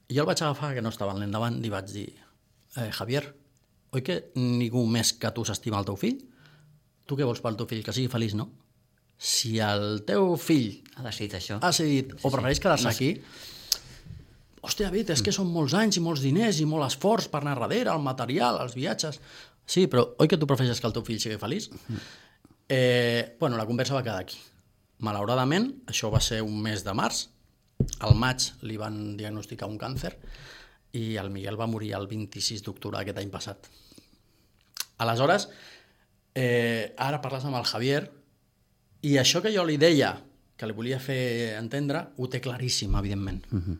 I 0.07 0.15
jo 0.15 0.23
el 0.23 0.29
vaig 0.29 0.45
agafar, 0.45 0.71
que 0.77 0.85
no 0.85 0.93
estava 0.93 1.11
al 1.11 1.19
nen 1.19 1.35
davant, 1.35 1.59
i 1.59 1.73
vaig 1.73 1.91
dir, 1.91 2.07
eh, 2.77 2.87
Javier, 2.95 3.25
oi 3.91 4.05
que 4.05 4.21
ningú 4.37 4.85
més 4.87 5.11
que 5.17 5.33
tu 5.35 5.43
s'estima 5.43 5.81
el 5.81 5.89
teu 5.89 5.99
fill? 5.99 6.23
Tu 7.09 7.17
què 7.19 7.27
vols 7.27 7.43
pel 7.43 7.59
teu 7.59 7.67
fill? 7.67 7.83
Que 7.83 7.95
sigui 7.95 8.07
feliç, 8.13 8.37
no? 8.39 8.47
Si 9.19 9.57
el 9.59 10.05
teu 10.07 10.35
fill 10.39 10.79
Ha 10.95 11.03
decidit 11.03 11.33
això? 11.39 11.57
ha 11.59 11.71
decidit 11.73 12.13
o 12.23 12.31
prefereix 12.31 12.61
quedar-se 12.63 12.87
aquí, 12.87 13.09
hòstia, 14.63 14.87
David, 14.87 15.11
és 15.15 15.23
que 15.23 15.33
són 15.35 15.49
molts 15.51 15.75
anys 15.75 15.99
i 15.99 16.03
molts 16.03 16.23
diners 16.23 16.59
i 16.63 16.67
molt 16.67 16.87
esforç 16.87 17.27
per 17.31 17.41
anar 17.43 17.57
darrere, 17.59 17.91
el 17.91 18.03
material, 18.03 18.61
els 18.63 18.75
viatges... 18.75 19.19
Sí, 19.69 19.85
però 19.85 20.01
oi 20.17 20.27
que 20.27 20.37
tu 20.39 20.47
prefereixes 20.49 20.79
que 20.81 20.87
el 20.89 20.95
teu 20.95 21.03
fill 21.05 21.19
sigui 21.21 21.37
feliç? 21.37 21.67
Eh, 22.67 23.35
bueno, 23.39 23.57
la 23.59 23.67
conversa 23.69 23.93
va 23.93 24.01
quedar 24.01 24.23
aquí. 24.23 24.39
Malauradament, 25.05 25.67
això 25.87 26.09
va 26.09 26.19
ser 26.23 26.41
un 26.41 26.57
mes 26.63 26.81
de 26.83 26.95
març, 26.97 27.27
al 28.03 28.15
maig 28.19 28.49
li 28.65 28.79
van 28.81 29.15
diagnosticar 29.19 29.69
un 29.69 29.77
càncer 29.79 30.15
i 30.97 31.15
el 31.21 31.29
Miguel 31.31 31.59
va 31.59 31.69
morir 31.69 31.93
el 31.95 32.07
26 32.09 32.65
d'octubre 32.65 32.97
d'aquest 32.97 33.21
any 33.21 33.29
passat. 33.31 33.69
Aleshores, 34.99 35.47
eh, 36.35 36.95
ara 36.97 37.21
parles 37.21 37.45
amb 37.45 37.59
el 37.61 37.69
Javier 37.69 38.01
i 39.01 39.15
això 39.17 39.41
que 39.43 39.51
jo 39.53 39.63
li 39.67 39.77
deia, 39.79 40.13
que 40.59 40.67
li 40.67 40.75
volia 40.75 40.99
fer 40.99 41.55
entendre, 41.59 42.03
ho 42.17 42.27
té 42.27 42.41
claríssim, 42.43 42.95
evidentment. 42.99 43.45
Uh 43.51 43.59
-huh. 43.59 43.77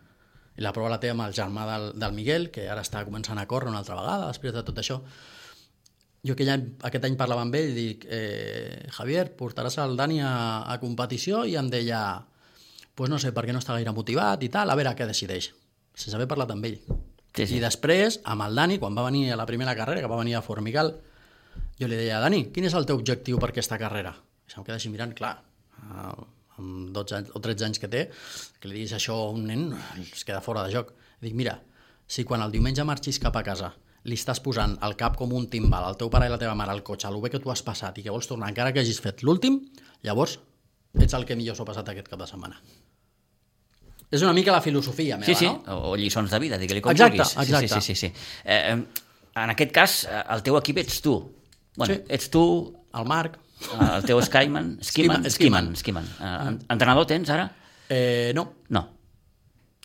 I 0.58 0.62
la 0.62 0.72
prova 0.74 0.90
la 0.90 1.00
té 1.00 1.10
amb 1.10 1.22
el 1.22 1.34
germà 1.34 1.66
del, 1.68 2.00
del 2.00 2.14
Miguel, 2.14 2.50
que 2.52 2.70
ara 2.70 2.82
està 2.82 3.06
començant 3.06 3.38
a 3.38 3.46
córrer 3.48 3.70
una 3.70 3.80
altra 3.80 3.96
vegada, 3.96 4.28
després 4.28 4.54
de 4.54 4.64
tot 4.64 4.78
això. 4.78 5.02
Jo 6.24 6.34
aquell 6.34 6.50
any, 6.50 6.66
aquest 6.84 7.06
any 7.06 7.16
parlava 7.16 7.42
amb 7.42 7.56
ell 7.56 7.70
i 7.70 7.74
dic, 7.74 8.06
eh, 8.10 8.88
Javier, 8.92 9.36
portaràs 9.38 9.78
el 9.78 9.96
Dani 9.96 10.22
a, 10.22 10.64
a 10.68 10.80
competició? 10.80 11.46
I 11.46 11.56
em 11.56 11.70
deia, 11.70 12.26
pues 12.96 13.10
no 13.10 13.20
sé, 13.20 13.32
perquè 13.32 13.54
no 13.54 13.60
està 13.60 13.74
gaire 13.74 13.92
motivat 13.92 14.44
i 14.44 14.50
tal, 14.50 14.70
a 14.70 14.76
veure 14.76 14.96
què 14.96 15.08
decideix, 15.08 15.54
sense 15.96 16.16
haver 16.16 16.28
parlat 16.28 16.52
amb 16.52 16.66
ell. 16.66 16.80
Sí, 17.36 17.46
sí. 17.46 17.56
I 17.56 17.60
després, 17.60 18.20
amb 18.26 18.42
el 18.42 18.56
Dani, 18.56 18.80
quan 18.80 18.96
va 18.96 19.06
venir 19.06 19.32
a 19.32 19.38
la 19.38 19.46
primera 19.46 19.76
carrera, 19.76 20.02
que 20.02 20.08
va 20.08 20.18
venir 20.18 20.36
a 20.36 20.42
Formigal, 20.42 20.96
jo 21.80 21.88
li 21.88 21.96
deia, 21.96 22.20
Dani, 22.20 22.52
quin 22.52 22.66
és 22.66 22.74
el 22.74 22.86
teu 22.86 22.98
objectiu 22.98 23.40
per 23.40 23.50
aquesta 23.54 23.78
carrera? 23.80 24.16
I 24.50 24.54
se'm 24.56 24.66
queda 24.66 24.80
així 24.80 24.90
mirant, 24.90 25.14
clar, 25.18 25.36
eh, 25.78 26.14
amb 26.60 26.90
12 26.96 27.16
anys, 27.20 27.30
o 27.38 27.42
13 27.46 27.68
anys 27.70 27.80
que 27.80 27.88
té, 27.92 28.08
que 28.60 28.68
li 28.72 28.80
diguis 28.80 28.96
això 28.98 29.14
a 29.14 29.30
un 29.36 29.46
nen, 29.48 29.68
es 30.02 30.26
queda 30.26 30.42
fora 30.42 30.64
de 30.66 30.74
joc. 30.74 30.90
I 31.22 31.28
dic, 31.30 31.36
mira, 31.38 31.60
si 32.10 32.26
quan 32.26 32.42
el 32.42 32.52
diumenge 32.52 32.84
marxis 32.84 33.20
cap 33.22 33.36
a 33.38 33.44
casa 33.46 33.70
li 34.10 34.16
estàs 34.16 34.40
posant 34.42 34.78
el 34.82 34.96
cap 34.98 35.18
com 35.20 35.32
un 35.36 35.46
timbal 35.52 35.84
al 35.86 35.98
teu 36.00 36.10
pare 36.10 36.26
i 36.26 36.32
la 36.32 36.40
teva 36.42 36.56
mare 36.58 36.72
al 36.74 36.82
cotxe, 36.88 37.08
el 37.12 37.20
bé 37.22 37.30
que 37.30 37.40
tu 37.44 37.52
has 37.52 37.62
passat 37.62 37.98
i 38.00 38.04
que 38.04 38.10
vols 38.12 38.28
tornar 38.28 38.50
encara 38.50 38.72
que 38.74 38.80
hagis 38.82 39.00
fet 39.04 39.22
l'últim, 39.28 39.60
llavors 40.08 40.38
ets 40.98 41.14
el 41.14 41.26
que 41.28 41.36
millor 41.38 41.56
s'ho 41.56 41.64
ha 41.68 41.70
passat 41.70 41.90
aquest 41.92 42.08
cap 42.10 42.20
de 42.24 42.26
setmana. 42.28 42.58
És 44.10 44.24
una 44.26 44.34
mica 44.34 44.52
la 44.56 44.62
filosofia 44.66 45.18
meva, 45.20 45.28
Sí, 45.28 45.36
sí, 45.36 45.46
no? 45.46 45.62
o, 45.76 45.92
o 45.92 45.96
lliçons 46.00 46.32
de 46.32 46.40
vida, 46.42 46.58
digue-li 46.58 46.82
com 46.82 46.92
Exacte, 46.96 47.20
vulguis. 47.20 47.36
exacte. 47.44 47.68
Sí, 47.68 47.82
sí, 47.82 47.96
sí, 47.96 48.08
sí. 48.08 48.42
Eh, 48.44 48.74
eh, 48.74 49.04
en 49.44 49.54
aquest 49.54 49.72
cas, 49.76 49.98
eh, 50.10 50.24
el 50.34 50.42
teu 50.48 50.58
equip 50.58 50.80
ets 50.82 50.98
tu. 51.06 51.14
Bueno, 51.78 51.94
Sí. 51.94 52.02
ets 52.10 52.30
tu, 52.34 52.42
El 52.98 53.06
Marc. 53.06 53.38
Eh, 53.62 53.90
el 53.98 54.04
teu 54.08 54.22
Skyman, 54.22 54.78
Skiman, 54.82 55.26
Skiman, 55.30 55.76
Skiman. 55.76 56.06
Eh, 56.20 56.36
en- 56.48 56.60
entrenador 56.70 57.06
tens 57.10 57.30
ara? 57.30 57.50
Eh, 57.90 58.32
no, 58.36 58.48
No. 58.70 58.88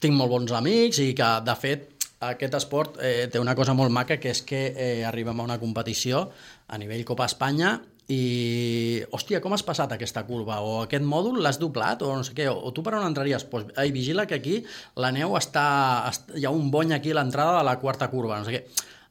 tinc 0.01 0.15
molt 0.15 0.31
bons 0.31 0.53
amics 0.53 0.99
i 1.01 1.15
que, 1.17 1.29
de 1.47 1.55
fet, 1.57 1.91
aquest 2.21 2.55
esport 2.59 2.99
eh, 3.01 3.27
té 3.33 3.41
una 3.41 3.55
cosa 3.57 3.73
molt 3.75 3.91
maca, 3.93 4.19
que 4.21 4.31
és 4.31 4.43
que 4.45 4.67
eh, 4.77 5.05
arribem 5.05 5.41
a 5.41 5.45
una 5.45 5.59
competició 5.61 6.31
a 6.69 6.79
nivell 6.79 7.05
Copa 7.05 7.25
Espanya 7.27 7.81
i, 8.09 9.01
hòstia, 9.17 9.41
com 9.41 9.55
has 9.57 9.63
passat 9.65 9.93
aquesta 9.97 10.23
curva? 10.29 10.59
O 10.61 10.83
aquest 10.85 11.05
mòdul 11.09 11.41
l'has 11.43 11.59
doblat? 11.61 12.03
O 12.05 12.13
no 12.17 12.25
sé 12.27 12.35
què? 12.37 12.49
O, 12.53 12.71
tu 12.77 12.83
per 12.85 12.95
on 12.99 13.07
entraries? 13.09 13.45
Pues, 13.49 13.65
ai, 13.81 13.91
vigila 13.97 14.27
que 14.29 14.37
aquí 14.37 14.59
la 15.01 15.11
neu 15.13 15.33
està, 15.41 15.65
està... 16.11 16.37
Hi 16.37 16.45
ha 16.45 16.53
un 16.53 16.71
bony 16.71 16.93
aquí 16.97 17.15
a 17.15 17.19
l'entrada 17.21 17.59
de 17.63 17.65
la 17.65 17.79
quarta 17.81 18.11
curva, 18.13 18.39
no 18.39 18.45
sé 18.45 18.59
què. 18.59 18.63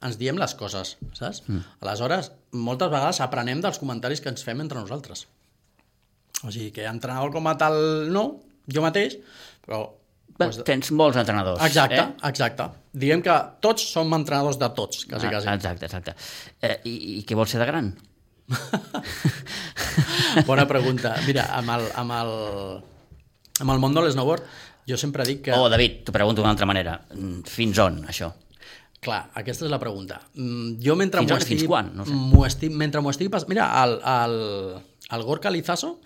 Ens 0.04 0.18
diem 0.20 0.36
les 0.40 0.54
coses, 0.60 0.96
saps? 1.16 1.42
Mm. 1.48 1.62
Aleshores, 1.86 2.32
moltes 2.52 2.90
vegades 2.92 3.22
aprenem 3.24 3.62
dels 3.64 3.80
comentaris 3.80 4.20
que 4.22 4.30
ens 4.34 4.44
fem 4.44 4.60
entre 4.64 4.82
nosaltres. 4.82 5.26
O 6.44 6.52
sigui, 6.52 6.72
que 6.76 6.84
entrenador 6.90 7.32
com 7.32 7.46
a 7.48 7.54
tal, 7.58 7.78
no, 8.12 8.26
jo 8.68 8.84
mateix, 8.84 9.16
però 9.64 9.86
Bé, 10.34 10.48
tens 10.66 10.90
molts 10.92 11.16
entrenadors. 11.22 11.62
Exacte, 11.64 12.02
Eh? 12.02 12.28
exacte. 12.28 12.66
Diguem 12.92 13.22
que 13.22 13.36
tots 13.62 13.86
som 13.94 14.12
entrenadors 14.18 14.58
de 14.60 14.70
tots, 14.76 15.06
quasi, 15.06 15.30
quasi. 15.30 15.48
Ah, 15.48 15.54
Exacte, 15.56 15.86
exacte. 15.86 16.16
Eh, 16.60 16.80
i, 16.90 16.94
I 17.20 17.24
què 17.30 17.38
vols 17.38 17.54
ser 17.54 17.62
de 17.62 17.68
gran? 17.70 17.92
Bona 20.48 20.66
pregunta. 20.68 21.16
Mira, 21.28 21.46
amb 21.58 21.70
el, 21.78 21.86
amb 22.02 22.16
el, 22.18 22.32
amb 23.62 23.76
el 23.76 23.82
món 23.84 23.94
de 23.96 24.04
l'esnowboard, 24.06 24.44
jo 24.90 24.98
sempre 25.00 25.26
dic 25.28 25.44
que... 25.48 25.54
Oh, 25.56 25.70
David, 25.72 26.02
t'ho 26.08 26.16
pregunto 26.16 26.42
d'una 26.42 26.52
altra 26.56 26.68
manera. 26.70 26.98
Mm, 27.16 27.44
Fins 27.48 27.80
on, 27.84 28.02
això? 28.10 28.32
Clar, 29.04 29.20
aquesta 29.40 29.68
és 29.68 29.72
la 29.74 29.80
pregunta. 29.82 30.22
Mm, 30.38 30.78
Jo 30.84 30.96
mentre 31.00 31.24
m'ho 31.24 31.36
estigui... 31.36 31.64
Fins 31.64 31.70
quan? 31.72 31.92
No 31.98 32.06
sé. 32.08 32.16
estic, 32.48 32.76
mentre 32.80 33.02
m'ho 33.04 33.12
estigui 33.12 33.32
passant... 33.34 33.52
Mira, 33.52 33.68
el, 33.84 33.98
el, 34.00 34.38
el 35.18 35.26
Gorka 35.28 35.52
Lizaso, 35.52 35.98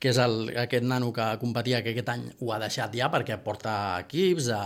que 0.00 0.10
és 0.14 0.18
el, 0.18 0.48
aquest 0.62 0.86
nano 0.88 1.12
que 1.12 1.26
competia, 1.42 1.82
que 1.84 1.92
aquest 1.92 2.08
any 2.08 2.24
ho 2.40 2.54
ha 2.54 2.60
deixat 2.62 2.94
ja 2.96 3.10
perquè 3.12 3.36
porta 3.44 3.74
equips 4.06 4.48
de, 4.48 4.60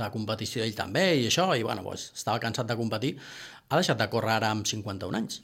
de 0.00 0.08
competició 0.14 0.64
ell 0.64 0.74
també 0.78 1.10
i 1.20 1.28
això, 1.28 1.50
i 1.52 1.62
bueno, 1.66 1.84
doncs, 1.84 2.08
estava 2.16 2.40
cansat 2.42 2.70
de 2.70 2.78
competir, 2.80 3.12
ha 3.68 3.80
deixat 3.80 4.00
de 4.00 4.08
córrer 4.10 4.38
ara 4.38 4.50
amb 4.54 4.66
51 4.66 5.20
anys. 5.20 5.42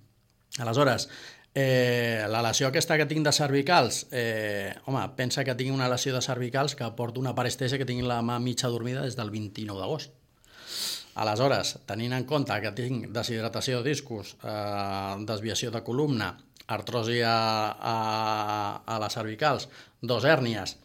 Aleshores, 0.62 1.08
eh, 1.54 2.26
la 2.30 2.44
lesió 2.46 2.70
aquesta 2.70 2.96
que 2.98 3.08
tinc 3.10 3.26
de 3.26 3.34
cervicals, 3.34 4.04
eh, 4.12 4.72
home, 4.86 5.02
pensa 5.18 5.44
que 5.44 5.56
tinc 5.58 5.74
una 5.74 5.90
lesió 5.90 6.14
de 6.14 6.22
cervicals 6.22 6.76
que 6.78 6.90
porto 6.96 7.20
una 7.20 7.34
parestesa 7.34 7.78
que 7.78 7.88
tinc 7.88 8.06
la 8.06 8.20
mà 8.22 8.38
mitja 8.38 8.70
dormida 8.70 9.02
des 9.02 9.18
del 9.18 9.34
29 9.34 9.82
d'agost. 9.82 10.14
Aleshores, 11.14 11.78
tenint 11.88 12.14
en 12.14 12.26
compte 12.28 12.54
que 12.62 12.74
tinc 12.76 13.08
deshidratació 13.14 13.80
de 13.80 13.90
discos, 13.90 14.36
eh, 14.44 15.16
desviació 15.26 15.72
de 15.74 15.82
columna, 15.82 16.36
artrosi 16.70 17.18
a, 17.26 17.34
a, 17.74 17.96
a 18.86 19.00
les 19.02 19.18
cervicals, 19.18 19.66
dos 20.00 20.24
hèrnies, 20.24 20.76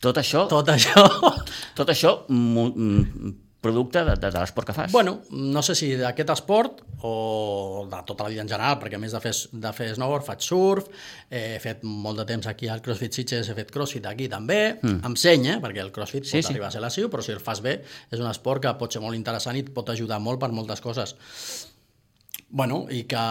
Tot 0.00 0.16
això, 0.16 0.46
tot, 0.48 0.70
això... 0.72 1.02
tot 1.78 1.92
això 1.92 2.14
producte 3.60 4.02
de, 4.04 4.14
de, 4.16 4.30
de 4.32 4.40
l'esport 4.40 4.66
que 4.66 4.74
fas. 4.76 4.92
Bueno, 4.92 5.20
no 5.30 5.62
sé 5.62 5.74
si 5.76 5.90
d'aquest 6.00 6.32
esport 6.32 6.80
o 7.04 7.86
de 7.90 8.00
tota 8.08 8.24
la 8.24 8.32
vida 8.32 8.44
en 8.44 8.48
general, 8.48 8.78
perquè 8.80 8.96
a 8.96 9.02
més 9.02 9.12
de 9.12 9.20
fer, 9.20 9.32
de 9.52 9.72
fer 9.76 9.90
snowboard 9.96 10.24
faig 10.26 10.44
surf, 10.44 10.88
eh, 11.28 11.56
he 11.56 11.60
fet 11.62 11.84
molt 11.84 12.22
de 12.22 12.26
temps 12.28 12.48
aquí 12.50 12.70
al 12.72 12.80
CrossFit 12.84 13.20
Sitges, 13.20 13.50
he 13.50 13.56
fet 13.58 13.72
crossfit 13.74 14.08
aquí 14.08 14.30
també, 14.32 14.78
mm. 14.80 15.02
em 15.06 15.16
seny, 15.24 15.48
eh, 15.54 15.58
perquè 15.62 15.84
el 15.84 15.92
crossfit 15.92 16.24
Sí, 16.24 16.38
pot 16.38 16.48
sí. 16.48 16.54
arribar 16.54 16.70
a 16.70 16.74
ser 16.76 16.84
lesiu, 16.84 17.10
però 17.12 17.24
si 17.24 17.34
el 17.36 17.42
fas 17.44 17.60
bé 17.64 17.80
és 18.10 18.20
un 18.20 18.28
esport 18.30 18.64
que 18.64 18.72
pot 18.80 18.92
ser 18.92 19.04
molt 19.04 19.18
interessant 19.18 19.58
i 19.58 19.64
et 19.66 19.72
pot 19.74 19.92
ajudar 19.92 20.20
molt 20.24 20.40
per 20.40 20.50
moltes 20.56 20.80
coses. 20.84 21.16
Bueno, 22.50 22.86
i 22.90 23.04
que, 23.06 23.24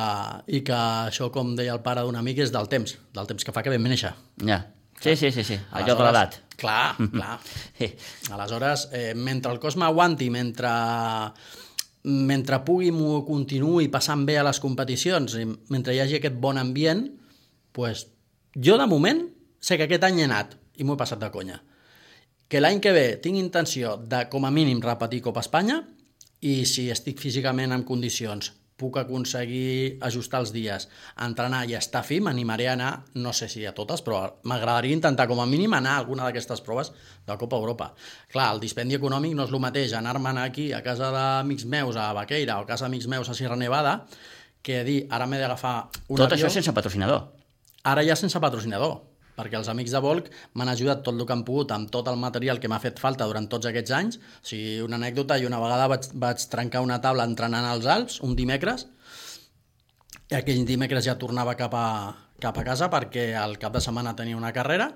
i 0.47 0.61
que 0.63 0.77
això, 1.09 1.27
com 1.33 1.55
deia 1.57 1.73
el 1.75 1.81
pare 1.83 2.05
d'un 2.05 2.15
amic, 2.15 2.45
és 2.45 2.53
del 2.55 2.69
temps, 2.71 2.95
del 3.15 3.27
temps 3.27 3.43
que 3.43 3.55
fa 3.55 3.65
que 3.65 3.73
vam 3.73 3.89
néixer. 3.89 4.13
Ja. 4.45 4.61
Sí, 4.99 5.15
sí, 5.15 5.31
sí, 5.31 5.43
sí. 5.47 5.57
allò 5.75 5.95
de 5.95 6.05
l'edat. 6.05 6.39
Clar, 6.59 6.97
clar. 7.13 7.39
Sí. 7.77 7.87
Aleshores, 8.35 8.89
eh, 8.91 9.13
mentre 9.15 9.53
el 9.53 9.59
cos 9.63 9.77
m'aguanti, 9.79 10.29
mentre, 10.33 10.71
mentre 12.03 12.61
pugui 12.67 12.91
m'ho 12.95 13.23
continuï 13.27 13.89
passant 13.93 14.25
bé 14.27 14.37
a 14.39 14.45
les 14.47 14.59
competicions, 14.59 15.39
i 15.39 15.47
mentre 15.73 15.95
hi 15.95 16.03
hagi 16.03 16.19
aquest 16.19 16.37
bon 16.41 16.59
ambient, 16.59 17.05
pues, 17.71 18.07
jo 18.55 18.77
de 18.77 18.87
moment 18.91 19.23
sé 19.59 19.77
que 19.77 19.87
aquest 19.87 20.05
any 20.07 20.21
he 20.21 20.27
anat 20.27 20.55
i 20.79 20.83
m'ho 20.83 20.95
he 20.97 21.01
passat 21.01 21.21
de 21.21 21.31
conya. 21.31 21.61
Que 22.49 22.61
l'any 22.61 22.79
que 22.81 22.91
ve 22.95 23.07
tinc 23.23 23.37
intenció 23.37 23.95
de, 24.01 24.25
com 24.31 24.45
a 24.45 24.51
mínim, 24.51 24.81
repetir 24.81 25.21
Copa 25.21 25.43
Espanya 25.45 25.83
i 26.41 26.63
si 26.65 26.89
estic 26.89 27.19
físicament 27.21 27.75
en 27.75 27.83
condicions 27.85 28.53
puc 28.79 28.97
aconseguir 29.01 29.99
ajustar 30.07 30.41
els 30.45 30.53
dies, 30.55 30.87
entrenar 31.25 31.65
i 31.69 31.75
estar 31.77 32.01
fi, 32.07 32.21
m'animaré 32.23 32.69
a 32.69 32.73
anar, 32.77 32.91
no 33.19 33.33
sé 33.35 33.49
si 33.51 33.65
a 33.67 33.75
totes, 33.75 34.03
però 34.05 34.21
m'agradaria 34.49 34.95
intentar 34.95 35.27
com 35.29 35.41
a 35.43 35.47
mínim 35.49 35.75
anar 35.75 35.97
a 35.97 36.03
alguna 36.05 36.25
d'aquestes 36.27 36.63
proves 36.65 36.93
de 37.27 37.37
Copa 37.37 37.59
Europa. 37.59 37.91
Clar, 38.31 38.49
el 38.55 38.63
dispendi 38.63 38.97
econòmic 38.97 39.35
no 39.35 39.45
és 39.45 39.53
el 39.53 39.63
mateix 39.63 39.95
anar-me'n 39.99 40.39
aquí 40.45 40.71
a 40.73 40.81
casa 40.85 41.11
d'amics 41.15 41.67
meus 41.67 41.99
a 41.99 42.11
Baqueira 42.15 42.59
o 42.59 42.63
a 42.63 42.69
casa 42.69 42.87
d'amics 42.87 43.09
meus 43.11 43.29
a 43.29 43.35
Sierra 43.35 43.59
Nevada 43.59 43.99
que 44.61 44.83
dir, 44.83 45.03
ara 45.09 45.27
m'he 45.27 45.39
d'agafar 45.39 45.75
un 46.07 46.17
Tot 46.17 46.31
avió... 46.31 46.39
això 46.39 46.51
sense 46.53 46.73
patrocinador. 46.75 47.29
Ara 47.87 48.03
ja 48.03 48.15
sense 48.19 48.39
patrocinador, 48.43 48.97
perquè 49.39 49.59
els 49.59 49.71
amics 49.71 49.95
de 49.95 50.03
Volk 50.03 50.29
m'han 50.59 50.73
ajudat 50.75 51.03
tot 51.07 51.15
el 51.15 51.25
que 51.25 51.35
han 51.37 51.45
pogut 51.47 51.71
amb 51.71 51.91
tot 51.93 52.11
el 52.11 52.19
material 52.19 52.59
que 52.59 52.71
m'ha 52.71 52.81
fet 52.83 52.99
falta 52.99 53.27
durant 53.29 53.47
tots 53.51 53.71
aquests 53.71 53.95
anys. 53.95 54.19
O 54.19 54.47
sigui, 54.51 54.79
una 54.83 54.99
anècdota, 54.99 55.39
i 55.39 55.47
una 55.47 55.61
vegada 55.63 55.87
vaig, 55.95 56.11
vaig 56.13 56.47
trencar 56.51 56.83
una 56.83 56.99
taula 57.03 57.27
entrenant 57.29 57.67
als 57.69 57.87
Alps, 57.87 58.19
un 58.27 58.35
dimecres, 58.35 58.89
i 60.29 60.35
aquell 60.37 60.65
dimecres 60.67 61.07
ja 61.07 61.15
tornava 61.17 61.55
cap 61.57 61.73
a, 61.73 61.87
cap 62.41 62.57
a 62.57 62.65
casa 62.65 62.89
perquè 62.91 63.31
al 63.37 63.55
cap 63.61 63.73
de 63.75 63.81
setmana 63.83 64.15
tenia 64.17 64.37
una 64.37 64.51
carrera 64.55 64.91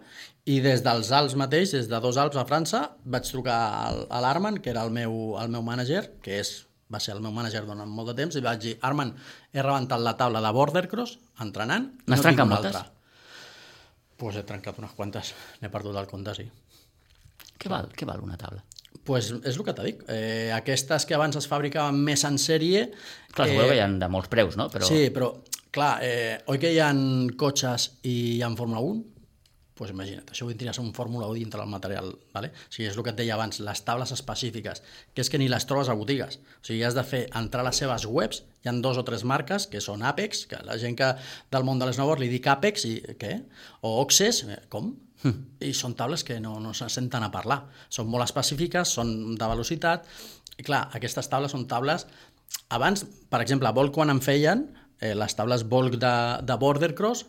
i 0.45 0.59
des 0.63 0.83
dels 0.85 1.09
Alps 1.15 1.37
mateix, 1.39 1.73
des 1.73 1.89
de 1.89 2.01
dos 2.03 2.19
Alps 2.21 2.37
a 2.39 2.45
França, 2.49 2.83
vaig 3.05 3.29
trucar 3.29 3.57
al, 3.87 4.03
a 4.09 4.21
l'Arman, 4.23 4.59
que 4.63 4.73
era 4.73 4.83
el 4.85 4.93
meu, 4.95 5.35
el 5.41 5.51
meu 5.53 5.65
mànager, 5.65 6.05
que 6.23 6.39
és, 6.41 6.55
va 6.93 7.01
ser 7.03 7.15
el 7.15 7.23
meu 7.23 7.33
mànager 7.35 7.63
durant 7.65 7.89
molt 7.89 8.11
de 8.11 8.17
temps, 8.21 8.37
i 8.37 8.45
vaig 8.45 8.61
dir, 8.63 8.75
Arman, 8.85 9.15
he 9.53 9.63
rebentat 9.63 10.03
la 10.03 10.17
taula 10.19 10.43
de 10.43 10.53
bordercross 10.55 11.17
entrenant. 11.45 11.89
i 12.03 12.11
N'has 12.11 12.21
tinc 12.21 12.29
trencat 12.29 12.51
una 12.51 12.61
altra." 12.61 12.85
Pues 14.23 14.39
he 14.39 14.45
trencat 14.47 14.79
unes 14.79 14.95
quantes, 14.95 15.33
n'he 15.61 15.71
perdut 15.73 15.99
el 15.99 16.07
compte, 16.07 16.35
sí. 16.39 16.47
Què 17.59 17.71
val, 17.71 17.91
què 17.95 18.07
val 18.07 18.23
una 18.23 18.39
taula? 18.39 18.63
pues 19.03 19.31
és 19.43 19.57
el 19.57 19.63
que 19.67 19.73
te 19.75 19.85
dic. 19.85 20.03
Eh, 20.07 20.51
aquestes 20.55 21.05
que 21.05 21.15
abans 21.17 21.35
es 21.39 21.47
fabricaven 21.49 21.97
més 21.99 22.23
en 22.27 22.37
sèrie... 22.39 22.85
Clar, 23.33 23.49
suposo 23.49 23.71
que 23.71 23.79
hi 23.79 23.81
ha 23.83 23.89
de 23.99 24.09
molts 24.11 24.29
preus, 24.31 24.57
no? 24.59 24.69
Però... 24.71 24.87
Sí, 24.87 25.09
però, 25.15 25.33
clar, 25.75 25.95
eh, 26.05 26.37
oi 26.51 26.61
que 26.61 26.71
hi 26.71 26.79
ha 26.79 26.91
cotxes 27.39 27.89
i 28.07 28.15
hi 28.37 28.43
ha 28.43 28.51
Fórmula 28.55 28.83
1? 28.85 29.01
Doncs 29.73 29.89
pues 29.89 29.89
imagina't, 29.89 30.27
això 30.29 30.45
ho 30.45 30.51
tindries 30.51 30.77
un 30.77 30.91
Fórmula 30.93 31.27
1 31.31 31.39
dintre 31.41 31.59
del 31.59 31.69
material, 31.71 32.11
¿vale? 32.31 32.51
o 32.53 32.67
sigui, 32.69 32.85
és 32.91 32.95
el 32.95 33.03
que 33.03 33.09
et 33.09 33.17
deia 33.17 33.33
abans, 33.33 33.57
les 33.65 33.79
taules 33.83 34.11
específiques, 34.13 34.83
que 35.15 35.23
és 35.25 35.31
que 35.33 35.39
ni 35.41 35.47
les 35.49 35.65
trobes 35.65 35.89
a 35.89 35.95
botigues. 35.97 36.37
O 36.61 36.67
sigui, 36.69 36.83
has 36.85 36.93
de 36.93 37.01
fer 37.03 37.23
entrar 37.33 37.65
a 37.65 37.67
les 37.71 37.81
seves 37.81 38.05
webs, 38.05 38.43
hi 38.63 38.69
han 38.71 38.81
dos 38.81 38.97
o 38.97 39.03
tres 39.03 39.25
marques, 39.27 39.67
que 39.67 39.81
són 39.83 40.05
Apex, 40.07 40.45
que 40.47 40.59
la 40.63 40.77
gent 40.79 40.95
que 40.99 41.09
del 41.51 41.65
món 41.67 41.81
de 41.81 41.89
l'snowboard 41.89 42.23
li 42.23 42.29
dic 42.31 42.47
Apex, 42.47 42.85
i 42.87 42.93
què? 43.19 43.33
O 43.83 43.97
Oxes, 44.01 44.43
eh, 44.47 44.61
com? 44.71 44.93
I 45.69 45.73
són 45.75 45.97
taules 45.99 46.23
que 46.23 46.39
no, 46.43 46.55
no 46.63 46.71
se 46.77 46.87
senten 46.91 47.25
a 47.27 47.31
parlar. 47.31 47.63
Són 47.91 48.07
molt 48.11 48.25
específiques, 48.27 48.95
són 48.95 49.35
de 49.39 49.51
velocitat, 49.51 50.07
i 50.57 50.63
clar, 50.63 50.87
aquestes 50.95 51.29
taules 51.31 51.55
són 51.55 51.67
taules... 51.67 52.07
Abans, 52.73 53.01
per 53.29 53.39
exemple, 53.41 53.67
a 53.67 53.73
Volk 53.75 53.93
quan 53.95 54.13
en 54.13 54.19
feien, 54.21 54.67
eh, 55.01 55.13
les 55.17 55.35
taules 55.35 55.65
Volk 55.69 55.97
de, 56.01 56.15
de 56.45 56.57
Bordercross, 56.61 57.25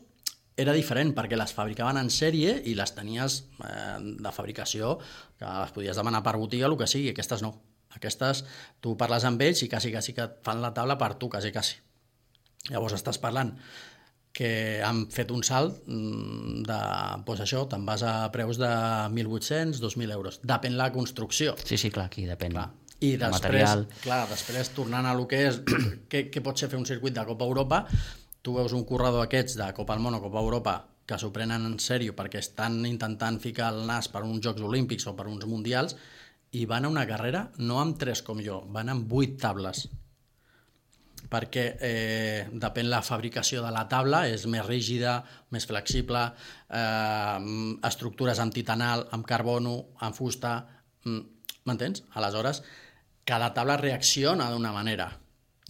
era 0.56 0.74
diferent 0.76 1.10
perquè 1.16 1.36
les 1.38 1.52
fabricaven 1.52 1.98
en 1.98 2.10
sèrie 2.14 2.60
i 2.70 2.76
les 2.78 2.94
tenies 2.94 3.40
eh, 3.66 3.98
de 4.22 4.32
fabricació 4.32 4.98
que 5.38 5.46
les 5.48 5.72
podies 5.74 5.98
demanar 5.98 6.22
per 6.22 6.36
botiga, 6.38 6.68
el 6.70 6.78
que 6.78 6.86
sigui. 6.90 7.10
Aquestes 7.10 7.42
no. 7.42 7.56
Aquestes, 7.96 8.44
tu 8.82 8.96
parles 9.00 9.24
amb 9.28 9.42
ells 9.42 9.64
i 9.64 9.70
quasi, 9.70 9.92
quasi 9.94 10.14
que 10.16 10.26
et 10.26 10.38
fan 10.46 10.62
la 10.62 10.72
taula 10.76 10.98
per 11.00 11.14
tu, 11.20 11.28
quasi, 11.32 11.52
quasi. 11.54 11.76
Llavors 12.70 12.96
estàs 12.96 13.20
parlant 13.20 13.52
que 14.34 14.82
han 14.82 15.04
fet 15.14 15.30
un 15.30 15.44
salt 15.46 15.84
mm, 15.86 16.64
de, 16.66 16.78
doncs 17.26 17.44
això, 17.44 17.62
te'n 17.70 17.84
vas 17.86 18.02
a 18.02 18.14
preus 18.34 18.58
de 18.58 18.70
1.800, 19.12 19.78
2.000 19.78 20.16
euros. 20.16 20.40
Depèn 20.42 20.74
la 20.80 20.90
construcció. 20.92 21.54
Sí, 21.62 21.78
sí, 21.78 21.92
clar, 21.94 22.08
aquí 22.10 22.26
depèn. 22.26 22.56
Clar. 22.56 22.72
I 23.04 23.12
El 23.14 23.20
després, 23.20 23.36
material. 23.36 23.84
clar, 24.02 24.24
després 24.30 24.72
tornant 24.74 25.06
a 25.06 25.14
lo 25.14 25.28
que 25.30 25.44
és, 25.50 25.60
què, 26.10 26.26
què 26.34 26.42
pot 26.42 26.58
ser 26.58 26.70
fer 26.72 26.80
un 26.80 26.88
circuit 26.88 27.14
de 27.14 27.24
Copa 27.28 27.46
Europa, 27.46 27.84
tu 28.42 28.56
veus 28.58 28.74
un 28.74 28.82
corredor 28.88 29.22
d'aquests 29.22 29.54
de 29.60 29.70
Copa 29.76 29.94
al 29.94 30.02
Món 30.02 30.18
o 30.18 30.22
Copa 30.24 30.42
Europa 30.42 30.74
que 31.06 31.18
s'ho 31.20 31.30
prenen 31.32 31.66
en 31.68 31.78
sèrio 31.82 32.14
perquè 32.16 32.40
estan 32.40 32.80
intentant 32.88 33.36
ficar 33.40 33.70
el 33.74 33.82
nas 33.88 34.08
per 34.08 34.24
uns 34.24 34.40
Jocs 34.44 34.64
Olímpics 34.64 35.06
o 35.10 35.14
per 35.16 35.26
uns 35.28 35.44
Mundials 35.48 35.96
i 36.54 36.64
van 36.70 36.86
a 36.86 36.90
una 36.92 37.06
carrera 37.06 37.48
no 37.58 37.80
amb 37.82 37.98
tres 37.98 38.22
com 38.22 38.40
jo, 38.42 38.62
van 38.70 38.92
amb 38.92 39.10
vuit 39.10 39.38
tables. 39.40 39.88
perquè 41.24 41.62
eh, 41.80 42.46
depèn 42.52 42.86
la 42.92 43.00
fabricació 43.02 43.62
de 43.64 43.70
la 43.72 43.86
taula, 43.88 44.20
és 44.28 44.44
més 44.46 44.62
rígida, 44.62 45.16
més 45.50 45.64
flexible, 45.66 46.20
eh, 46.68 47.38
estructures 47.88 48.38
amb 48.38 48.54
titanal, 48.54 49.06
amb 49.10 49.26
carbono, 49.26 49.72
amb 50.04 50.14
fusta, 50.14 50.52
mm, 51.02 51.48
m'entens? 51.64 52.04
Aleshores, 52.20 52.62
cada 53.24 53.50
taula 53.56 53.78
reacciona 53.80 54.50
d'una 54.52 54.70
manera. 54.76 55.08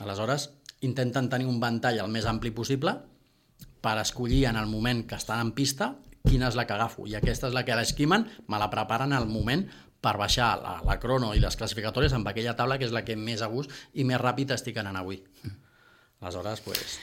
Aleshores, 0.02 0.50
intenten 0.82 1.30
tenir 1.30 1.46
un 1.46 1.60
ventall 1.62 2.02
el 2.02 2.10
més 2.12 2.26
ampli 2.26 2.50
possible 2.50 2.98
per 3.80 3.96
escollir 4.02 4.44
en 4.50 4.56
el 4.56 4.66
moment 4.66 5.06
que 5.06 5.16
estan 5.16 5.40
en 5.40 5.54
pista 5.56 5.94
quina 6.24 6.48
és 6.48 6.56
la 6.56 6.66
que 6.66 6.74
agafo. 6.74 7.06
I 7.06 7.16
aquesta 7.18 7.48
és 7.50 7.56
la 7.56 7.64
que 7.64 7.76
l'esquimen, 7.76 8.26
me 8.48 8.60
la 8.60 8.70
preparen 8.72 9.12
al 9.12 9.28
moment 9.28 9.66
per 10.04 10.18
baixar 10.20 10.50
la, 10.60 10.74
la 10.84 10.98
crono 11.00 11.32
i 11.34 11.40
les 11.42 11.56
classificatòries 11.56 12.12
amb 12.16 12.28
aquella 12.28 12.54
taula 12.58 12.76
que 12.80 12.84
és 12.88 12.92
la 12.94 13.04
que 13.06 13.16
més 13.16 13.40
a 13.42 13.48
gust 13.52 13.72
i 13.96 14.04
més 14.04 14.20
ràpid 14.20 14.52
estic 14.54 14.76
anant 14.82 15.00
avui. 15.00 15.22
Aleshores, 16.20 16.60
pues... 16.64 16.98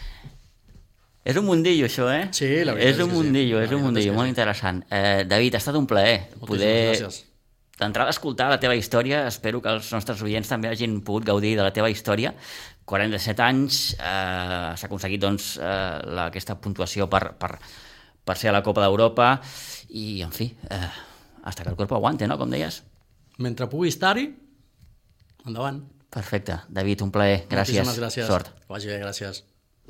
És 1.22 1.38
un 1.38 1.46
mundillo, 1.46 1.86
això, 1.86 2.08
eh? 2.10 2.30
Sí, 2.34 2.48
la 2.66 2.74
veritat 2.74 2.96
és 2.96 3.02
un 3.04 3.04
és 3.04 3.12
sí. 3.12 3.18
mundillo, 3.18 3.58
La 3.60 3.66
és 3.68 3.74
un 3.76 3.84
mundillo, 3.84 4.14
és 4.14 4.18
molt 4.18 4.26
sí. 4.26 4.34
interessant. 4.34 4.80
Eh, 4.90 5.22
David, 5.30 5.58
ha 5.58 5.62
estat 5.62 5.78
un 5.78 5.86
plaer 5.90 6.16
Moltíssimes 6.16 6.48
poder 6.50 6.72
gràcies. 6.88 7.20
d'entrar 7.78 8.08
a 8.08 8.16
escoltar 8.16 8.48
la 8.50 8.58
teva 8.64 8.78
història. 8.78 9.28
Espero 9.30 9.62
que 9.62 9.70
els 9.70 9.92
nostres 9.94 10.24
oients 10.26 10.50
també 10.50 10.72
hagin 10.72 10.98
pogut 11.06 11.28
gaudir 11.30 11.54
de 11.60 11.68
la 11.68 11.74
teva 11.76 11.92
història. 11.94 12.34
47 12.90 13.46
anys, 13.46 13.82
eh, 14.00 14.74
s'ha 14.74 14.90
aconseguit 14.90 15.22
doncs, 15.22 15.54
eh, 15.62 16.02
la, 16.10 16.32
aquesta 16.32 16.58
puntuació 16.58 17.06
per, 17.12 17.36
per, 17.38 17.54
per 18.26 18.38
ser 18.42 18.50
a 18.50 18.58
la 18.58 18.66
Copa 18.66 18.82
d'Europa 18.82 19.36
i, 19.94 20.24
en 20.26 20.34
fi, 20.34 20.50
eh, 20.74 20.88
hasta 21.44 21.64
que 21.64 21.70
el 21.70 21.78
cuerpo 21.78 22.02
aguante, 22.02 22.26
no?, 22.28 22.40
com 22.42 22.50
deies. 22.50 22.82
Mentre 23.42 23.68
pugui 23.72 23.90
estar-hi, 23.90 24.28
endavant. 25.50 25.82
Perfecte. 26.12 26.60
David, 26.70 27.02
un 27.06 27.12
plaer. 27.14 27.46
Gràcies. 27.50 27.80
Moltíssimes 27.82 28.02
gràcies. 28.02 28.28
Sort. 28.28 28.52
Que 28.62 28.74
vagi 28.74 28.92
bé, 28.92 29.00
gràcies. 29.02 29.44